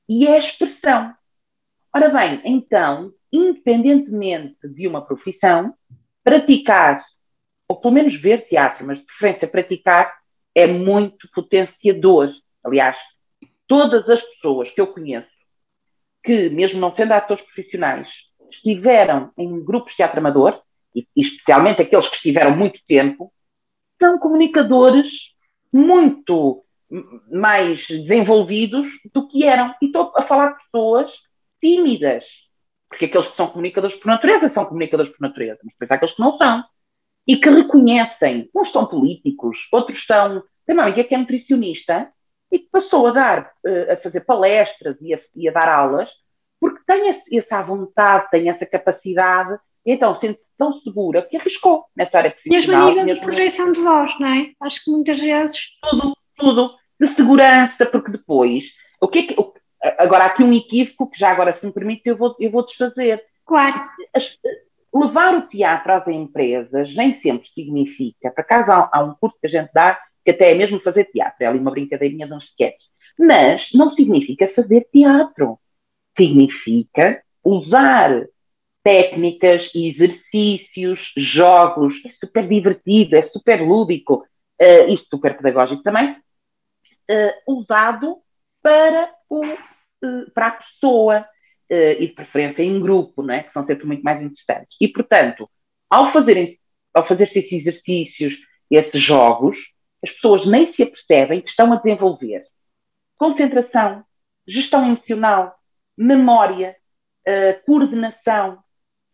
e 0.09 0.29
é 0.29 0.39
expressão. 0.39 1.13
Ora 1.93 2.09
bem, 2.11 2.41
então, 2.45 3.13
independentemente 3.33 4.69
de 4.69 4.87
uma 4.87 5.05
profissão, 5.05 5.75
praticar, 6.23 7.05
ou 7.67 7.81
pelo 7.81 7.95
menos 7.95 8.15
ver 8.15 8.47
teatro, 8.47 8.87
mas 8.87 8.99
de 9.01 9.05
preferência 9.07 9.49
praticar, 9.49 10.17
é 10.55 10.69
muito 10.69 11.29
potenciador. 11.35 12.31
Aliás, 12.63 12.97
todas 13.67 14.09
as 14.09 14.23
pessoas 14.23 14.71
que 14.71 14.81
eu 14.81 14.87
conheço, 14.87 15.27
que, 16.23 16.49
mesmo 16.49 16.79
não 16.79 16.95
sendo 16.95 17.11
atores 17.11 17.45
profissionais, 17.47 18.09
estiveram 18.53 19.33
em 19.37 19.65
grupos 19.65 19.91
de 19.91 19.97
teatro 19.97 20.21
amador, 20.21 20.63
especialmente 21.17 21.83
aqueles 21.83 22.09
que 22.09 22.17
estiveram 22.17 22.57
muito 22.57 22.81
tempo, 22.87 23.33
são 24.01 24.19
comunicadores 24.19 25.07
muito 25.73 26.65
mais 27.31 27.87
desenvolvidos 27.87 28.87
do 29.13 29.29
que 29.29 29.45
eram. 29.45 29.75
E 29.83 29.87
estou 29.87 30.13
a 30.17 30.23
falar 30.23 30.53
de 30.53 30.65
pessoas 30.65 31.11
tímidas. 31.61 32.25
Porque 32.89 33.05
aqueles 33.05 33.29
que 33.29 33.37
são 33.37 33.49
comunicadores 33.49 33.97
por 33.99 34.07
natureza 34.07 34.51
são 34.55 34.65
comunicadores 34.65 35.13
por 35.13 35.21
natureza, 35.21 35.59
mas 35.63 35.75
depois 35.75 35.91
há 35.91 35.95
aqueles 35.95 36.15
que 36.15 36.23
não 36.23 36.39
são. 36.39 36.65
E 37.27 37.37
que 37.37 37.51
reconhecem, 37.51 38.49
uns 38.55 38.73
são 38.73 38.87
políticos, 38.87 39.59
outros 39.71 40.05
são. 40.07 40.43
Tem 40.65 40.75
uma 40.75 40.85
amiga 40.85 41.05
que 41.05 41.15
é 41.15 41.19
nutricionista 41.19 42.11
e 42.51 42.59
que 42.59 42.71
passou 42.71 43.07
a 43.09 43.11
dar, 43.11 43.53
eh, 43.67 43.93
a 43.93 43.97
fazer 43.99 44.21
palestras 44.21 44.97
e 45.03 45.13
a, 45.13 45.21
e 45.37 45.47
a 45.47 45.53
dar 45.53 45.69
aulas, 45.69 46.09
porque 46.59 46.81
tem 46.87 47.23
essa 47.33 47.63
vontade, 47.63 48.31
tem 48.31 48.49
essa 48.49 48.65
capacidade 48.65 49.59
então, 49.91 50.21
sente-se 50.21 50.45
tão 50.59 50.73
segura 50.81 51.23
que 51.23 51.37
arriscou 51.37 51.85
nessa 51.97 52.19
área 52.19 52.33
profissional. 52.33 52.87
Mesmo 52.87 53.01
a 53.01 53.05
nível 53.05 53.15
de 53.15 53.21
projeção 53.21 53.73
de 53.73 53.81
voz, 53.81 54.19
não 54.19 54.29
é? 54.29 54.51
Acho 54.61 54.85
que 54.85 54.91
muitas 54.91 55.19
vezes. 55.19 55.59
Tudo, 55.89 56.17
tudo. 56.37 56.75
De 57.01 57.15
segurança, 57.15 57.87
porque 57.87 58.11
depois. 58.11 58.65
O 59.01 59.07
que 59.07 59.21
é 59.21 59.23
que, 59.23 59.37
agora, 59.99 60.25
há 60.25 60.27
aqui 60.27 60.43
um 60.43 60.53
equívoco 60.53 61.11
que 61.11 61.19
já 61.19 61.31
agora, 61.31 61.57
se 61.59 61.65
me 61.65 61.73
permite, 61.73 62.03
eu 62.05 62.17
vou, 62.17 62.35
eu 62.41 62.51
vou 62.51 62.67
desfazer. 62.67 63.23
Claro. 63.47 63.81
As, 64.15 64.25
levar 64.93 65.37
o 65.37 65.49
teatro 65.49 65.93
às 65.93 66.07
empresas 66.09 66.95
nem 66.95 67.21
sempre 67.21 67.49
significa. 67.55 68.31
Por 68.31 68.41
acaso, 68.41 68.71
há, 68.71 68.91
há 68.93 69.05
um 69.05 69.15
curso 69.15 69.37
que 69.41 69.47
a 69.47 69.51
gente 69.51 69.71
dá 69.73 69.99
que 70.25 70.33
até 70.33 70.51
é 70.51 70.55
mesmo 70.55 70.81
fazer 70.81 71.05
teatro. 71.05 71.37
É 71.41 71.47
ali 71.47 71.59
uma 71.59 71.71
brincadeirinha 71.71 72.27
de 72.27 72.35
uns 72.35 72.45
sketches. 72.45 72.89
Mas 73.19 73.69
não 73.73 73.93
significa 73.93 74.49
fazer 74.55 74.87
teatro. 74.93 75.59
Significa 76.17 77.23
usar 77.45 78.27
técnicas, 78.89 79.71
exercícios, 79.75 81.13
jogos, 81.15 81.93
é 82.07 82.11
super 82.25 82.49
divertido, 82.49 83.17
é 83.17 83.29
super 83.29 83.61
lúdico 83.61 84.27
uh, 84.59 84.89
e 84.89 84.97
super 85.11 85.37
pedagógico 85.37 85.83
também, 85.83 86.13
uh, 86.13 87.59
usado 87.59 88.17
para, 88.63 89.13
o, 89.29 89.45
uh, 89.45 90.31
para 90.33 90.47
a 90.47 90.51
pessoa 90.53 91.29
e 91.71 92.07
de 92.07 92.15
preferência 92.15 92.63
em 92.63 92.81
grupo, 92.81 93.23
não 93.23 93.35
é? 93.35 93.43
que 93.43 93.53
são 93.53 93.67
sempre 93.67 93.85
muito 93.87 94.03
mais 94.03 94.23
interessantes. 94.23 94.75
E, 94.81 94.89
portanto, 94.89 95.51
ao 95.91 96.11
fazerem 96.15 96.59
ao 96.95 97.07
fazer 97.07 97.25
esses 97.25 97.53
exercícios, 97.53 98.33
esses 98.71 99.03
jogos, 99.03 99.59
as 100.03 100.11
pessoas 100.13 100.47
nem 100.47 100.73
se 100.73 100.83
apercebem 100.83 101.43
que 101.43 101.51
estão 101.51 101.71
a 101.71 101.77
desenvolver 101.77 102.43
concentração, 103.19 104.03
gestão 104.47 104.87
emocional, 104.87 105.59
memória, 105.95 106.75
coordenação, 107.67 108.63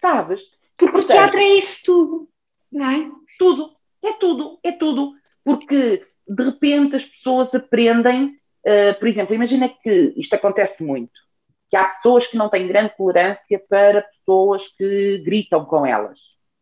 sabes? 0.04 0.40
Porque 0.76 0.92
Portanto, 0.92 1.10
o 1.10 1.14
teatro 1.14 1.40
é 1.40 1.48
isso 1.54 1.82
tudo, 1.82 2.28
não 2.70 2.90
é? 2.90 3.10
Tudo, 3.38 3.70
é 4.02 4.12
tudo, 4.12 4.58
é 4.62 4.72
tudo. 4.72 5.14
Porque 5.42 6.06
de 6.28 6.44
repente 6.44 6.96
as 6.96 7.04
pessoas 7.04 7.54
aprendem, 7.54 8.36
uh, 8.66 8.98
por 8.98 9.08
exemplo, 9.08 9.34
imagina 9.34 9.68
que 9.68 10.12
isto 10.16 10.34
acontece 10.34 10.82
muito, 10.82 11.12
que 11.70 11.76
há 11.76 11.84
pessoas 11.84 12.26
que 12.26 12.36
não 12.36 12.50
têm 12.50 12.68
grande 12.68 12.94
tolerância 12.96 13.62
para 13.68 14.02
pessoas 14.02 14.62
que 14.76 15.22
gritam 15.24 15.64
com 15.64 15.86
elas, 15.86 16.18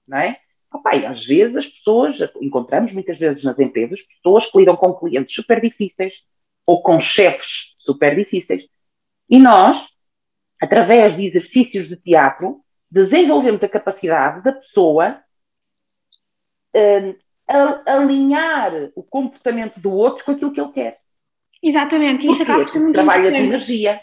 não 0.06 0.18
é? 0.18 0.38
Opa, 0.72 0.96
e 0.96 1.04
às 1.04 1.24
vezes 1.26 1.56
as 1.56 1.66
pessoas, 1.66 2.16
encontramos 2.40 2.92
muitas 2.92 3.18
vezes 3.18 3.42
nas 3.42 3.58
empresas, 3.58 4.00
pessoas 4.22 4.46
que 4.46 4.58
lidam 4.58 4.76
com 4.76 4.94
clientes 4.94 5.34
super 5.34 5.60
difíceis 5.60 6.14
ou 6.64 6.80
com 6.80 7.00
chefes 7.00 7.74
super 7.78 8.16
difíceis. 8.16 8.64
E 9.28 9.38
nós, 9.38 9.84
através 10.60 11.16
de 11.16 11.26
exercícios 11.26 11.88
de 11.88 11.96
teatro, 11.96 12.61
desenvolvemos 12.92 13.62
a 13.62 13.68
capacidade 13.68 14.42
da 14.44 14.52
pessoa 14.52 15.18
uh, 16.76 17.82
alinhar 17.86 18.90
o 18.94 19.02
comportamento 19.02 19.80
do 19.80 19.90
outro 19.90 20.22
com 20.24 20.32
aquilo 20.32 20.52
que 20.52 20.60
ele 20.60 20.72
quer. 20.72 20.98
Exatamente, 21.62 22.26
isso 22.26 22.42
acaba 22.42 22.64
por 22.64 22.70
ser 22.70 22.80
muito 22.80 22.94
Trabalha 22.94 23.30
de 23.30 23.38
energia. 23.38 24.00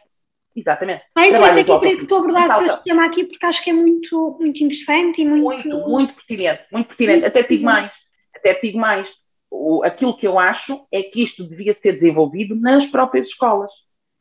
Exatamente. 0.55 1.03
Ah, 1.15 1.27
então 1.27 1.41
isso 1.43 1.59
aqui 1.59 1.79
queria 1.79 1.97
que 1.97 2.05
tu 2.07 2.15
abordasses 2.15 2.69
este 2.69 2.83
tema 2.83 3.05
aqui 3.05 3.23
porque 3.25 3.45
acho 3.45 3.63
que 3.63 3.69
é 3.69 3.73
muito, 3.73 4.37
muito 4.39 4.63
interessante 4.63 5.21
e 5.21 5.25
muito... 5.25 5.69
Muito, 5.69 5.89
muito 5.89 6.13
pertinente, 6.15 6.63
muito 6.71 6.87
pertinente. 6.87 7.21
Muito 7.21 7.27
até 7.27 7.43
digo 7.43 7.63
mais, 7.63 7.91
até 8.35 8.59
digo 8.59 8.79
mais. 8.79 9.07
O, 9.51 9.83
aquilo 9.83 10.17
que 10.17 10.25
eu 10.25 10.39
acho 10.39 10.85
é 10.91 11.03
que 11.03 11.23
isto 11.23 11.43
devia 11.43 11.77
ser 11.81 11.93
desenvolvido 11.93 12.55
nas 12.55 12.85
próprias 12.87 13.27
escolas 13.27 13.71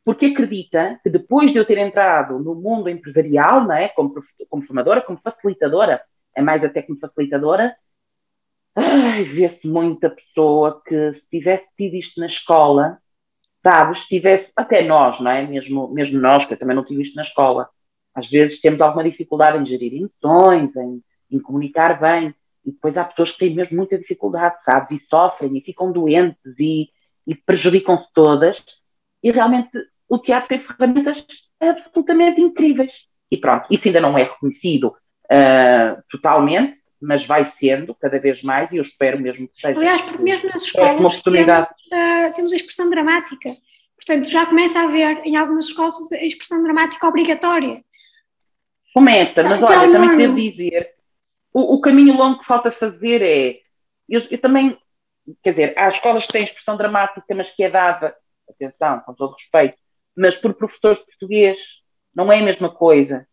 porque 0.03 0.27
acredita 0.27 0.99
que 1.03 1.09
depois 1.09 1.51
de 1.51 1.57
eu 1.57 1.65
ter 1.65 1.77
entrado 1.77 2.39
no 2.39 2.55
mundo 2.55 2.89
empresarial, 2.89 3.63
não 3.63 3.73
é? 3.73 3.89
como, 3.89 4.13
como 4.49 4.65
formadora, 4.65 5.01
como 5.01 5.19
facilitadora, 5.19 6.01
é 6.35 6.41
mais 6.41 6.63
até 6.63 6.81
como 6.81 6.99
facilitadora, 6.99 7.75
vê-se 9.33 9.67
muita 9.67 10.09
pessoa 10.09 10.81
que 10.85 11.13
se 11.13 11.23
tivesse 11.29 11.65
tido 11.77 11.95
isto 11.95 12.19
na 12.19 12.27
escola, 12.27 12.97
sabes, 13.61 13.99
tivesse, 14.07 14.51
até 14.55 14.83
nós, 14.83 15.19
não 15.19 15.31
é? 15.31 15.45
Mesmo, 15.45 15.89
mesmo 15.89 16.19
nós, 16.19 16.45
que 16.45 16.53
eu 16.53 16.57
também 16.57 16.75
não 16.75 16.85
tive 16.85 17.03
isto 17.03 17.15
na 17.15 17.23
escola, 17.23 17.69
às 18.13 18.29
vezes 18.29 18.61
temos 18.61 18.81
alguma 18.81 19.03
dificuldade 19.03 19.57
em 19.57 19.65
gerir 19.65 19.93
emoções, 19.93 20.75
em, 20.75 21.03
em 21.31 21.39
comunicar 21.39 21.99
bem, 21.99 22.33
e 22.65 22.71
depois 22.71 22.95
há 22.97 23.03
pessoas 23.03 23.31
que 23.31 23.39
têm 23.39 23.55
mesmo 23.55 23.77
muita 23.77 23.97
dificuldade, 23.97 24.55
sabes, 24.63 24.99
e 24.99 25.05
sofrem, 25.09 25.57
e 25.57 25.61
ficam 25.61 25.91
doentes, 25.91 26.37
e, 26.57 26.89
e 27.27 27.35
prejudicam-se 27.35 28.07
todas, 28.13 28.57
e 29.23 29.31
realmente 29.31 29.69
o 30.07 30.17
teatro 30.17 30.49
tem 30.49 30.59
ferramentas 30.59 31.23
absolutamente 31.59 32.41
incríveis. 32.41 32.91
e 33.31 33.37
pronto. 33.37 33.65
Isso 33.69 33.87
ainda 33.87 34.01
não 34.01 34.17
é 34.17 34.23
reconhecido 34.23 34.87
uh, 34.87 36.01
totalmente, 36.09 36.79
mas 37.01 37.25
vai 37.25 37.51
sendo 37.59 37.93
cada 37.95 38.19
vez 38.19 38.41
mais 38.41 38.71
e 38.71 38.77
eu 38.77 38.83
espero 38.83 39.19
mesmo 39.19 39.47
que 39.47 39.61
seja. 39.61 39.77
Aliás, 39.77 40.01
porque 40.01 40.23
mesmo 40.23 40.49
nas 40.49 40.63
escolas 40.63 40.99
uma 40.99 41.09
oportunidade. 41.09 41.69
Temos, 41.89 42.29
uh, 42.29 42.35
temos 42.35 42.53
a 42.53 42.55
expressão 42.55 42.89
dramática. 42.89 43.55
Portanto, 43.95 44.29
já 44.29 44.45
começa 44.45 44.79
a 44.79 44.83
haver 44.83 45.21
em 45.25 45.35
algumas 45.35 45.67
escolas 45.67 46.11
a 46.11 46.23
expressão 46.23 46.63
dramática 46.63 47.07
obrigatória. 47.07 47.83
Começa, 48.93 49.43
mas 49.43 49.61
então, 49.61 49.81
olha, 49.81 49.91
também 49.91 50.17
devo 50.17 50.35
dizer, 50.35 50.89
o, 51.53 51.75
o, 51.75 51.81
caminho 51.81 52.15
longo 52.15 52.39
que 52.39 52.45
falta 52.45 52.71
fazer 52.71 53.21
é, 53.21 53.59
eu, 54.09 54.25
eu, 54.31 54.37
também, 54.39 54.75
quer 55.43 55.51
dizer, 55.51 55.73
há 55.77 55.89
escolas 55.89 56.25
que 56.25 56.33
têm 56.33 56.43
expressão 56.43 56.75
dramática, 56.75 57.35
mas 57.35 57.49
que 57.51 57.63
é 57.63 57.69
dada, 57.69 58.15
atenção, 58.49 58.99
com 59.01 59.13
todo 59.13 59.35
respeito, 59.35 59.75
mas 60.15 60.35
por 60.35 60.53
professores 60.53 60.99
de 60.99 61.05
português, 61.05 61.57
não 62.15 62.31
é 62.31 62.39
a 62.39 62.43
mesma 62.43 62.69
coisa. 62.69 63.25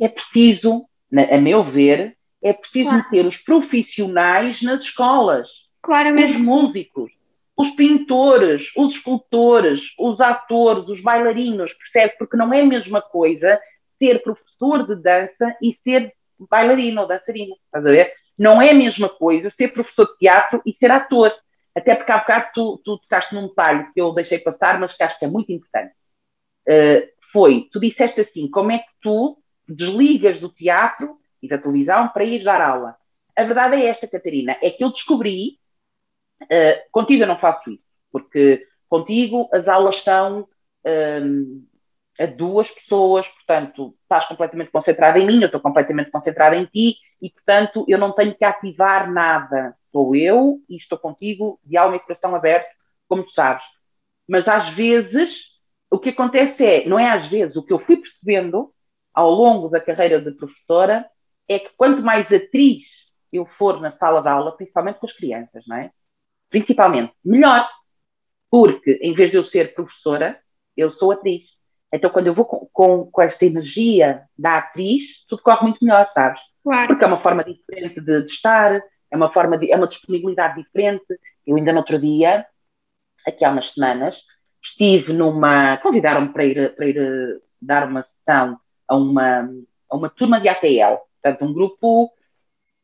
É 0.00 0.08
preciso, 0.08 0.86
a 1.30 1.38
meu 1.38 1.62
ver, 1.64 2.16
é 2.42 2.52
preciso 2.52 2.88
claro. 2.88 3.04
meter 3.04 3.26
os 3.26 3.36
profissionais 3.38 4.60
nas 4.62 4.82
escolas. 4.82 5.48
Claramente. 5.82 6.32
Os 6.32 6.38
músicos, 6.38 7.12
os 7.56 7.70
pintores, 7.70 8.62
os 8.76 8.94
escultores, 8.94 9.80
os 9.98 10.20
atores, 10.20 10.88
os 10.88 11.00
bailarinos, 11.00 11.72
percebe? 11.74 12.16
Porque 12.18 12.36
não 12.36 12.52
é 12.52 12.62
a 12.62 12.66
mesma 12.66 13.00
coisa 13.00 13.60
ser 13.98 14.22
professor 14.22 14.86
de 14.86 15.00
dança 15.00 15.56
e 15.62 15.78
ser 15.84 16.12
bailarino 16.50 17.02
ou 17.02 17.06
dançarino, 17.06 17.54
estás 17.64 17.86
a 17.86 17.90
ver? 17.90 18.12
Não 18.36 18.60
é 18.60 18.70
a 18.70 18.74
mesma 18.74 19.08
coisa 19.08 19.52
ser 19.56 19.68
professor 19.68 20.06
de 20.06 20.18
teatro 20.18 20.60
e 20.66 20.72
ser 20.72 20.90
ator. 20.90 21.32
Até 21.74 21.94
porque 21.94 22.12
há 22.12 22.18
bocado 22.18 22.50
tu, 22.54 22.82
tu 22.84 22.98
tocaste 22.98 23.34
num 23.34 23.48
detalhe 23.48 23.90
que 23.92 24.00
eu 24.00 24.12
deixei 24.12 24.38
passar, 24.38 24.78
mas 24.78 24.94
que 24.94 25.02
acho 25.02 25.18
que 25.18 25.24
é 25.24 25.28
muito 25.28 25.52
importante. 25.52 25.94
Uh, 26.68 27.08
foi, 27.32 27.68
tu 27.72 27.80
disseste 27.80 28.20
assim, 28.20 28.50
como 28.50 28.70
é 28.70 28.78
que 28.78 28.90
tu 29.00 29.38
desligas 29.66 30.38
do 30.38 30.50
teatro 30.50 31.18
e 31.42 31.48
da 31.48 31.58
televisão 31.58 32.08
para 32.08 32.24
ir 32.24 32.44
dar 32.44 32.60
aula? 32.60 32.96
A 33.36 33.44
verdade 33.44 33.76
é 33.76 33.86
esta, 33.86 34.06
Catarina, 34.06 34.56
é 34.60 34.70
que 34.70 34.84
eu 34.84 34.92
descobri, 34.92 35.58
uh, 36.42 36.90
contigo 36.90 37.22
eu 37.22 37.26
não 37.26 37.38
faço 37.38 37.70
isso, 37.70 37.82
porque 38.10 38.66
contigo 38.88 39.48
as 39.52 39.66
aulas 39.66 40.02
são 40.04 40.46
um, 40.84 41.66
a 42.20 42.26
duas 42.26 42.68
pessoas, 42.68 43.26
portanto, 43.28 43.94
estás 44.02 44.26
completamente 44.26 44.70
concentrada 44.70 45.18
em 45.18 45.26
mim, 45.26 45.40
eu 45.40 45.46
estou 45.46 45.60
completamente 45.60 46.10
concentrada 46.10 46.54
em 46.56 46.66
ti, 46.66 46.96
e 47.20 47.30
portanto 47.30 47.84
eu 47.88 47.98
não 47.98 48.12
tenho 48.12 48.34
que 48.34 48.44
ativar 48.44 49.10
nada. 49.10 49.74
Sou 49.92 50.16
eu 50.16 50.58
e 50.68 50.76
estou 50.76 50.98
contigo 50.98 51.60
de 51.62 51.76
alma 51.76 51.96
e 51.96 52.00
coração 52.00 52.34
aberto, 52.34 52.74
como 53.06 53.24
tu 53.24 53.30
sabes. 53.32 53.62
Mas 54.26 54.48
às 54.48 54.74
vezes 54.74 55.30
o 55.90 55.98
que 55.98 56.08
acontece 56.08 56.64
é, 56.64 56.88
não 56.88 56.98
é 56.98 57.10
às 57.10 57.28
vezes, 57.28 57.54
o 57.54 57.62
que 57.62 57.72
eu 57.72 57.78
fui 57.78 57.98
percebendo 57.98 58.72
ao 59.12 59.30
longo 59.30 59.68
da 59.68 59.78
carreira 59.78 60.18
de 60.20 60.32
professora 60.32 61.06
é 61.46 61.58
que 61.58 61.68
quanto 61.76 62.02
mais 62.02 62.24
atriz 62.32 62.82
eu 63.30 63.44
for 63.58 63.80
na 63.80 63.96
sala 63.98 64.22
de 64.22 64.28
aula, 64.28 64.56
principalmente 64.56 64.98
com 64.98 65.06
as 65.06 65.12
crianças, 65.12 65.64
não 65.66 65.76
é? 65.76 65.90
Principalmente, 66.48 67.12
melhor. 67.22 67.68
Porque 68.50 68.98
em 69.02 69.14
vez 69.14 69.30
de 69.30 69.36
eu 69.36 69.44
ser 69.44 69.74
professora, 69.74 70.40
eu 70.76 70.90
sou 70.92 71.12
atriz. 71.12 71.42
Então, 71.92 72.10
quando 72.10 72.26
eu 72.26 72.34
vou 72.34 72.46
com, 72.46 72.68
com, 72.72 73.10
com 73.10 73.22
esta 73.22 73.44
energia 73.44 74.22
da 74.38 74.58
atriz, 74.58 75.02
tudo 75.28 75.42
corre 75.42 75.62
muito 75.62 75.84
melhor, 75.84 76.10
sabes? 76.14 76.40
Claro. 76.62 76.88
Porque 76.88 77.04
é 77.04 77.06
uma 77.06 77.20
forma 77.20 77.44
diferente 77.44 78.00
de, 78.00 78.22
de 78.22 78.32
estar, 78.32 78.82
é 79.12 79.16
uma 79.16 79.30
forma 79.30 79.58
de, 79.58 79.70
é 79.70 79.76
uma 79.76 79.86
disponibilidade 79.86 80.62
diferente. 80.62 81.04
Eu 81.46 81.56
ainda 81.56 81.72
no 81.72 81.80
outro 81.80 81.98
dia, 81.98 82.46
aqui 83.26 83.44
há 83.44 83.50
umas 83.50 83.70
semanas, 83.74 84.16
estive 84.64 85.12
numa. 85.12 85.76
convidaram-me 85.78 86.32
para 86.32 86.44
ir, 86.44 86.74
para 86.74 86.86
ir 86.86 86.96
eh, 86.96 87.40
dar 87.60 87.86
uma 87.86 88.04
sessão 88.04 88.58
a 88.88 88.96
uma, 88.96 89.50
a 89.90 89.96
uma 89.96 90.08
turma 90.08 90.40
de 90.40 90.48
ATL. 90.48 90.96
Portanto, 91.22 91.44
um 91.44 91.52
grupo. 91.52 92.10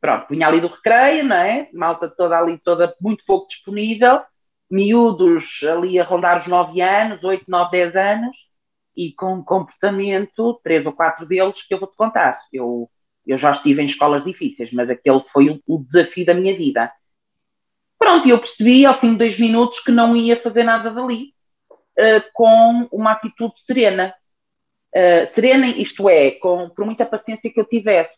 Pronto, 0.01 0.27
vinha 0.31 0.47
ali 0.47 0.61
do 0.61 0.69
recreio, 0.69 1.25
não 1.25 1.37
é? 1.37 1.69
Malta 1.73 2.09
toda 2.09 2.39
ali, 2.39 2.59
toda 2.59 2.95
muito 3.01 3.25
pouco 3.27 3.49
disponível, 3.49 4.23
miúdos 4.71 5.45
ali 5.65 5.99
a 5.99 6.05
rondar 6.05 6.43
os 6.43 6.47
9 6.47 6.81
anos, 6.81 7.25
8, 7.25 7.45
9, 7.49 7.71
10 7.73 7.97
anos, 7.97 8.37
e 8.97 9.13
com 9.13 9.35
um 9.35 9.43
comportamento, 9.43 10.61
três 10.63 10.87
ou 10.87 10.93
quatro 10.93 11.27
deles, 11.27 11.61
que 11.67 11.75
eu 11.75 11.81
vou-te 11.81 11.97
contar. 11.97 12.41
Eu, 12.53 12.89
eu 13.29 13.39
já 13.39 13.53
estive 13.53 13.83
em 13.83 13.87
escolas 13.87 14.25
difíceis, 14.25 14.73
mas 14.73 14.89
aquele 14.89 15.23
foi 15.33 15.51
o, 15.51 15.61
o 15.67 15.85
desafio 15.85 16.25
da 16.25 16.35
minha 16.35 16.57
vida. 16.57 16.91
Pronto, 17.99 18.27
eu 18.27 18.39
percebi 18.39 18.87
ao 18.87 18.99
fim 18.99 19.13
de 19.13 19.19
dois 19.19 19.39
minutos 19.39 19.79
que 19.81 19.93
não 19.93 20.17
ia 20.17 20.41
fazer 20.41 20.65
nada 20.65 20.91
dali 20.91 21.35
uh, 21.71 22.25
com 22.33 22.89
uma 22.91 23.13
atitude 23.13 23.55
serena. 23.67 24.15
Uh, 24.95 25.35
serena, 25.35 25.67
isto 25.67 26.09
é, 26.09 26.31
com, 26.33 26.71
por 26.71 26.87
muita 26.87 27.05
paciência 27.05 27.53
que 27.53 27.61
eu 27.61 27.67
tivesse. 27.67 28.15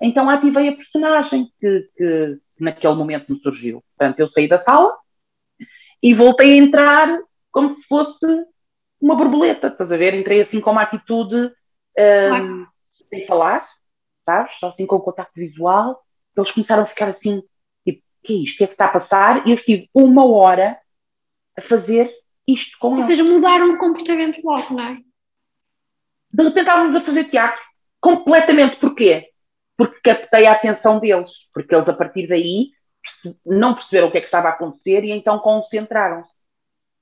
Então 0.00 0.30
ativei 0.30 0.68
a 0.68 0.76
personagem 0.76 1.48
que, 1.60 1.80
que, 1.96 2.38
que 2.56 2.64
naquele 2.64 2.94
momento 2.94 3.32
me 3.32 3.40
surgiu. 3.40 3.82
Portanto, 3.96 4.20
eu 4.20 4.30
saí 4.30 4.46
da 4.46 4.62
sala 4.62 4.94
e 6.00 6.14
voltei 6.14 6.52
a 6.52 6.56
entrar 6.56 7.18
como 7.50 7.74
se 7.74 7.82
fosse 7.88 8.46
uma 9.00 9.16
borboleta, 9.16 9.66
estás 9.66 9.90
a 9.90 9.96
ver? 9.96 10.14
Entrei 10.14 10.42
assim 10.42 10.60
com 10.60 10.70
uma 10.70 10.82
atitude 10.82 11.34
um, 11.36 11.50
ehm, 11.98 12.66
sem 13.10 13.26
falar, 13.26 13.68
sabes? 14.24 14.52
Só 14.58 14.68
assim 14.68 14.86
com 14.86 14.96
o 14.96 15.00
contacto 15.00 15.32
visual. 15.34 16.02
Eles 16.36 16.50
começaram 16.50 16.82
a 16.84 16.86
ficar 16.86 17.08
assim, 17.08 17.42
tipo, 17.84 18.00
o 18.00 18.26
que 18.26 18.32
é 18.32 18.36
isto? 18.36 18.54
O 18.54 18.58
que 18.58 18.64
é 18.64 18.66
que 18.68 18.74
está 18.74 18.86
a 18.86 19.00
passar? 19.00 19.46
E 19.46 19.50
eu 19.50 19.56
estive 19.56 19.88
uma 19.94 20.26
hora 20.26 20.78
a 21.56 21.62
fazer 21.62 22.10
isto 22.46 22.76
com 22.78 22.88
Ou 22.88 22.94
eles. 22.94 23.06
seja, 23.06 23.24
mudaram 23.24 23.74
o 23.74 23.78
comportamento 23.78 24.40
logo, 24.42 24.74
não 24.74 24.84
é? 24.84 24.94
De 26.32 26.42
repente 26.42 26.60
estávamos 26.60 26.96
a 26.96 27.04
fazer 27.04 27.24
teatro. 27.24 27.60
Completamente. 28.00 28.76
Porquê? 28.76 29.28
Porque 29.76 30.00
captei 30.02 30.46
a 30.46 30.52
atenção 30.52 30.98
deles. 30.98 31.30
Porque 31.52 31.74
eles, 31.74 31.88
a 31.88 31.92
partir 31.92 32.26
daí, 32.26 32.70
não 33.44 33.74
perceberam 33.74 34.08
o 34.08 34.10
que 34.10 34.18
é 34.18 34.20
que 34.20 34.26
estava 34.26 34.48
a 34.48 34.52
acontecer 34.52 35.04
e 35.04 35.10
então 35.10 35.38
concentraram-se. 35.38 36.30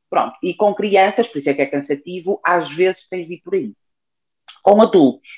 Pronto. 0.09 0.37
E 0.43 0.55
com 0.55 0.75
crianças, 0.75 1.29
por 1.29 1.39
isso 1.39 1.49
é 1.49 1.55
que 1.55 1.63
é 1.63 1.67
cansativo, 1.67 2.41
às 2.45 2.69
vezes 2.75 3.07
tens 3.09 3.29
de 3.29 3.35
ir 3.35 3.41
por 3.43 3.55
aí. 3.55 3.73
Com 4.63 4.83
adultos, 4.83 5.29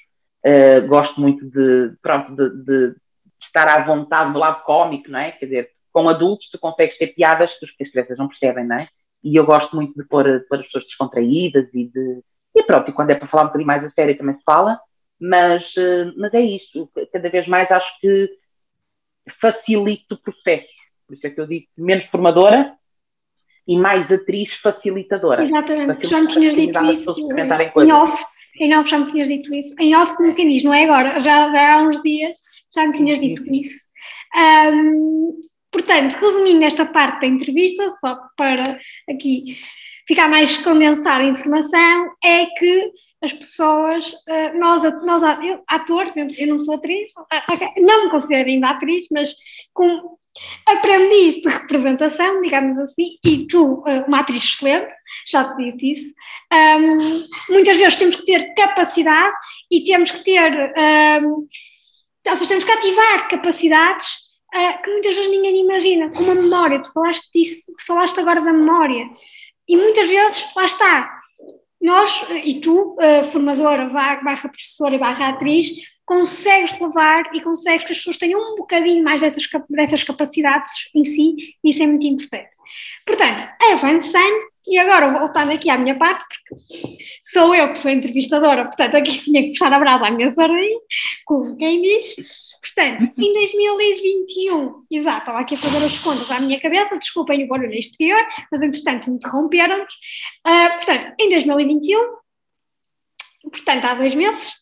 uh, 0.47 0.87
gosto 0.87 1.21
muito 1.21 1.45
de, 1.51 1.95
pronto, 2.01 2.35
de, 2.35 2.65
de, 2.65 2.97
estar 3.43 3.69
à 3.69 3.85
vontade 3.85 4.33
no 4.33 4.39
lado 4.39 4.63
cómico, 4.65 5.11
não 5.11 5.19
é? 5.19 5.33
Quer 5.33 5.47
dizer, 5.47 5.71
com 5.93 6.09
adultos 6.09 6.49
tu 6.51 6.59
consegues 6.59 6.97
ter 6.97 7.09
piadas 7.09 7.51
que 7.59 7.85
as 7.85 7.91
crianças 7.91 8.19
não 8.19 8.29
percebem, 8.29 8.67
não 8.67 8.77
é? 8.77 8.89
e 9.23 9.37
eu 9.37 9.47
gosto 9.47 9.75
muito 9.77 9.95
de 9.95 10.07
pôr, 10.07 10.25
pôr 10.49 10.59
as 10.59 10.67
pessoas 10.67 10.85
descontraídas 10.85 11.69
e 11.73 11.85
de. 11.85 12.23
E 12.55 12.63
pronto, 12.65 12.91
e 12.91 12.93
quando 12.93 13.11
é 13.11 13.15
para 13.15 13.29
falar 13.29 13.45
um 13.45 13.47
bocadinho 13.47 13.67
mais 13.67 13.85
a 13.85 13.91
sério 13.91 14.19
também 14.19 14.37
se 14.37 14.43
fala, 14.45 14.79
mas, 15.19 15.65
eh, 15.79 16.13
mas 16.17 16.35
é 16.35 16.41
isso, 16.41 16.91
cada 17.11 17.31
vez 17.31 17.47
mais 17.47 17.71
acho 17.71 18.01
que 18.01 18.29
facilita 19.41 20.15
o 20.15 20.19
processo. 20.19 20.69
Por 21.07 21.15
isso 21.15 21.27
é 21.27 21.31
que 21.31 21.41
eu 21.41 21.47
digo 21.47 21.67
menos 21.79 22.05
formadora 22.07 22.75
e 23.67 23.79
mais 23.79 24.11
atriz 24.11 24.53
facilitadora. 24.61 25.45
Exatamente, 25.45 26.09
já 26.09 26.21
me 26.21 26.29
tinhas 26.29 26.55
dito 26.55 26.85
isso. 26.85 27.15
Em 27.81 27.93
off, 27.93 28.23
em 28.61 28.77
off 28.77 28.91
já 28.91 28.99
me 28.99 29.07
tinhas 29.07 29.29
dito 29.29 29.55
isso. 29.55 29.75
Em 29.79 29.95
off 29.97 30.17
com 30.17 30.25
mecanismo, 30.25 30.71
não 30.71 30.75
é 30.75 30.85
agora, 30.85 31.23
já, 31.25 31.51
já 31.51 31.75
há 31.75 31.83
uns 31.83 32.01
dias 32.03 32.33
já 32.75 32.87
me 32.87 32.97
tinhas 32.97 33.21
dito 33.21 33.43
isso. 33.53 33.89
Um, 34.35 35.43
Portanto, 35.73 36.13
resumindo 36.13 36.63
esta 36.65 36.85
parte 36.85 37.23
da 37.23 37.27
entrevista, 37.27 37.89
só 37.99 38.19
para 38.37 38.79
aqui 39.09 39.57
ficar 40.07 40.29
mais 40.29 40.59
condensada 40.59 41.25
a 41.25 41.29
informação, 41.29 42.13
é 42.23 42.45
que 42.45 42.93
as 43.23 43.33
pessoas, 43.33 44.13
eh, 44.29 44.53
nós, 44.53 44.83
nós 45.05 45.23
eu, 45.43 45.63
atores, 45.67 46.13
eu 46.15 46.47
não 46.47 46.59
sou 46.59 46.75
atriz, 46.75 47.11
não 47.79 48.05
me 48.05 48.11
considero 48.11 48.51
ainda 48.51 48.69
atriz, 48.69 49.07
mas 49.11 49.33
com 49.73 50.19
aprendiz 50.67 51.37
de 51.43 51.49
representação, 51.49 52.41
digamos 52.41 52.79
assim, 52.79 53.19
e 53.25 53.47
tu, 53.47 53.83
eh, 53.87 54.05
uma 54.07 54.21
atriz 54.21 54.45
excelente, 54.45 54.93
já 55.31 55.55
te 55.55 55.71
disse 55.71 55.93
isso, 55.93 56.15
um, 56.53 57.53
muitas 57.53 57.77
vezes 57.77 57.97
temos 57.97 58.17
que 58.17 58.25
ter 58.25 58.55
capacidade 58.55 59.35
e 59.71 59.85
temos 59.85 60.11
que 60.11 60.25
ter, 60.25 60.73
um, 61.23 61.47
ou 62.27 62.37
seja, 62.37 62.49
temos 62.49 62.65
que 62.65 62.73
ativar 62.73 63.29
capacidades 63.29 64.07
uh, 64.55 64.83
que 64.83 64.91
muitas 64.91 65.15
vezes 65.15 65.31
ninguém 65.31 65.61
imagina, 65.61 66.11
como 66.11 66.31
a 66.31 66.35
memória, 66.35 66.83
tu 66.83 66.93
falaste 66.93 67.29
disso, 67.33 67.73
falaste 67.87 68.19
agora 68.21 68.41
da 68.41 68.53
memória, 68.53 69.09
e 69.69 69.77
muitas 69.77 70.09
vezes, 70.09 70.45
lá 70.57 70.65
está, 70.65 71.23
nós, 71.81 72.25
e 72.45 72.61
tu, 72.61 72.97
uh, 72.97 73.25
formadora, 73.31 73.87
barra 73.87 74.49
professora 74.49 74.95
e 74.95 74.99
barra 74.99 75.31
atriz, 75.31 75.69
consegues 76.13 76.79
levar 76.79 77.35
e 77.35 77.41
consegues 77.41 77.87
que 77.87 77.93
as 77.93 77.99
pessoas 77.99 78.19
tenham 78.19 78.39
um 78.39 78.57
bocadinho 78.57 79.03
mais 79.03 79.23
dessas, 79.23 79.49
dessas 79.71 80.05
capacidades 80.05 80.91
em 80.95 81.05
si, 81.07 81.57
isso 81.65 81.83
é 81.83 81.87
muito 81.87 82.07
importante. 82.07 82.51
Portanto, 83.07 83.49
avançando, 83.73 84.53
e 84.67 84.79
agora 84.79 85.19
voltando 85.19 85.53
aqui 85.53 85.71
à 85.71 85.79
minha 85.79 85.97
parte, 85.99 86.25
porque 86.49 86.99
sou 87.25 87.55
eu 87.55 87.73
que 87.73 87.79
sou 87.79 87.91
entrevistadora, 87.91 88.65
portanto 88.67 88.95
aqui 88.95 89.19
tinha 89.21 89.43
que 89.43 89.49
puxar 89.49 89.73
a 89.73 89.79
brasa 89.79 90.07
à 90.07 90.11
minha 90.11 90.33
sardinha, 90.33 90.79
como 91.25 91.57
quem 91.57 91.81
diz. 91.81 92.15
Portanto, 92.61 93.13
em 93.19 93.33
2021, 93.33 94.85
exato, 94.91 95.19
estava 95.19 95.39
aqui 95.41 95.55
a 95.55 95.59
fazer 95.59 95.85
as 95.85 95.99
contas 95.99 96.31
à 96.31 96.41
minha 96.41 96.61
cabeça, 96.61 96.99
desculpem 96.99 97.45
o 97.45 97.49
barulho 97.49 97.75
exterior, 97.75 98.23
mas 98.51 98.63
entretanto 98.63 99.11
interromperam-nos. 99.11 99.95
Uh, 100.47 100.77
portanto, 100.77 101.15
em 101.19 101.31
2021, 101.31 102.01
portanto 103.51 103.85
há 103.85 103.95
dois 103.95 104.15
meses, 104.15 104.62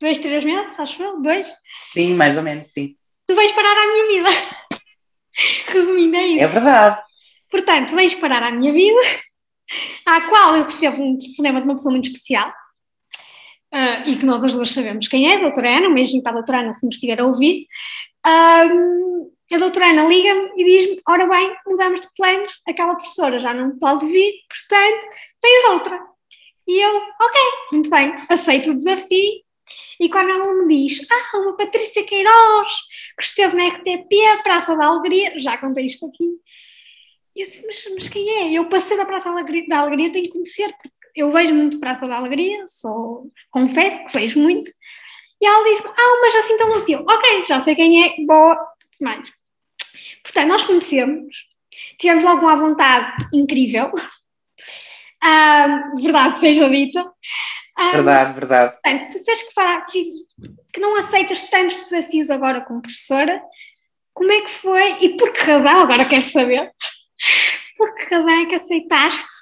dois, 0.00 0.18
três 0.18 0.44
meses, 0.44 0.78
acho 0.78 1.02
eu, 1.02 1.20
dois. 1.20 1.46
Sim, 1.92 2.14
mais 2.14 2.36
ou 2.36 2.42
menos, 2.42 2.68
sim. 2.72 2.96
Tu 3.26 3.34
vais 3.34 3.52
parar 3.52 3.76
à 3.76 3.86
minha 3.86 4.06
vida. 4.08 4.28
Resumindo, 5.68 6.16
é 6.16 6.26
isso. 6.26 6.42
É 6.42 6.46
verdade. 6.46 7.02
Portanto, 7.50 7.94
vens 7.94 8.14
parar 8.14 8.42
à 8.42 8.50
minha 8.50 8.72
vida, 8.72 9.00
à 10.06 10.20
qual 10.28 10.56
eu 10.56 10.64
recebo 10.64 11.02
um 11.02 11.18
telefonema 11.18 11.60
de 11.60 11.66
uma 11.66 11.74
pessoa 11.74 11.92
muito 11.92 12.06
especial, 12.06 12.48
uh, 13.72 14.08
e 14.08 14.16
que 14.16 14.24
nós 14.24 14.44
as 14.44 14.52
duas 14.52 14.70
sabemos 14.70 15.08
quem 15.08 15.30
é, 15.30 15.36
a 15.36 15.40
doutora 15.40 15.78
Ana, 15.78 15.88
um 15.88 15.94
beijinho 15.94 16.22
para 16.22 16.32
a 16.32 16.34
doutora 16.36 16.60
Ana 16.60 16.74
se 16.74 16.86
me 16.86 16.92
estiver 16.92 17.20
a 17.20 17.26
ouvir. 17.26 17.66
Um, 18.26 19.30
a 19.52 19.58
doutora 19.58 19.90
Ana 19.90 20.04
liga-me 20.04 20.50
e 20.56 20.64
diz-me: 20.64 21.00
Ora 21.08 21.26
bem, 21.26 21.56
mudamos 21.66 22.00
de 22.00 22.08
planos, 22.16 22.52
aquela 22.68 22.94
professora 22.94 23.38
já 23.38 23.52
não 23.52 23.78
pode 23.78 24.06
vir, 24.06 24.32
portanto, 24.48 25.16
tens 25.40 25.70
outra. 25.70 26.00
E 26.68 26.80
eu, 26.80 26.96
ok, 26.96 27.40
muito 27.72 27.90
bem, 27.90 28.14
aceito 28.28 28.70
o 28.70 28.74
desafio. 28.74 29.42
E 30.00 30.08
quando 30.08 30.30
ela 30.30 30.54
me 30.54 30.66
diz, 30.66 31.06
ah, 31.10 31.36
uma 31.36 31.54
Patrícia 31.54 32.02
Queiroz, 32.02 32.72
que 33.18 33.22
esteve 33.22 33.54
na 33.54 33.68
RTP, 33.68 34.42
Praça 34.42 34.74
da 34.74 34.86
Alegria, 34.86 35.38
já 35.38 35.58
contei 35.58 35.88
isto 35.88 36.06
aqui. 36.06 36.24
Eu 37.36 37.44
disse, 37.44 37.62
mas, 37.66 37.84
mas 37.94 38.08
quem 38.08 38.30
é? 38.30 38.52
Eu 38.52 38.66
passei 38.70 38.96
da 38.96 39.04
Praça 39.04 39.26
da 39.26 39.32
Alegria, 39.32 39.66
da 39.68 39.80
Alegria, 39.80 40.10
tenho 40.10 40.24
que 40.24 40.32
conhecer, 40.32 40.72
porque 40.72 40.90
eu 41.14 41.30
vejo 41.30 41.54
muito 41.54 41.78
Praça 41.78 42.06
da 42.06 42.16
Alegria, 42.16 42.66
sou, 42.66 43.30
confesso 43.50 44.02
que 44.06 44.18
vejo 44.18 44.40
muito. 44.40 44.72
E 45.38 45.46
ela 45.46 45.64
disse, 45.64 45.86
ah, 45.86 46.18
mas 46.22 46.32
Jacinta 46.32 46.64
Lúcia, 46.64 47.00
ok, 47.00 47.44
já 47.46 47.60
sei 47.60 47.74
quem 47.74 48.02
é, 48.02 48.24
boa, 48.24 48.58
mais. 49.02 49.30
Portanto, 50.22 50.48
nós 50.48 50.62
conhecemos, 50.62 51.36
tivemos 51.98 52.24
logo 52.24 52.40
uma 52.40 52.56
vontade 52.56 53.28
incrível, 53.34 53.92
ah, 55.22 55.92
verdade 56.00 56.40
seja 56.40 56.70
dita. 56.70 57.04
Verdade, 57.92 58.34
verdade. 58.34 58.72
Portanto, 58.82 59.12
tu 59.12 59.18
disseste 59.18 59.48
que, 59.48 59.54
falar, 59.54 59.86
que 59.86 60.80
não 60.80 60.96
aceitas 60.96 61.42
tantos 61.44 61.78
desafios 61.88 62.30
agora 62.30 62.60
como 62.60 62.82
professora, 62.82 63.40
como 64.12 64.30
é 64.30 64.42
que 64.42 64.50
foi 64.50 65.04
e 65.04 65.16
por 65.16 65.32
que 65.32 65.40
razão, 65.40 65.80
agora 65.80 66.04
queres 66.04 66.26
saber, 66.26 66.70
por 67.76 67.94
que 67.94 68.14
razão 68.14 68.42
é 68.42 68.46
que 68.46 68.54
aceitaste 68.54 69.40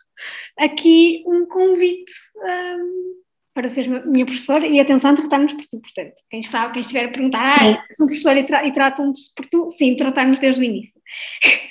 aqui 0.59 1.25
um 1.27 1.47
convite 1.47 2.13
um, 2.37 3.19
para 3.55 3.69
ser 3.69 3.89
minha 4.07 4.25
professora 4.25 4.67
e 4.67 4.79
atenção, 4.79 5.15
tratamos 5.17 5.53
por 5.53 5.67
tu, 5.67 5.81
portanto, 5.81 6.15
quem, 6.31 6.41
está, 6.41 6.71
quem 6.71 6.83
estiver 6.83 7.07
a 7.07 7.09
perguntar, 7.09 7.59
ah, 7.61 7.85
sou 7.93 8.07
professora 8.07 8.39
e, 8.39 8.45
tra 8.45 8.65
e 8.65 8.73
tratam-nos 8.73 9.33
por 9.35 9.47
tu, 9.47 9.75
sim, 9.77 9.97
tratamos 9.97 10.39
desde 10.39 10.61
o 10.61 10.65
início. 10.65 11.01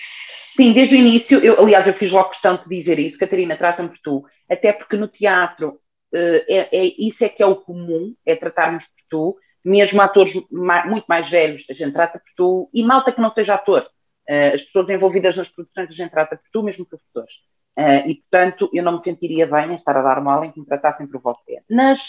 Sim, 0.58 0.74
desde 0.74 0.96
o 0.96 0.98
início, 0.98 1.40
eu, 1.40 1.62
aliás, 1.62 1.86
eu 1.86 1.94
fiz 1.94 2.12
logo 2.12 2.32
questão 2.32 2.58
de 2.58 2.68
dizer 2.68 2.98
isso, 2.98 3.16
Catarina, 3.20 3.56
trata-me 3.56 3.90
por 3.90 4.00
tu, 4.00 4.26
até 4.50 4.74
porque 4.74 4.98
no 4.98 5.08
teatro 5.08 5.80
é, 6.14 6.70
é, 6.72 6.86
isso 6.98 7.24
é 7.24 7.30
que 7.30 7.44
é 7.44 7.46
o 7.46 7.56
comum, 7.56 8.16
é 8.26 8.36
tratarmos 8.36 8.84
por 8.84 9.04
tu, 9.10 9.38
mesmo 9.68 10.02
atores 10.02 10.34
muito 10.50 11.06
mais 11.08 11.30
velhos, 11.30 11.66
a 11.70 11.74
gente 11.74 11.94
trata 11.94 12.20
por 12.20 12.32
tu, 12.36 12.70
e 12.74 12.84
malta 12.84 13.12
que 13.12 13.20
não 13.20 13.34
seja 13.34 13.56
ator, 13.56 13.82
uh, 13.82 14.56
as 14.56 14.62
pessoas 14.62 14.90
envolvidas 14.90 15.36
nas 15.36 15.50
produções, 15.50 15.90
a 15.90 15.94
gente 15.94 16.12
trata 16.12 16.38
por 16.38 16.46
tu, 16.52 16.64
mesmo 16.64 16.86
professores. 16.86 17.34
Uh, 17.78 18.08
e, 18.10 18.16
portanto, 18.16 18.70
eu 18.74 18.84
não 18.84 18.98
me 18.98 19.04
sentiria 19.04 19.46
bem 19.46 19.72
em 19.72 19.76
estar 19.76 19.96
a 19.96 20.02
dar 20.02 20.22
mal 20.22 20.44
em 20.44 20.52
que 20.52 20.60
me 20.60 20.66
tratassem 20.66 21.06
por 21.06 21.22
você. 21.22 21.62
Nas 21.70 22.00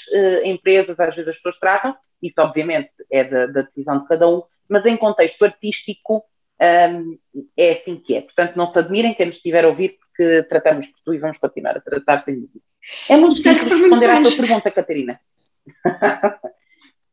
empresas, 0.45 0.99
às 0.99 1.15
vezes 1.15 1.29
as 1.29 1.37
pessoas 1.37 1.59
tratam, 1.59 1.97
isso 2.23 2.35
obviamente 2.39 2.91
é 3.11 3.25
da, 3.25 3.47
da 3.47 3.63
decisão 3.63 4.01
de 4.01 4.09
cada 4.09 4.29
um, 4.29 4.43
mas 4.69 4.85
em 4.87 4.97
contexto 4.97 5.45
artístico 5.45 6.25
um, 6.61 6.65
ehm, 6.65 7.19
é 7.57 7.73
assim 7.73 7.97
que 7.97 8.15
é. 8.15 8.23
Portanto, 8.23 8.57
não 8.57 8.73
se 8.73 8.79
admirem 8.79 9.15
quem 9.15 9.27
nos 9.27 9.37
estiver 9.37 9.65
a 9.65 9.69
ouvir, 9.69 9.99
porque 9.99 10.43
tratamos 10.45 10.87
por 10.87 11.01
tu 11.05 11.15
e 11.15 11.19
vamos 11.19 11.39
continuar 11.39 11.77
a 11.77 11.81
tratar 11.81 12.25
sem 12.25 12.35
dúvida. 12.35 12.68
É 13.09 13.17
muito 13.17 13.37
simples 13.41 13.81
responder 13.81 14.11
à 14.11 14.23
tua 14.23 14.37
pergunta, 14.37 14.71
Catarina. 14.71 15.21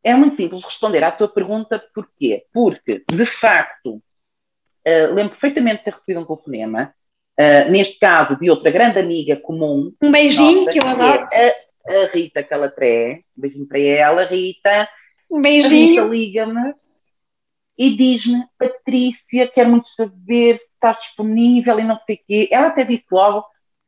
é 0.04 0.14
muito 0.14 0.36
simples 0.36 0.64
responder 0.64 1.04
à 1.04 1.12
tua 1.12 1.28
pergunta, 1.28 1.84
porquê? 1.94 2.46
Porque, 2.54 3.04
de 3.12 3.26
facto, 3.40 3.96
uh, 3.96 5.14
lembro 5.14 5.32
perfeitamente 5.32 5.80
de 5.80 5.84
ter 5.86 5.94
recebido 5.94 6.22
um 6.22 6.26
telefonema 6.26 6.94
uh, 7.40 7.72
neste 7.72 8.00
caso 8.00 8.38
de 8.38 8.50
outra 8.50 8.72
grande 8.72 9.00
amiga 9.00 9.36
comum. 9.36 9.94
Um 10.02 10.12
beijinho, 10.12 10.66
nossa, 10.66 10.72
que 10.72 10.80
eu 10.80 10.88
adoro. 10.88 11.28
É 11.32 11.50
a, 11.88 11.92
a, 11.92 12.08
Rita 12.08 12.44
Calatré. 12.44 13.22
Um 13.38 13.42
beijinho 13.42 13.68
para 13.68 13.80
ela, 13.80 14.26
Rita. 14.26 14.90
Um 15.30 15.42
beijinho. 15.42 16.02
A 16.02 16.06
Rita 16.06 16.16
liga-me 16.16 16.74
e 17.78 17.96
diz-me, 17.96 18.46
Patrícia, 18.58 19.48
quero 19.54 19.70
muito 19.70 19.90
saber 19.96 20.58
se 20.58 20.66
estás 20.76 20.98
disponível 21.00 21.80
e 21.80 21.84
não 21.84 22.00
sei 22.06 22.16
o 22.16 22.20
quê. 22.26 22.48
Ela 22.52 22.68
até 22.68 22.84
disse 22.84 23.06
logo 23.12 23.46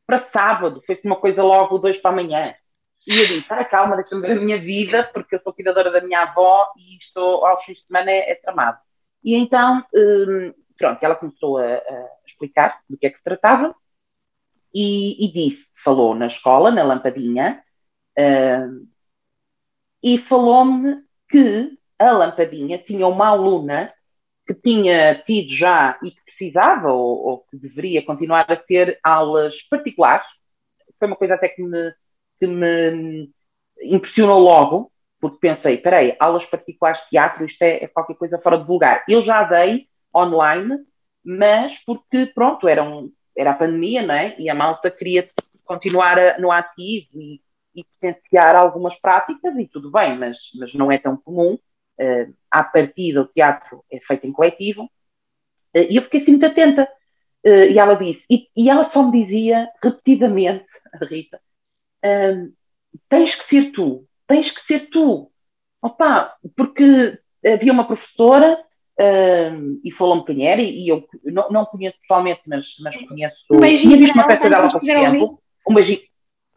para 0.08 0.26
sábado, 0.32 0.82
foi 0.86 0.98
uma 1.04 1.16
coisa 1.16 1.42
logo 1.42 1.76
dois 1.76 1.98
para 1.98 2.12
amanhã. 2.12 2.54
E 3.06 3.20
eu 3.20 3.26
disse, 3.26 3.46
para 3.46 3.62
calma, 3.62 3.94
deixa-me 3.94 4.22
ver 4.22 4.38
a 4.38 4.40
minha 4.40 4.58
vida, 4.58 5.04
porque 5.12 5.34
eu 5.34 5.40
sou 5.42 5.52
cuidadora 5.52 5.90
da 5.90 6.00
minha 6.00 6.22
avó 6.22 6.72
e 6.78 6.96
estou 6.96 7.44
aos 7.44 7.62
fins 7.64 7.76
de 7.76 7.86
semana 7.86 8.10
é, 8.10 8.30
é 8.30 8.34
tramado. 8.36 8.78
E 9.22 9.34
então, 9.34 9.84
hum, 9.94 10.54
pronto, 10.78 11.02
ela 11.02 11.14
começou 11.14 11.58
a, 11.58 11.74
a 11.74 12.08
explicar 12.26 12.80
do 12.88 12.96
que 12.96 13.06
é 13.06 13.10
que 13.10 13.18
se 13.18 13.24
tratava 13.24 13.74
e, 14.74 15.26
e 15.26 15.30
disse, 15.30 15.62
falou 15.84 16.14
na 16.14 16.28
escola, 16.28 16.70
na 16.70 16.82
lampadinha, 16.82 17.62
uh, 18.18 18.88
e 20.02 20.18
falou-me 20.20 21.02
que 21.28 21.78
a 21.98 22.12
lampadinha 22.12 22.78
tinha 22.78 23.06
uma 23.06 23.28
aluna 23.28 23.92
que 24.46 24.54
tinha 24.54 25.22
tido 25.26 25.50
já 25.54 25.98
e 26.02 26.12
que 26.12 26.27
precisava 26.38 26.92
ou, 26.92 27.26
ou, 27.26 27.38
que 27.50 27.56
deveria 27.56 28.04
continuar 28.04 28.46
a 28.48 28.56
ter 28.56 28.98
aulas 29.02 29.54
particulares. 29.68 30.26
Foi 30.98 31.08
uma 31.08 31.16
coisa 31.16 31.34
até 31.34 31.48
que 31.48 31.62
me, 31.62 31.92
que 32.38 32.46
me 32.46 33.30
impressionou 33.82 34.38
logo, 34.38 34.92
porque 35.20 35.38
pensei, 35.40 35.78
peraí, 35.78 36.16
aulas 36.20 36.44
particulares 36.46 37.00
de 37.02 37.10
teatro, 37.10 37.44
isto 37.44 37.62
é, 37.62 37.84
é 37.84 37.88
qualquer 37.88 38.14
coisa 38.14 38.38
fora 38.38 38.58
de 38.58 38.64
vulgar. 38.64 39.04
Eu 39.08 39.22
já 39.24 39.42
dei 39.42 39.88
online 40.14 40.86
mas 41.24 41.72
porque, 41.84 42.26
pronto, 42.26 42.66
era, 42.66 42.82
um, 42.82 43.12
era 43.36 43.50
a 43.50 43.54
pandemia, 43.54 44.02
não 44.02 44.14
é? 44.14 44.34
E 44.38 44.48
a 44.48 44.54
malta 44.54 44.90
queria 44.90 45.28
continuar 45.62 46.18
a, 46.18 46.38
no 46.38 46.50
ativo 46.50 47.20
e, 47.20 47.42
e, 47.74 47.84
potenciar 47.84 48.56
algumas 48.56 48.98
práticas, 48.98 49.54
e 49.58 49.66
tudo 49.68 49.90
bem, 49.90 50.16
mas, 50.16 50.38
mas 50.58 50.72
não 50.72 50.90
é 50.90 50.96
tão 50.96 51.18
comum. 51.18 51.58
Uh, 52.00 52.32
à 52.50 52.62
partida, 52.62 53.20
o 53.20 53.26
teatro 53.26 53.84
é 53.92 53.98
feito 54.00 54.26
em 54.26 54.32
coletivo. 54.32 54.88
Uh, 55.76 55.86
e 55.90 55.96
eu 55.96 56.02
fiquei 56.02 56.22
assim 56.22 56.32
muito 56.32 56.46
atenta. 56.46 56.88
Uh, 57.46 57.70
e 57.70 57.78
ela 57.78 57.94
disse, 57.94 58.22
e, 58.28 58.46
e, 58.56 58.68
ela 58.68 58.90
só 58.92 59.02
me 59.02 59.24
dizia 59.24 59.68
repetidamente, 59.82 60.66
a 60.92 61.04
Rita, 61.04 61.40
tens 63.08 63.34
que 63.34 63.48
ser 63.48 63.72
tu, 63.72 64.04
tens 64.26 64.50
que 64.50 64.66
ser 64.66 64.88
tu. 64.90 65.30
Opa, 65.80 66.34
porque 66.56 67.18
havia 67.44 67.72
uma 67.72 67.86
professora 67.86 68.58
Uh, 69.00 69.78
e 69.84 69.92
falou-me 69.92 70.24
quem 70.24 70.44
era, 70.44 70.60
e 70.60 70.88
eu 70.88 71.06
não, 71.22 71.48
não 71.50 71.64
conheço 71.64 71.96
pessoalmente, 72.00 72.40
mas, 72.48 72.66
mas 72.80 72.96
conheço. 73.06 73.36
Um 73.48 73.60
beijinho 73.60 73.92
tinha 73.92 74.02
visto 74.02 74.14
uma 74.16 74.26
peça 74.26 74.50
dela 74.50 74.66
há 74.66 74.70
pouco 74.70 74.84
tempo. 74.84 75.42
Um 75.68 75.74
beijinho. 75.74 76.00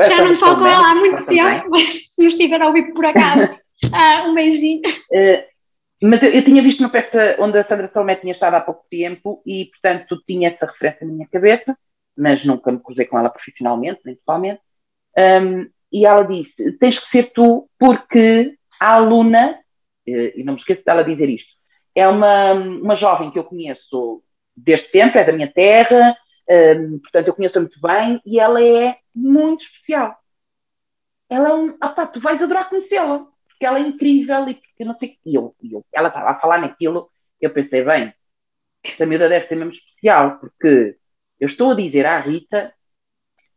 Já 0.02 0.26
não 0.26 0.36
falo 0.36 0.58
com 0.58 0.66
ela 0.66 0.90
há 0.90 0.96
muito 0.96 1.24
tempo, 1.28 1.48
também. 1.48 1.70
mas 1.70 1.90
se 1.90 2.20
me 2.20 2.30
estiver 2.30 2.60
a 2.60 2.66
ouvir 2.66 2.92
por 2.94 3.06
acaso, 3.06 3.44
uh, 3.54 4.26
um 4.28 4.34
beijinho. 4.34 4.82
Uh, 5.12 5.51
mas 6.02 6.22
eu, 6.24 6.32
eu, 6.32 6.44
tinha 6.44 6.64
visto 6.64 6.80
uma 6.80 6.90
peça 6.90 7.36
onde 7.40 7.58
a 7.58 7.68
Sandra 7.68 7.90
Salomé 7.94 8.16
tinha 8.16 8.34
estado 8.34 8.56
há 8.56 8.62
pouco 8.62 8.86
tempo 8.90 9.42
e, 9.46 9.66
portanto, 9.66 10.22
tinha 10.28 10.50
essa 10.50 10.66
referência 10.66 11.06
na 11.06 11.14
minha 11.14 11.28
cabeça, 11.28 11.78
mas 12.18 12.44
nunca 12.46 12.72
me 12.72 12.80
cruzei 12.80 13.06
com 13.06 13.20
ela 13.20 13.30
profissionalmente, 13.30 14.02
nem 14.06 14.16
pessoalmente. 14.16 14.62
Um, 15.18 15.70
e 15.92 16.06
ela 16.06 16.24
disse: 16.24 16.72
tens 16.80 17.00
que 17.00 17.12
ser 17.12 17.32
tu, 17.34 17.70
porque 17.78 18.56
a 18.80 18.96
aluna, 18.96 19.60
eh, 20.08 20.34
e 20.36 20.44
não 20.44 20.54
me 20.54 20.60
esqueço 20.60 20.84
dela 20.84 21.04
dizer 21.04 21.30
isto, 21.30 21.52
é 21.94 22.08
uma, 22.08 22.54
uma 22.54 22.96
jovem 22.96 23.30
que 23.30 23.38
eu 23.38 23.44
conheço 23.44 24.24
desde 24.56 24.90
tempo, 24.90 25.18
é 25.18 25.24
da 25.24 25.34
minha 25.34 25.52
terra, 25.52 26.16
um, 26.50 27.00
portanto 27.00 27.28
eu 27.28 27.36
conheço-a 27.36 27.62
muito 27.62 27.80
bem 27.80 28.22
e 28.26 28.40
ela 28.40 28.64
é 28.64 28.98
muito 29.14 29.64
especial. 29.64 30.18
Ela 31.30 31.50
é 31.50 31.54
um. 31.54 31.78
Ah, 31.80 32.08
tu 32.08 32.20
vais 32.20 32.42
adorar 32.42 32.70
conhecê-la, 32.70 33.26
porque 33.62 33.66
ela 33.66 33.78
é 33.78 33.82
incrível 33.82 34.50
e 34.50 34.56
porque 34.56 34.84
não 34.84 34.98
sei. 34.98 35.20
E 35.24 35.36
eu, 35.36 35.56
eu, 35.62 35.86
ela 35.94 36.08
estava 36.08 36.32
a 36.32 36.40
falar 36.40 36.60
naquilo, 36.60 37.12
eu 37.40 37.52
pensei, 37.52 37.84
bem, 37.84 38.12
esta 38.84 39.06
miúda 39.06 39.30
deve 39.30 39.48
ser 39.48 39.56
mesmo 39.56 39.74
especial, 39.74 40.40
porque 40.40 40.98
eu 41.40 41.48
estou 41.48 41.72
a 41.72 41.76
dizer 41.76 42.08
à 42.08 42.20
Rita 42.20 42.74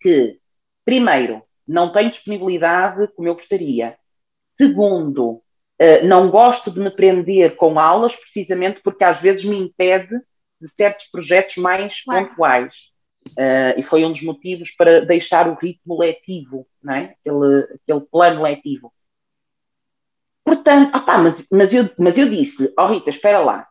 que, 0.02 0.38
primeiro, 0.84 1.42
não 1.66 1.90
tem 1.90 2.10
disponibilidade 2.10 3.08
como 3.14 3.28
eu 3.28 3.34
gostaria. 3.34 3.96
Segundo, 4.60 5.40
Uh, 5.76 6.06
não 6.06 6.30
gosto 6.30 6.70
de 6.70 6.78
me 6.78 6.88
prender 6.88 7.56
com 7.56 7.80
aulas, 7.80 8.14
precisamente 8.14 8.80
porque 8.80 9.02
às 9.02 9.20
vezes 9.20 9.44
me 9.44 9.58
impede 9.58 10.20
de 10.60 10.70
certos 10.76 11.04
projetos 11.10 11.56
mais 11.56 12.00
claro. 12.04 12.28
pontuais. 12.28 12.72
Uh, 13.30 13.74
e 13.76 13.82
foi 13.82 14.04
um 14.04 14.12
dos 14.12 14.22
motivos 14.22 14.70
para 14.78 15.04
deixar 15.04 15.48
o 15.48 15.54
ritmo 15.54 15.98
letivo, 15.98 16.64
não 16.80 16.94
é? 16.94 17.16
aquele, 17.18 17.64
aquele 17.74 18.00
plano 18.08 18.42
letivo. 18.42 18.92
Portanto, 20.44 20.96
opa, 20.96 21.18
mas, 21.18 21.44
mas, 21.50 21.72
eu, 21.72 21.90
mas 21.98 22.16
eu 22.16 22.28
disse, 22.28 22.72
ó 22.78 22.84
oh 22.84 22.92
Rita, 22.92 23.10
espera 23.10 23.40
lá, 23.40 23.66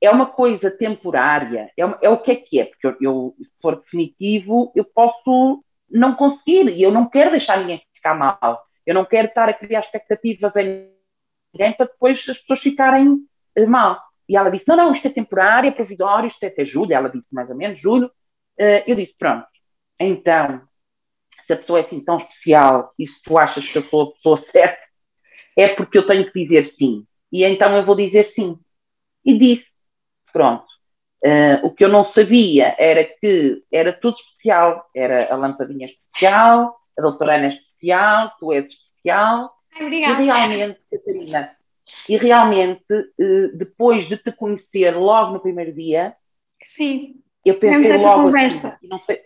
é 0.00 0.10
uma 0.10 0.26
coisa 0.26 0.70
temporária, 0.70 1.70
é, 1.76 1.84
uma, 1.84 1.98
é 2.00 2.08
o 2.08 2.18
que 2.18 2.30
é 2.30 2.36
que 2.36 2.60
é, 2.60 2.64
porque 2.64 2.86
eu, 2.86 2.96
eu, 3.00 3.34
se 3.38 3.50
for 3.60 3.76
definitivo, 3.76 4.72
eu 4.74 4.84
posso 4.84 5.62
não 5.90 6.14
conseguir, 6.14 6.70
e 6.70 6.82
eu 6.82 6.90
não 6.90 7.08
quero 7.08 7.32
deixar 7.32 7.58
ninguém 7.58 7.82
ficar 7.94 8.14
mal, 8.14 8.62
eu 8.86 8.94
não 8.94 9.04
quero 9.04 9.28
estar 9.28 9.48
a 9.48 9.52
criar 9.52 9.80
expectativas 9.80 10.54
em 10.56 10.90
ninguém 11.52 11.72
para 11.76 11.86
depois 11.86 12.18
as 12.28 12.38
pessoas 12.38 12.60
ficarem 12.60 13.08
uh, 13.08 13.68
mal. 13.68 14.00
E 14.28 14.36
ela 14.36 14.50
disse: 14.50 14.64
Não, 14.66 14.76
não, 14.76 14.94
isto 14.94 15.06
é 15.06 15.10
temporário, 15.10 15.68
é 15.68 15.72
provisório, 15.72 16.28
isto 16.28 16.42
é 16.42 16.46
até 16.46 16.64
julho. 16.64 16.92
Ela 16.92 17.10
disse 17.10 17.26
mais 17.32 17.48
ou 17.50 17.56
menos 17.56 17.80
julho. 17.80 18.06
Uh, 18.58 18.82
eu 18.86 18.96
disse: 18.96 19.14
Pronto, 19.18 19.46
então, 19.98 20.62
se 21.46 21.52
a 21.52 21.56
pessoa 21.56 21.80
é 21.80 21.82
assim 21.82 22.00
tão 22.00 22.18
especial 22.18 22.92
e 22.98 23.06
se 23.06 23.22
tu 23.22 23.38
achas 23.38 23.68
que 23.68 23.78
eu 23.78 23.82
sou 23.84 24.02
a 24.02 24.12
pessoa 24.12 24.44
certa, 24.52 24.80
é 25.56 25.68
porque 25.68 25.98
eu 25.98 26.06
tenho 26.06 26.30
que 26.30 26.44
dizer 26.44 26.74
sim. 26.78 27.06
E 27.32 27.44
então 27.44 27.76
eu 27.76 27.84
vou 27.84 27.94
dizer 27.94 28.32
sim. 28.34 28.58
E 29.24 29.38
disse: 29.38 29.66
Pronto. 30.32 30.66
Uh, 31.22 31.66
o 31.66 31.70
que 31.70 31.84
eu 31.84 31.88
não 31.88 32.10
sabia 32.12 32.74
era 32.78 33.04
que 33.04 33.62
era 33.70 33.92
tudo 33.92 34.16
especial. 34.16 34.88
Era 34.94 35.32
a 35.32 35.36
lampadinha 35.36 35.86
especial, 35.86 36.76
a 36.98 37.02
doutora 37.02 37.36
Ana 37.36 37.48
especial, 37.48 38.32
tu 38.38 38.52
és 38.52 38.66
especial. 38.66 39.52
Obrigada. 39.78 40.22
E 40.22 40.24
realmente, 40.24 40.80
Catarina, 40.90 41.56
e 42.08 42.16
realmente, 42.16 42.92
uh, 42.92 43.56
depois 43.56 44.08
de 44.08 44.16
te 44.16 44.32
conhecer 44.32 44.96
logo 44.96 45.32
no 45.32 45.40
primeiro 45.40 45.72
dia, 45.72 46.14
Sim. 46.62 47.16
eu 47.44 47.58
pensei 47.58 47.92
essa 47.92 48.02
logo 48.02 48.24
conversa. 48.24 48.68
assim, 48.68 48.88
não 48.88 49.00
sei, 49.00 49.22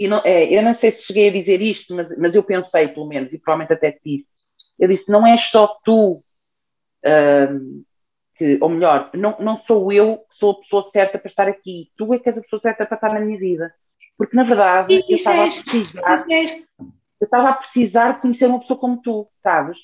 não, 0.00 0.22
é, 0.24 0.52
eu 0.52 0.62
não 0.62 0.76
sei 0.78 0.92
se 0.92 1.02
cheguei 1.02 1.28
a 1.28 1.32
dizer 1.32 1.60
isto, 1.60 1.94
mas, 1.94 2.18
mas 2.18 2.34
eu 2.34 2.42
pensei 2.42 2.88
pelo 2.88 3.06
menos, 3.06 3.32
e 3.32 3.38
provavelmente 3.38 3.72
até 3.72 3.92
te 3.92 4.00
disse, 4.04 4.26
eu 4.78 4.88
disse, 4.88 5.04
não 5.08 5.26
és 5.26 5.40
só 5.50 5.66
tu, 5.84 6.22
uh, 7.04 7.84
que, 8.36 8.58
ou 8.60 8.68
melhor, 8.68 9.10
não, 9.14 9.36
não 9.38 9.60
sou 9.66 9.92
eu 9.92 10.18
que 10.18 10.36
sou 10.38 10.52
a 10.52 10.60
pessoa 10.60 10.90
certa 10.92 11.18
para 11.18 11.28
estar 11.30 11.48
aqui, 11.48 11.90
tu 11.96 12.12
é 12.12 12.18
que 12.18 12.28
és 12.28 12.38
a 12.38 12.42
pessoa 12.42 12.60
certa 12.60 12.86
para 12.86 12.96
estar 12.96 13.12
na 13.14 13.20
minha 13.20 13.38
vida. 13.38 13.74
Porque, 14.16 14.36
na 14.36 14.44
verdade, 14.44 14.94
E 14.94 15.12
eu 15.12 15.16
estava 15.16 15.44
a 15.44 15.50
precisar, 15.50 16.24
disseste. 16.24 16.68
eu 17.20 17.24
estava 17.24 17.48
a 17.50 17.54
precisar 17.54 18.12
de 18.12 18.20
conhecer 18.20 18.46
uma 18.46 18.60
pessoa 18.60 18.78
como 18.78 19.00
tu, 19.02 19.28
sabes? 19.42 19.78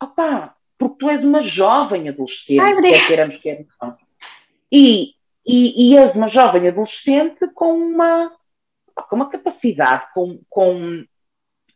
Opa, 0.00 0.54
porque 0.78 0.96
tu 0.98 1.10
és 1.10 1.22
uma 1.24 1.42
jovem 1.42 2.08
adolescente, 2.08 2.60
Ai, 2.60 2.80
quer 2.80 3.06
queiramos, 3.06 3.36
quer 3.38 3.66
não. 3.80 3.96
E, 4.70 5.14
e, 5.46 5.90
e 5.92 5.96
és 5.96 6.14
uma 6.14 6.28
jovem 6.28 6.66
adolescente 6.68 7.46
com 7.54 7.74
uma, 7.74 8.32
com 9.08 9.16
uma 9.16 9.28
capacidade, 9.28 10.06
com, 10.14 10.40
com, 10.48 11.04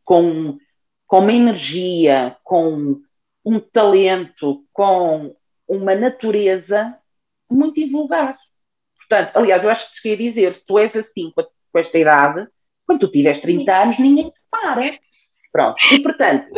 com, 0.04 0.58
com 1.06 1.18
uma 1.20 1.32
energia, 1.32 2.36
com 2.42 3.00
um 3.44 3.60
talento, 3.60 4.64
com 4.72 5.34
uma 5.68 5.94
natureza 5.94 6.96
muito 7.50 7.80
invulgar. 7.80 8.36
Portanto, 8.96 9.36
aliás, 9.36 9.62
eu 9.62 9.70
acho 9.70 9.86
que 9.88 9.94
te 9.94 10.02
queria 10.02 10.32
dizer, 10.32 10.54
se 10.54 10.66
tu 10.66 10.78
és 10.78 10.94
assim 10.96 11.30
com, 11.30 11.46
esta 11.78 11.98
idade, 11.98 12.48
quando 12.86 13.00
tu 13.00 13.08
tiveres 13.08 13.40
30 13.40 13.82
anos, 13.82 13.98
ninguém 13.98 14.30
te 14.30 14.40
para. 14.50 14.98
Pronto. 15.52 15.76
E, 15.92 16.02
portanto, 16.02 16.48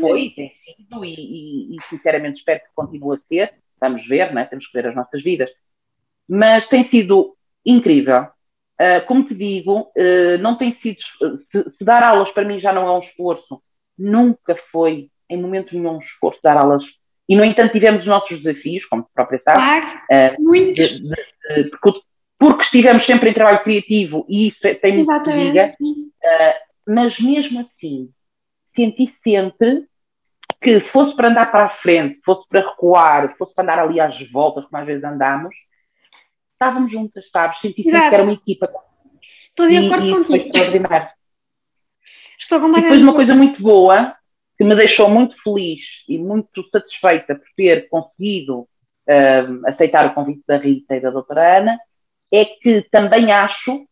foi, 0.00 0.22
e 0.24 0.30
tem 0.34 0.52
sido, 0.76 1.04
e, 1.04 1.14
e- 1.14 1.76
e, 1.76 1.82
sinceramente 1.88 2.38
espero 2.38 2.60
que 2.60 2.74
continue 2.74 3.16
a 3.16 3.20
ser. 3.28 3.54
Vamos 3.80 4.06
ver, 4.06 4.32
né? 4.34 4.44
temos 4.44 4.66
que 4.66 4.72
ver 4.72 4.88
as 4.88 4.94
nossas 4.94 5.22
vidas. 5.22 5.50
Mas 6.28 6.66
tem 6.68 6.88
sido 6.90 7.36
incrível. 7.64 8.26
Ah, 8.78 9.00
como 9.06 9.26
te 9.26 9.34
digo, 9.34 9.90
ah, 9.96 10.38
não 10.38 10.56
tem 10.56 10.76
sido. 10.80 10.98
Se, 11.50 11.76
se 11.78 11.84
dar 11.84 12.02
aulas 12.02 12.30
para 12.32 12.44
mim 12.44 12.58
já 12.58 12.72
não 12.72 12.86
é 12.86 12.92
um 12.92 13.02
esforço, 13.02 13.62
nunca 13.98 14.56
foi, 14.70 15.10
em 15.28 15.40
momento 15.40 15.74
nenhum, 15.74 15.96
um 15.96 16.00
esforço 16.00 16.40
dar 16.42 16.56
aulas. 16.56 16.84
E, 17.28 17.34
no 17.34 17.44
entanto, 17.44 17.72
tivemos 17.72 18.02
os 18.02 18.06
nossos 18.06 18.40
desafios, 18.42 18.84
como 18.86 19.08
própria 19.14 19.40
sabes, 19.42 19.62
Claro. 19.62 20.00
Ah, 20.12 20.36
Muitos. 20.38 20.88
de- 20.88 21.00
de- 21.00 21.64
de- 21.64 21.70
porque, 21.82 22.00
porque 22.38 22.62
estivemos 22.64 23.04
sempre 23.04 23.30
em 23.30 23.34
trabalho 23.34 23.62
criativo 23.64 24.24
e 24.28 24.48
isso 24.48 24.64
é- 24.66 24.74
tem 24.74 24.94
muito 24.98 25.08
que 25.08 25.12
se 25.14 25.36
diga, 25.36 25.64
Exatamente. 25.64 25.76
sim. 25.76 26.10
mas 26.88 27.18
mesmo 27.18 27.60
assim 27.60 28.10
senti 28.76 29.12
sempre 29.24 29.86
que 30.62 30.80
fosse 30.92 31.16
para 31.16 31.28
andar 31.28 31.50
para 31.50 31.66
a 31.66 31.70
frente, 31.70 32.20
fosse 32.24 32.46
para 32.48 32.60
recuar, 32.60 33.36
fosse 33.36 33.52
para 33.54 33.64
andar 33.64 33.78
ali 33.80 33.98
às 34.00 34.16
voltas, 34.30 34.64
como 34.66 34.80
às 34.80 34.86
vezes 34.86 35.02
andamos, 35.02 35.54
estávamos 36.52 36.92
juntas, 36.92 37.28
sabes? 37.30 37.58
Senti 37.60 37.82
sempre 37.82 38.08
que 38.08 38.14
era 38.14 38.22
uma 38.22 38.32
equipa 38.32 38.70
Estou 39.48 39.68
de 39.68 39.76
acordo 39.78 40.06
e 40.06 40.12
contigo. 40.12 40.52
Estou 42.38 42.58
E 42.58 42.60
completamente 42.60 42.82
depois 42.82 43.02
uma 43.02 43.14
coisa 43.14 43.34
muito 43.34 43.62
boa, 43.62 44.14
que 44.56 44.64
me 44.64 44.74
deixou 44.74 45.08
muito 45.08 45.36
feliz 45.42 45.80
e 46.08 46.18
muito 46.18 46.68
satisfeita 46.70 47.34
por 47.34 47.46
ter 47.56 47.88
conseguido 47.88 48.68
ahm, 49.08 49.62
aceitar 49.66 50.06
o 50.06 50.14
convite 50.14 50.42
da 50.46 50.56
Rita 50.56 50.96
e 50.96 51.00
da 51.00 51.10
doutora 51.10 51.58
Ana, 51.58 51.78
é 52.32 52.44
que 52.44 52.82
também 52.90 53.30
acho, 53.32 53.86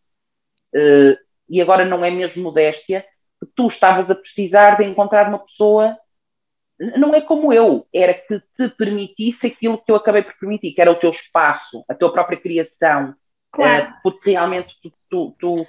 eh, 0.74 1.16
e 1.48 1.60
agora 1.60 1.84
não 1.84 2.04
é 2.04 2.10
mesmo 2.10 2.42
modéstia, 2.42 3.04
que 3.40 3.46
tu 3.54 3.68
estavas 3.68 4.10
a 4.10 4.14
precisar 4.14 4.76
de 4.78 4.84
encontrar 4.84 5.28
uma 5.28 5.38
pessoa, 5.38 5.96
não 6.98 7.14
é 7.14 7.20
como 7.20 7.52
eu, 7.52 7.86
era 7.92 8.12
que 8.14 8.40
te 8.56 8.68
permitisse 8.76 9.46
aquilo 9.46 9.78
que 9.78 9.92
eu 9.92 9.96
acabei 9.96 10.22
por 10.22 10.34
permitir, 10.38 10.72
que 10.72 10.80
era 10.80 10.90
o 10.90 10.96
teu 10.96 11.10
espaço, 11.10 11.84
a 11.88 11.94
tua 11.94 12.12
própria 12.12 12.38
criação, 12.38 13.14
Claro. 13.52 13.84
eh, 13.84 13.92
porque 14.02 14.30
realmente 14.32 14.74
tu, 14.82 14.92
tu- 15.08 15.36
tu 15.38 15.66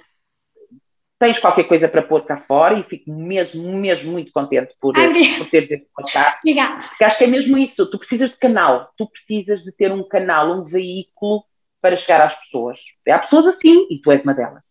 tens 1.18 1.38
qualquer 1.38 1.64
coisa 1.64 1.88
para 1.88 2.02
pôr 2.02 2.24
cá 2.24 2.38
fora 2.46 2.78
e 2.78 2.82
fico 2.84 3.10
mesmo, 3.10 3.76
mesmo 3.76 4.12
muito 4.12 4.32
contente 4.32 4.74
por, 4.80 4.94
Ai, 4.98 5.36
por 5.38 5.48
teres 5.48 5.70
esse 5.70 5.88
contato. 5.92 6.38
Obrigada. 6.40 6.88
Porque 6.88 7.04
acho 7.04 7.18
que 7.18 7.24
é 7.24 7.26
mesmo 7.26 7.56
isso, 7.58 7.90
tu 7.90 7.98
precisas 7.98 8.30
de 8.30 8.36
canal, 8.36 8.90
tu 8.96 9.08
precisas 9.08 9.62
de 9.62 9.72
ter 9.72 9.90
um 9.92 10.06
canal, 10.06 10.52
um 10.52 10.64
veículo 10.64 11.44
para 11.80 11.96
chegar 11.96 12.20
às 12.20 12.34
pessoas. 12.40 12.78
Há 13.08 13.18
pessoas 13.18 13.46
assim 13.46 13.86
e 13.90 14.00
tu 14.00 14.10
és 14.10 14.22
uma 14.22 14.34
delas. 14.34 14.65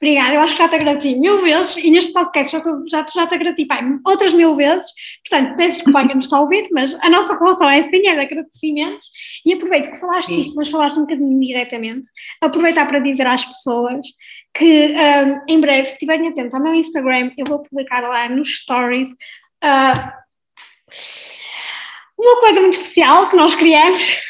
Obrigada, 0.00 0.34
eu 0.34 0.40
acho 0.40 0.54
que 0.54 0.62
já 0.62 0.68
te 0.68 0.76
agradeci 0.76 1.14
mil 1.16 1.42
vezes 1.42 1.76
e 1.76 1.90
neste 1.90 2.12
podcast 2.12 2.52
já, 2.52 2.62
já, 2.90 3.06
já 3.14 3.26
te 3.26 3.34
agradeci 3.34 3.66
pai, 3.66 3.82
outras 4.06 4.32
mil 4.32 4.56
vezes. 4.56 4.86
Portanto, 5.28 5.56
peço 5.56 5.76
desculpa 5.76 6.06
quem 6.06 6.16
nos 6.16 6.24
está 6.24 6.38
a 6.38 6.40
ouvir, 6.40 6.68
mas 6.72 6.94
a 6.94 7.10
nossa 7.10 7.36
relação 7.36 7.68
é 7.68 7.80
assim, 7.80 8.06
é 8.06 8.14
de 8.14 8.20
agradecimentos. 8.20 9.06
E 9.44 9.52
aproveito 9.52 9.90
que 9.90 9.98
falaste 9.98 10.28
Sim. 10.28 10.36
disto, 10.36 10.54
mas 10.54 10.70
falaste 10.70 10.96
um 10.98 11.02
bocadinho 11.02 11.40
diretamente. 11.40 12.08
Aproveitar 12.40 12.86
para 12.86 13.00
dizer 13.00 13.26
às 13.26 13.44
pessoas 13.44 14.06
que 14.54 14.88
hum, 14.88 15.40
em 15.48 15.60
breve, 15.60 15.86
se 15.86 15.92
estiverem 15.92 16.28
atentos 16.28 16.54
ao 16.54 16.62
meu 16.62 16.74
Instagram, 16.74 17.30
eu 17.36 17.44
vou 17.46 17.62
publicar 17.62 18.00
lá 18.08 18.28
nos 18.28 18.60
stories 18.60 19.10
ah, 19.62 20.14
uma 22.18 22.40
coisa 22.40 22.60
muito 22.60 22.80
especial 22.80 23.28
que 23.28 23.36
nós 23.36 23.54
criamos 23.54 24.27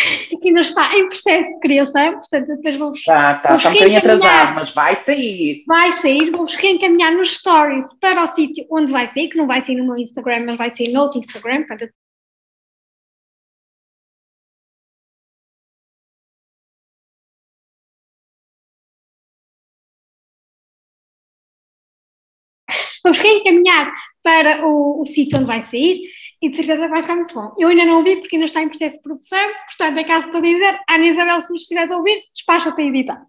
que 0.40 0.48
ainda 0.48 0.60
está 0.60 0.96
em 0.96 1.08
processo 1.08 1.48
de 1.48 1.60
criação. 1.60 2.12
Portanto, 2.14 2.46
depois 2.46 2.76
vou-vos 2.76 2.98
Está, 3.00 3.32
está, 3.36 3.56
está 3.56 3.68
um 3.68 3.72
bocadinho 3.72 3.98
atrasado, 3.98 4.54
mas 4.54 4.74
vai 4.74 5.04
sair. 5.04 5.64
vai 5.66 5.92
sair, 5.94 6.30
vou-vos 6.30 6.54
reencaminhar 6.54 7.14
nos 7.14 7.36
stories 7.36 7.86
para 8.00 8.24
o 8.24 8.34
sítio 8.34 8.66
onde 8.70 8.92
vai 8.92 9.08
sair, 9.12 9.28
que 9.28 9.36
não 9.36 9.46
vai 9.46 9.60
sair 9.62 9.76
no 9.76 9.86
meu 9.86 9.98
Instagram, 9.98 10.44
mas 10.46 10.58
vai 10.58 10.74
sair 10.74 10.92
no 10.92 11.00
outro 11.00 11.18
Instagram, 11.18 11.64
portanto, 11.66 11.92
vamos 23.10 23.18
reencaminhar 23.18 23.92
para 24.22 24.66
o, 24.66 25.02
o 25.02 25.06
sítio 25.06 25.38
onde 25.38 25.46
vai 25.46 25.66
sair 25.66 26.00
e 26.40 26.48
de 26.48 26.56
certeza 26.56 26.88
vai 26.88 27.02
ficar 27.02 27.16
muito 27.16 27.34
bom. 27.34 27.52
Eu 27.58 27.68
ainda 27.68 27.84
não 27.84 27.98
ouvi 27.98 28.16
porque 28.16 28.36
ainda 28.36 28.46
está 28.46 28.62
em 28.62 28.68
processo 28.68 28.96
de 28.96 29.02
produção, 29.02 29.50
portanto 29.66 29.98
é 29.98 30.04
caso 30.04 30.30
para 30.30 30.40
dizer, 30.40 30.80
Ana 30.88 31.06
Isabel, 31.06 31.40
se 31.42 31.52
nos 31.52 31.62
estiveres 31.62 31.90
a 31.90 31.96
ouvir, 31.96 32.22
despacha-te 32.32 32.80
a 32.80 32.84
editar. 32.84 33.22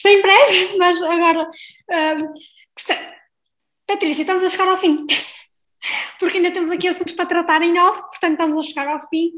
Sem 0.00 0.22
breve, 0.22 0.76
mas 0.78 1.00
agora... 1.02 1.48
hum, 1.90 2.34
Patrícia, 3.86 4.22
estamos 4.22 4.42
a 4.42 4.48
chegar 4.48 4.68
ao 4.68 4.78
fim. 4.78 5.06
Porque 6.18 6.38
ainda 6.38 6.52
temos 6.52 6.70
aqui 6.70 6.88
assuntos 6.88 7.12
para 7.12 7.26
tratar 7.26 7.60
em 7.62 7.78
off, 7.78 8.00
portanto 8.02 8.32
estamos 8.32 8.56
a 8.56 8.62
chegar 8.62 8.88
ao 8.88 9.08
fim. 9.08 9.32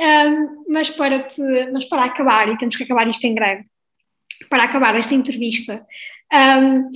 Hum, 0.00 0.64
mas, 0.68 0.90
para 0.90 1.20
te, 1.20 1.40
mas 1.72 1.84
para 1.84 2.04
acabar, 2.04 2.48
e 2.48 2.58
temos 2.58 2.76
que 2.76 2.82
acabar 2.82 3.06
isto 3.06 3.24
em 3.24 3.34
greve, 3.34 3.64
para 4.48 4.64
acabar 4.64 4.96
esta 4.96 5.14
entrevista, 5.14 5.86
hum, 6.32 6.90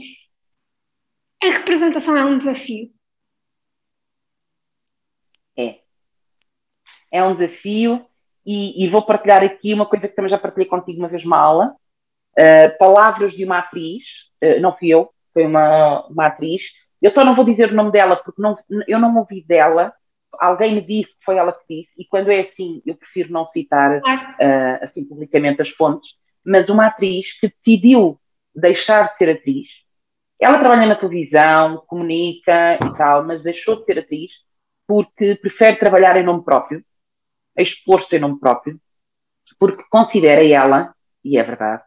a 1.42 1.46
representação 1.46 2.16
é 2.16 2.24
um 2.24 2.38
desafio. 2.38 2.90
É. 5.56 5.80
É 7.10 7.22
um 7.22 7.34
desafio 7.36 8.06
e, 8.44 8.84
e 8.84 8.88
vou 8.88 9.02
partilhar 9.02 9.42
aqui 9.42 9.72
uma 9.72 9.86
coisa 9.86 10.08
que 10.08 10.14
também 10.14 10.30
já 10.30 10.38
partilhei 10.38 10.68
contigo 10.68 10.98
uma 10.98 11.08
vez 11.08 11.24
uma 11.24 11.38
aula. 11.38 11.76
Uh, 12.38 12.76
palavras 12.78 13.32
de 13.32 13.44
uma 13.44 13.58
atriz, 13.58 14.02
uh, 14.42 14.60
não 14.60 14.76
fui 14.76 14.88
eu, 14.88 15.10
foi 15.32 15.46
uma, 15.46 16.06
uma 16.08 16.26
atriz. 16.26 16.62
Eu 17.00 17.12
só 17.12 17.24
não 17.24 17.34
vou 17.34 17.44
dizer 17.44 17.70
o 17.70 17.74
nome 17.74 17.92
dela 17.92 18.16
porque 18.16 18.42
não, 18.42 18.58
eu 18.88 18.98
não 18.98 19.16
ouvi 19.16 19.44
dela. 19.44 19.92
Alguém 20.40 20.74
me 20.74 20.80
disse 20.80 21.10
que 21.10 21.24
foi 21.24 21.36
ela 21.36 21.52
que 21.52 21.64
disse, 21.68 21.90
e 21.96 22.04
quando 22.04 22.30
é 22.30 22.40
assim, 22.40 22.82
eu 22.84 22.96
prefiro 22.96 23.30
não 23.32 23.48
citar 23.52 23.98
uh, 23.98 24.82
assim 24.82 25.04
publicamente 25.04 25.62
as 25.62 25.68
fontes, 25.70 26.10
mas 26.44 26.68
uma 26.68 26.86
atriz 26.86 27.26
que 27.38 27.48
decidiu 27.48 28.20
deixar 28.54 29.12
de 29.12 29.18
ser 29.18 29.30
atriz. 29.30 29.68
Ela 30.40 30.58
trabalha 30.58 30.86
na 30.86 30.96
televisão, 30.96 31.84
comunica 31.86 32.74
e 32.74 32.96
tal, 32.96 33.24
mas 33.24 33.42
deixou 33.42 33.76
de 33.76 33.84
ser 33.84 33.98
atriz 33.98 34.32
porque 34.86 35.36
prefere 35.36 35.78
trabalhar 35.78 36.16
em 36.16 36.22
nome 36.22 36.44
próprio, 36.44 36.84
expor-se 37.56 38.16
em 38.16 38.18
nome 38.18 38.38
próprio, 38.38 38.78
porque 39.58 39.82
considera 39.88 40.44
ela, 40.44 40.94
e 41.24 41.38
é 41.38 41.42
verdade, 41.42 41.82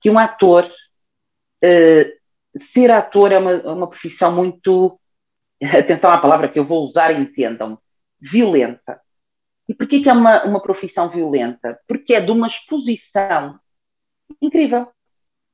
que 0.00 0.10
um 0.10 0.18
ator, 0.18 0.64
uh, 0.64 2.62
ser 2.72 2.90
ator 2.90 3.32
é 3.32 3.38
uma, 3.38 3.62
uma 3.72 3.88
profissão 3.88 4.34
muito, 4.34 4.98
atenção 5.62 6.10
à 6.10 6.18
palavra 6.18 6.48
que 6.48 6.58
eu 6.58 6.64
vou 6.64 6.88
usar 6.88 7.12
entendam, 7.12 7.78
violenta. 8.20 9.00
E 9.68 9.74
porquê 9.74 10.00
que 10.00 10.08
é 10.08 10.12
uma, 10.12 10.44
uma 10.44 10.60
profissão 10.60 11.08
violenta? 11.10 11.78
Porque 11.86 12.14
é 12.14 12.20
de 12.20 12.30
uma 12.30 12.46
exposição 12.46 13.58
incrível. 14.40 14.88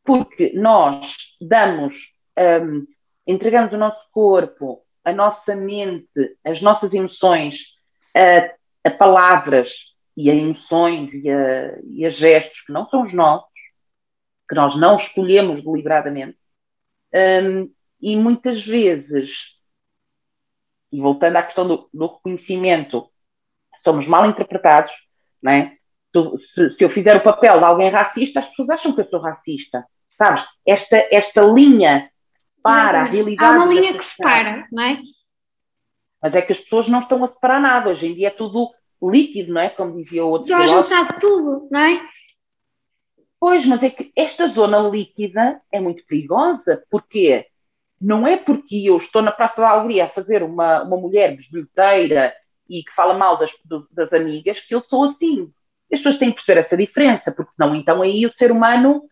Porque 0.04 0.52
nós 0.54 1.06
damos, 1.40 1.94
um, 2.38 2.86
entregamos 3.26 3.72
o 3.72 3.78
nosso 3.78 4.00
corpo, 4.12 4.82
a 5.04 5.12
nossa 5.12 5.54
mente, 5.54 6.36
as 6.44 6.60
nossas 6.60 6.92
emoções 6.92 7.56
a, 8.14 8.88
a 8.88 8.90
palavras 8.90 9.68
e 10.16 10.30
a 10.30 10.34
emoções 10.34 11.10
e 11.12 11.30
a, 11.30 11.78
e 11.84 12.04
a 12.04 12.10
gestos 12.10 12.60
que 12.66 12.72
não 12.72 12.88
são 12.88 13.06
os 13.06 13.12
nossos, 13.12 13.48
que 14.48 14.54
nós 14.54 14.78
não 14.78 14.98
escolhemos 14.98 15.62
deliberadamente. 15.62 16.36
Um, 17.14 17.72
e 18.00 18.16
muitas 18.16 18.64
vezes, 18.64 19.30
e 20.92 21.00
voltando 21.00 21.36
à 21.36 21.42
questão 21.42 21.66
do, 21.66 21.88
do 21.92 22.06
reconhecimento, 22.06 23.08
somos 23.84 24.06
mal 24.06 24.26
interpretados, 24.26 24.92
não 25.42 25.52
é? 25.52 25.76
Se, 26.54 26.76
se, 26.76 26.84
eu 26.84 26.90
fizer 26.90 27.16
o 27.16 27.22
papel 27.22 27.58
de 27.58 27.64
alguém 27.64 27.90
racista, 27.90 28.40
as 28.40 28.48
pessoas 28.48 28.70
acham 28.70 28.94
que 28.94 29.02
eu 29.02 29.08
sou 29.08 29.20
racista. 29.20 29.84
Sabes? 30.16 30.42
Esta, 30.66 31.08
esta 31.12 31.42
linha 31.42 32.10
para 32.68 33.00
a 33.00 33.04
realidade. 33.04 33.50
Há 33.50 33.64
uma 33.64 33.72
linha 33.72 33.96
que 33.96 34.04
separa, 34.04 34.66
não 34.70 34.82
é? 34.82 35.00
Mas 36.22 36.34
é 36.34 36.42
que 36.42 36.52
as 36.52 36.58
pessoas 36.58 36.88
não 36.88 37.00
estão 37.00 37.24
a 37.24 37.28
separar 37.28 37.60
nada. 37.60 37.90
Hoje 37.90 38.06
em 38.06 38.14
dia 38.14 38.28
é 38.28 38.30
tudo 38.30 38.70
líquido, 39.02 39.52
não 39.52 39.60
é? 39.60 39.70
Como 39.70 40.02
dizia 40.02 40.24
o 40.24 40.30
outro. 40.30 40.52
Então 40.52 40.62
a 40.62 40.66
gente 40.66 40.88
sabe 40.88 41.18
tudo, 41.20 41.68
não 41.70 41.80
é? 41.80 42.00
Pois, 43.40 43.64
mas 43.66 43.82
é 43.82 43.90
que 43.90 44.12
esta 44.16 44.48
zona 44.48 44.78
líquida 44.80 45.60
é 45.72 45.80
muito 45.80 46.04
perigosa. 46.06 46.82
Porquê? 46.90 47.46
Não 48.00 48.26
é 48.26 48.36
porque 48.36 48.76
eu 48.76 48.98
estou 48.98 49.22
na 49.22 49.32
Praça 49.32 49.60
da 49.60 49.70
Alegria 49.70 50.04
a 50.04 50.10
fazer 50.10 50.42
uma, 50.42 50.82
uma 50.82 50.96
mulher 50.96 51.36
bisbilhoteira 51.36 52.34
e 52.68 52.82
que 52.82 52.94
fala 52.94 53.14
mal 53.14 53.38
das, 53.38 53.50
das 53.92 54.12
amigas 54.12 54.60
que 54.60 54.74
eu 54.74 54.82
sou 54.82 55.04
assim. 55.04 55.50
As 55.92 56.00
pessoas 56.00 56.18
têm 56.18 56.30
que 56.30 56.36
perceber 56.36 56.60
essa 56.60 56.76
diferença, 56.76 57.32
porque 57.32 57.52
senão 57.56 57.74
então 57.74 58.02
aí 58.02 58.26
o 58.26 58.34
ser 58.34 58.52
humano 58.52 59.04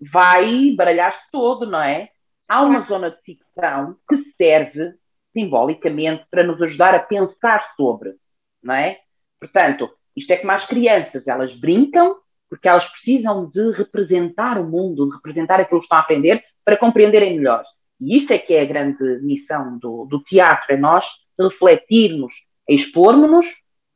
vai 0.00 0.72
baralhar-se 0.76 1.30
todo, 1.32 1.66
não 1.66 1.82
é? 1.82 2.08
Há 2.50 2.62
uma 2.62 2.84
zona 2.86 3.12
de 3.12 3.22
ficção 3.22 3.96
que 4.08 4.24
serve 4.36 4.94
simbolicamente 5.32 6.24
para 6.28 6.42
nos 6.42 6.60
ajudar 6.60 6.96
a 6.96 6.98
pensar 6.98 7.64
sobre, 7.76 8.16
não 8.60 8.74
é? 8.74 8.98
Portanto, 9.38 9.88
isto 10.16 10.32
é 10.32 10.36
como 10.36 10.50
as 10.50 10.66
crianças, 10.66 11.24
elas 11.28 11.54
brincam 11.54 12.16
porque 12.48 12.68
elas 12.68 12.84
precisam 12.90 13.48
de 13.48 13.70
representar 13.70 14.58
o 14.58 14.64
mundo, 14.64 15.08
de 15.08 15.14
representar 15.14 15.60
aquilo 15.60 15.78
que 15.78 15.84
estão 15.84 15.98
a 15.98 16.00
aprender 16.00 16.42
para 16.64 16.76
compreenderem 16.76 17.36
melhor. 17.36 17.62
E 18.00 18.18
isso 18.18 18.32
é 18.32 18.38
que 18.38 18.52
é 18.52 18.62
a 18.62 18.66
grande 18.66 19.20
missão 19.22 19.78
do, 19.78 20.06
do 20.06 20.20
teatro, 20.24 20.74
é 20.74 20.76
nós 20.76 21.04
refletirmos, 21.38 22.32
expormos-nos 22.68 23.46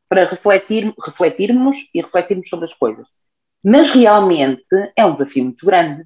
para 0.09 0.27
refletir, 0.27 0.95
refletirmos 1.05 1.77
e 1.93 2.01
refletirmos 2.01 2.49
sobre 2.49 2.67
as 2.67 2.75
coisas. 2.75 3.05
Mas 3.65 3.91
realmente 3.91 4.65
é 4.97 5.05
um 5.05 5.17
desafio 5.17 5.43
muito 5.43 5.67
grande, 5.67 6.05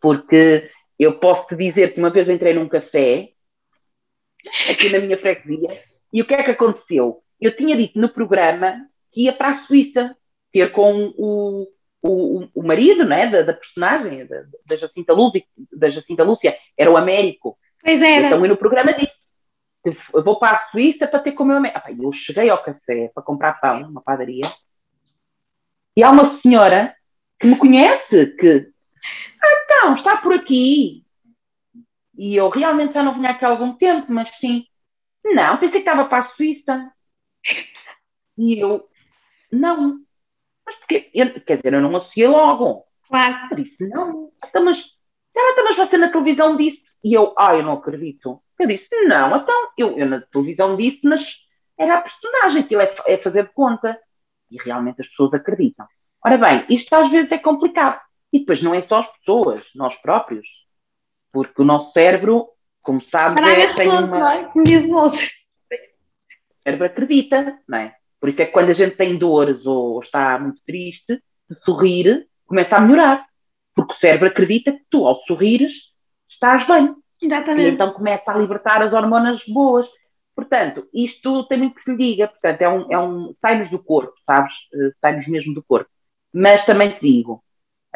porque 0.00 0.68
eu 1.04 1.18
posso 1.18 1.46
te 1.48 1.56
dizer 1.56 1.94
que 1.94 2.00
uma 2.00 2.10
vez 2.10 2.28
entrei 2.28 2.52
num 2.52 2.68
café 2.68 3.30
aqui 4.70 4.90
na 4.90 4.98
minha 4.98 5.18
freguesia. 5.18 5.82
E 6.12 6.20
o 6.20 6.26
que 6.26 6.34
é 6.34 6.42
que 6.42 6.50
aconteceu? 6.50 7.22
Eu 7.40 7.56
tinha 7.56 7.76
dito 7.76 7.98
no 7.98 8.08
programa 8.08 8.86
que 9.12 9.22
ia 9.22 9.32
para 9.32 9.50
a 9.50 9.66
Suíça 9.66 10.16
ter 10.52 10.72
com 10.72 11.12
o, 11.16 11.68
o, 12.02 12.48
o 12.54 12.62
marido 12.62 13.04
né, 13.04 13.26
da, 13.28 13.42
da 13.42 13.52
personagem, 13.52 14.26
da, 14.26 14.44
da, 14.66 14.76
Jacinta 14.76 15.12
Lúcia, 15.12 15.42
da 15.72 15.88
Jacinta 15.88 16.24
Lúcia, 16.24 16.56
era 16.76 16.90
o 16.90 16.96
Américo. 16.96 17.56
Pois 17.82 18.02
era. 18.02 18.26
Então 18.26 18.44
eu 18.44 18.48
no 18.48 18.56
programa 18.56 18.92
disse, 18.92 19.12
eu 20.14 20.22
vou 20.22 20.38
para 20.38 20.56
a 20.56 20.70
Suíça 20.70 21.06
para 21.06 21.20
ter 21.20 21.32
com 21.32 21.44
o 21.44 21.46
meu 21.46 21.56
Américo. 21.56 21.80
Ah, 21.82 21.92
eu 21.92 22.12
cheguei 22.12 22.50
ao 22.50 22.62
café 22.62 23.10
para 23.14 23.22
comprar 23.22 23.60
pão, 23.60 23.80
numa 23.80 24.02
padaria, 24.02 24.52
e 25.96 26.04
há 26.04 26.10
uma 26.10 26.40
senhora 26.40 26.94
que 27.38 27.46
me 27.46 27.56
conhece, 27.56 28.26
que, 28.38 28.70
ah, 29.42 29.64
então, 29.64 29.94
está 29.96 30.16
por 30.18 30.34
aqui, 30.34 31.04
e 32.20 32.36
eu 32.36 32.50
realmente 32.50 32.92
já 32.92 33.02
não 33.02 33.14
vinha 33.14 33.30
aqui 33.30 33.46
há 33.46 33.48
algum 33.48 33.72
tempo, 33.72 34.12
mas 34.12 34.28
sim. 34.38 34.66
Não, 35.24 35.56
pensei 35.56 35.70
que 35.70 35.78
estava 35.78 36.04
para 36.04 36.24
a 36.24 36.28
Suíça. 36.30 36.92
E 38.36 38.58
eu, 38.58 38.86
não. 39.50 40.00
Mas 40.66 40.76
porque, 40.76 41.10
eu, 41.14 41.40
quer 41.40 41.56
dizer, 41.56 41.72
eu 41.72 41.80
não 41.80 41.96
associei 41.96 42.28
logo. 42.28 42.84
Claro. 43.08 43.48
Eu 43.50 43.56
disse, 43.56 43.88
não. 43.88 44.30
Então, 44.44 44.62
mas, 44.62 44.78
então, 45.34 45.64
mas 45.64 45.76
você 45.76 45.96
na 45.96 46.12
televisão 46.12 46.58
disse. 46.58 46.82
E 47.02 47.14
eu, 47.14 47.34
ah, 47.38 47.56
eu 47.56 47.62
não 47.62 47.72
acredito. 47.72 48.42
Eu 48.58 48.68
disse, 48.68 48.88
não, 49.06 49.34
então, 49.34 49.70
eu, 49.78 49.96
eu 49.96 50.06
na 50.06 50.20
televisão 50.20 50.76
disse, 50.76 51.00
mas 51.02 51.24
era 51.78 51.96
a 51.96 52.02
personagem, 52.02 52.62
aquilo 52.62 52.82
é, 52.82 52.94
é 53.06 53.16
fazer 53.16 53.44
de 53.44 53.54
conta. 53.54 53.98
E 54.50 54.62
realmente 54.62 55.00
as 55.00 55.08
pessoas 55.08 55.32
acreditam. 55.32 55.86
Ora 56.22 56.36
bem, 56.36 56.66
isto 56.68 56.92
às 56.94 57.10
vezes 57.10 57.32
é 57.32 57.38
complicado. 57.38 57.98
E 58.32 58.40
depois 58.40 58.62
não 58.62 58.74
é 58.74 58.82
só 58.82 59.00
as 59.00 59.18
pessoas, 59.18 59.64
nós 59.74 59.94
próprios. 59.96 60.46
Porque 61.32 61.62
o 61.62 61.64
nosso 61.64 61.92
cérebro, 61.92 62.48
como 62.82 63.02
sabe, 63.04 63.40
é, 63.40 63.72
tem 63.74 63.88
todo, 63.88 64.04
uma... 64.04 64.18
não 64.18 64.28
é? 64.28 64.50
Diz 64.64 64.86
o 64.86 65.08
cérebro 66.62 66.86
acredita, 66.86 67.58
não 67.68 67.78
é? 67.78 67.94
Por 68.20 68.28
isso 68.28 68.42
é 68.42 68.46
que 68.46 68.52
quando 68.52 68.70
a 68.70 68.74
gente 68.74 68.96
tem 68.96 69.16
dores 69.16 69.64
ou 69.64 70.02
está 70.02 70.38
muito 70.38 70.60
triste, 70.66 71.22
de 71.48 71.64
sorrir 71.64 72.26
começa 72.46 72.76
a 72.76 72.80
melhorar. 72.80 73.26
Porque 73.74 73.94
o 73.94 73.96
cérebro 73.96 74.28
acredita 74.28 74.72
que 74.72 74.84
tu, 74.90 75.06
ao 75.06 75.16
sorrires, 75.22 75.72
estás 76.28 76.66
bem. 76.66 76.94
Exatamente. 77.22 77.70
E 77.70 77.72
então 77.72 77.92
começa 77.92 78.30
a 78.30 78.36
libertar 78.36 78.82
as 78.82 78.92
hormonas 78.92 79.40
boas. 79.46 79.86
Portanto, 80.34 80.86
isto 80.92 81.44
tem 81.44 81.58
muito 81.58 81.76
que 81.76 81.82
se 81.82 81.94
liga. 81.94 82.28
Portanto, 82.28 82.62
é 82.62 82.68
um, 82.68 82.92
é 82.92 82.98
um 82.98 83.34
sai-nos 83.40 83.70
do 83.70 83.78
corpo, 83.78 84.12
sabes? 84.26 84.52
Uh, 84.74 84.92
sai-nos 85.00 85.26
mesmo 85.28 85.54
do 85.54 85.62
corpo. 85.62 85.88
Mas 86.32 86.64
também 86.66 86.90
te 86.90 87.00
digo, 87.00 87.42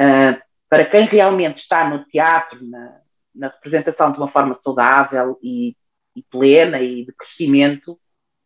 uh, 0.01 0.43
para 0.69 0.85
quem 0.85 1.07
realmente 1.07 1.59
está 1.59 1.89
no 1.89 2.05
teatro, 2.05 2.59
na, 2.67 3.01
na 3.35 3.49
representação 3.49 4.13
de 4.13 4.19
uma 4.19 4.29
forma 4.29 4.59
saudável 4.63 5.39
e, 5.43 5.77
e 6.17 6.23
plena 6.31 6.81
e 6.81 7.05
de 7.05 7.13
crescimento, 7.13 7.99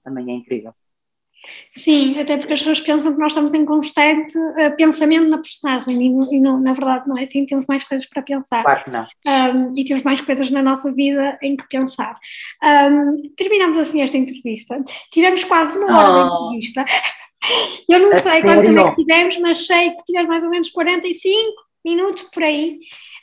também 0.04 0.30
é 0.30 0.34
incrível. 0.34 0.74
Sim, 1.76 2.18
até 2.18 2.36
porque 2.36 2.52
as 2.52 2.60
pessoas 2.60 2.80
pensam 2.80 3.12
que 3.12 3.18
nós 3.20 3.30
estamos 3.30 3.54
em 3.54 3.64
constante 3.64 4.36
uh, 4.36 4.76
pensamento 4.76 5.28
na 5.28 5.38
personagem 5.38 5.96
e, 6.02 6.36
e 6.36 6.40
não, 6.40 6.60
na 6.60 6.72
verdade 6.72 7.08
não 7.08 7.16
é 7.16 7.22
assim, 7.22 7.46
temos 7.46 7.66
mais 7.66 7.84
coisas 7.84 8.06
para 8.08 8.22
pensar. 8.22 8.64
Claro 8.64 8.84
que 8.84 8.90
não. 8.90 9.06
Um, 9.26 9.78
e 9.78 9.84
temos 9.84 10.02
mais 10.02 10.20
coisas 10.20 10.50
na 10.50 10.62
nossa 10.62 10.92
vida 10.92 11.38
em 11.40 11.56
que 11.56 11.66
pensar. 11.68 12.18
Um, 12.62 13.22
terminamos 13.36 13.78
assim 13.78 14.02
esta 14.02 14.18
entrevista. 14.18 14.82
Tivemos 15.12 15.44
quase 15.44 15.78
uma 15.78 15.96
hora 15.96 16.10
oh. 16.10 16.50
de 16.50 16.56
entrevista. 16.56 16.84
Eu 17.88 17.98
não 17.98 18.14
sei 18.14 18.42
quanto 18.42 18.62
tempo 18.62 18.80
é 18.80 18.90
que 18.90 18.96
tivemos, 18.96 19.38
mas 19.38 19.66
sei 19.66 19.90
que 19.90 20.04
tivemos 20.04 20.28
mais 20.28 20.44
ou 20.44 20.50
menos 20.50 20.70
45 20.70 21.68
minutos 21.84 22.24
por 22.24 22.42
aí. 22.42 22.78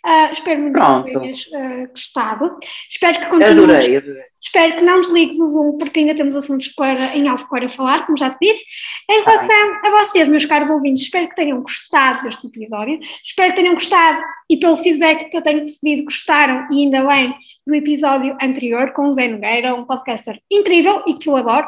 Uh, 0.06 0.32
espero 0.32 0.62
muito 0.62 0.80
que 1.04 1.20
tenhas 1.20 1.48
uh, 1.48 1.90
gostado. 1.90 2.58
Espero 2.90 3.20
que 3.20 3.26
continues. 3.26 3.64
Adorei, 3.64 3.98
adorei. 3.98 4.24
Espero 4.40 4.76
que 4.76 4.84
não 4.84 5.02
desligues 5.02 5.40
o 5.40 5.48
Zoom, 5.48 5.78
porque 5.80 6.00
ainda 6.00 6.14
temos 6.14 6.36
assuntos 6.36 6.68
para, 6.70 7.18
em 7.18 7.28
alvo 7.28 7.50
para 7.50 7.68
falar, 7.68 8.06
como 8.06 8.16
já 8.16 8.30
te 8.30 8.38
disse. 8.40 8.64
Em 9.10 9.24
relação 9.24 9.80
a 9.84 9.90
vocês, 10.00 10.28
meus 10.28 10.46
caros 10.46 10.70
ouvintes, 10.70 11.06
espero 11.06 11.28
que 11.28 11.36
tenham 11.36 11.60
gostado 11.60 12.24
deste 12.24 12.46
episódio. 12.46 13.00
Espero 13.24 13.50
que 13.50 13.56
tenham 13.56 13.74
gostado 13.74 14.22
e 14.48 14.58
pelo 14.58 14.78
feedback 14.78 15.32
que 15.32 15.38
eu 15.38 15.42
tenho 15.42 15.62
recebido, 15.62 16.04
gostaram 16.04 16.68
e 16.72 16.84
ainda 16.84 17.04
bem 17.04 17.34
do 17.66 17.74
episódio 17.74 18.38
anterior 18.40 18.92
com 18.94 19.08
o 19.08 19.12
Zé 19.12 19.28
Nogueira, 19.28 19.74
um 19.74 19.86
podcaster 19.86 20.40
incrível 20.52 21.04
e 21.08 21.16
que 21.16 21.28
eu 21.28 21.36
adoro 21.36 21.68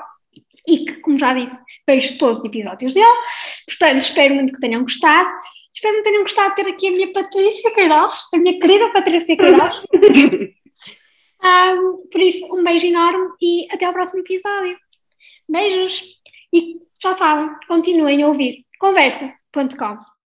e 0.67 0.85
que, 0.85 0.93
como 1.01 1.17
já 1.17 1.33
disse, 1.33 1.55
vejo 1.87 2.17
todos 2.17 2.39
os 2.39 2.45
episódios 2.45 2.93
dele. 2.93 3.05
Portanto, 3.65 4.01
espero 4.01 4.35
muito 4.35 4.53
que 4.53 4.59
tenham 4.59 4.81
gostado. 4.81 5.29
Espero 5.73 5.97
que 5.97 6.03
tenham 6.03 6.23
gostado 6.23 6.55
de 6.55 6.63
ter 6.63 6.69
aqui 6.71 6.87
a 6.87 6.91
minha 6.91 7.13
Patrícia 7.13 7.71
Queiroz, 7.71 8.15
a 8.33 8.37
minha 8.37 8.59
querida 8.59 8.91
Patrícia 8.91 9.37
Queiroz. 9.37 9.81
um, 11.43 12.07
por 12.11 12.21
isso, 12.21 12.45
um 12.53 12.63
beijo 12.63 12.87
enorme 12.87 13.29
e 13.41 13.67
até 13.71 13.85
ao 13.85 13.93
próximo 13.93 14.19
episódio. 14.19 14.77
Beijos! 15.47 16.03
E 16.51 16.77
já 17.01 17.15
sabem, 17.15 17.49
continuem 17.67 18.23
a 18.23 18.27
ouvir 18.27 18.65
conversa.com. 18.79 20.16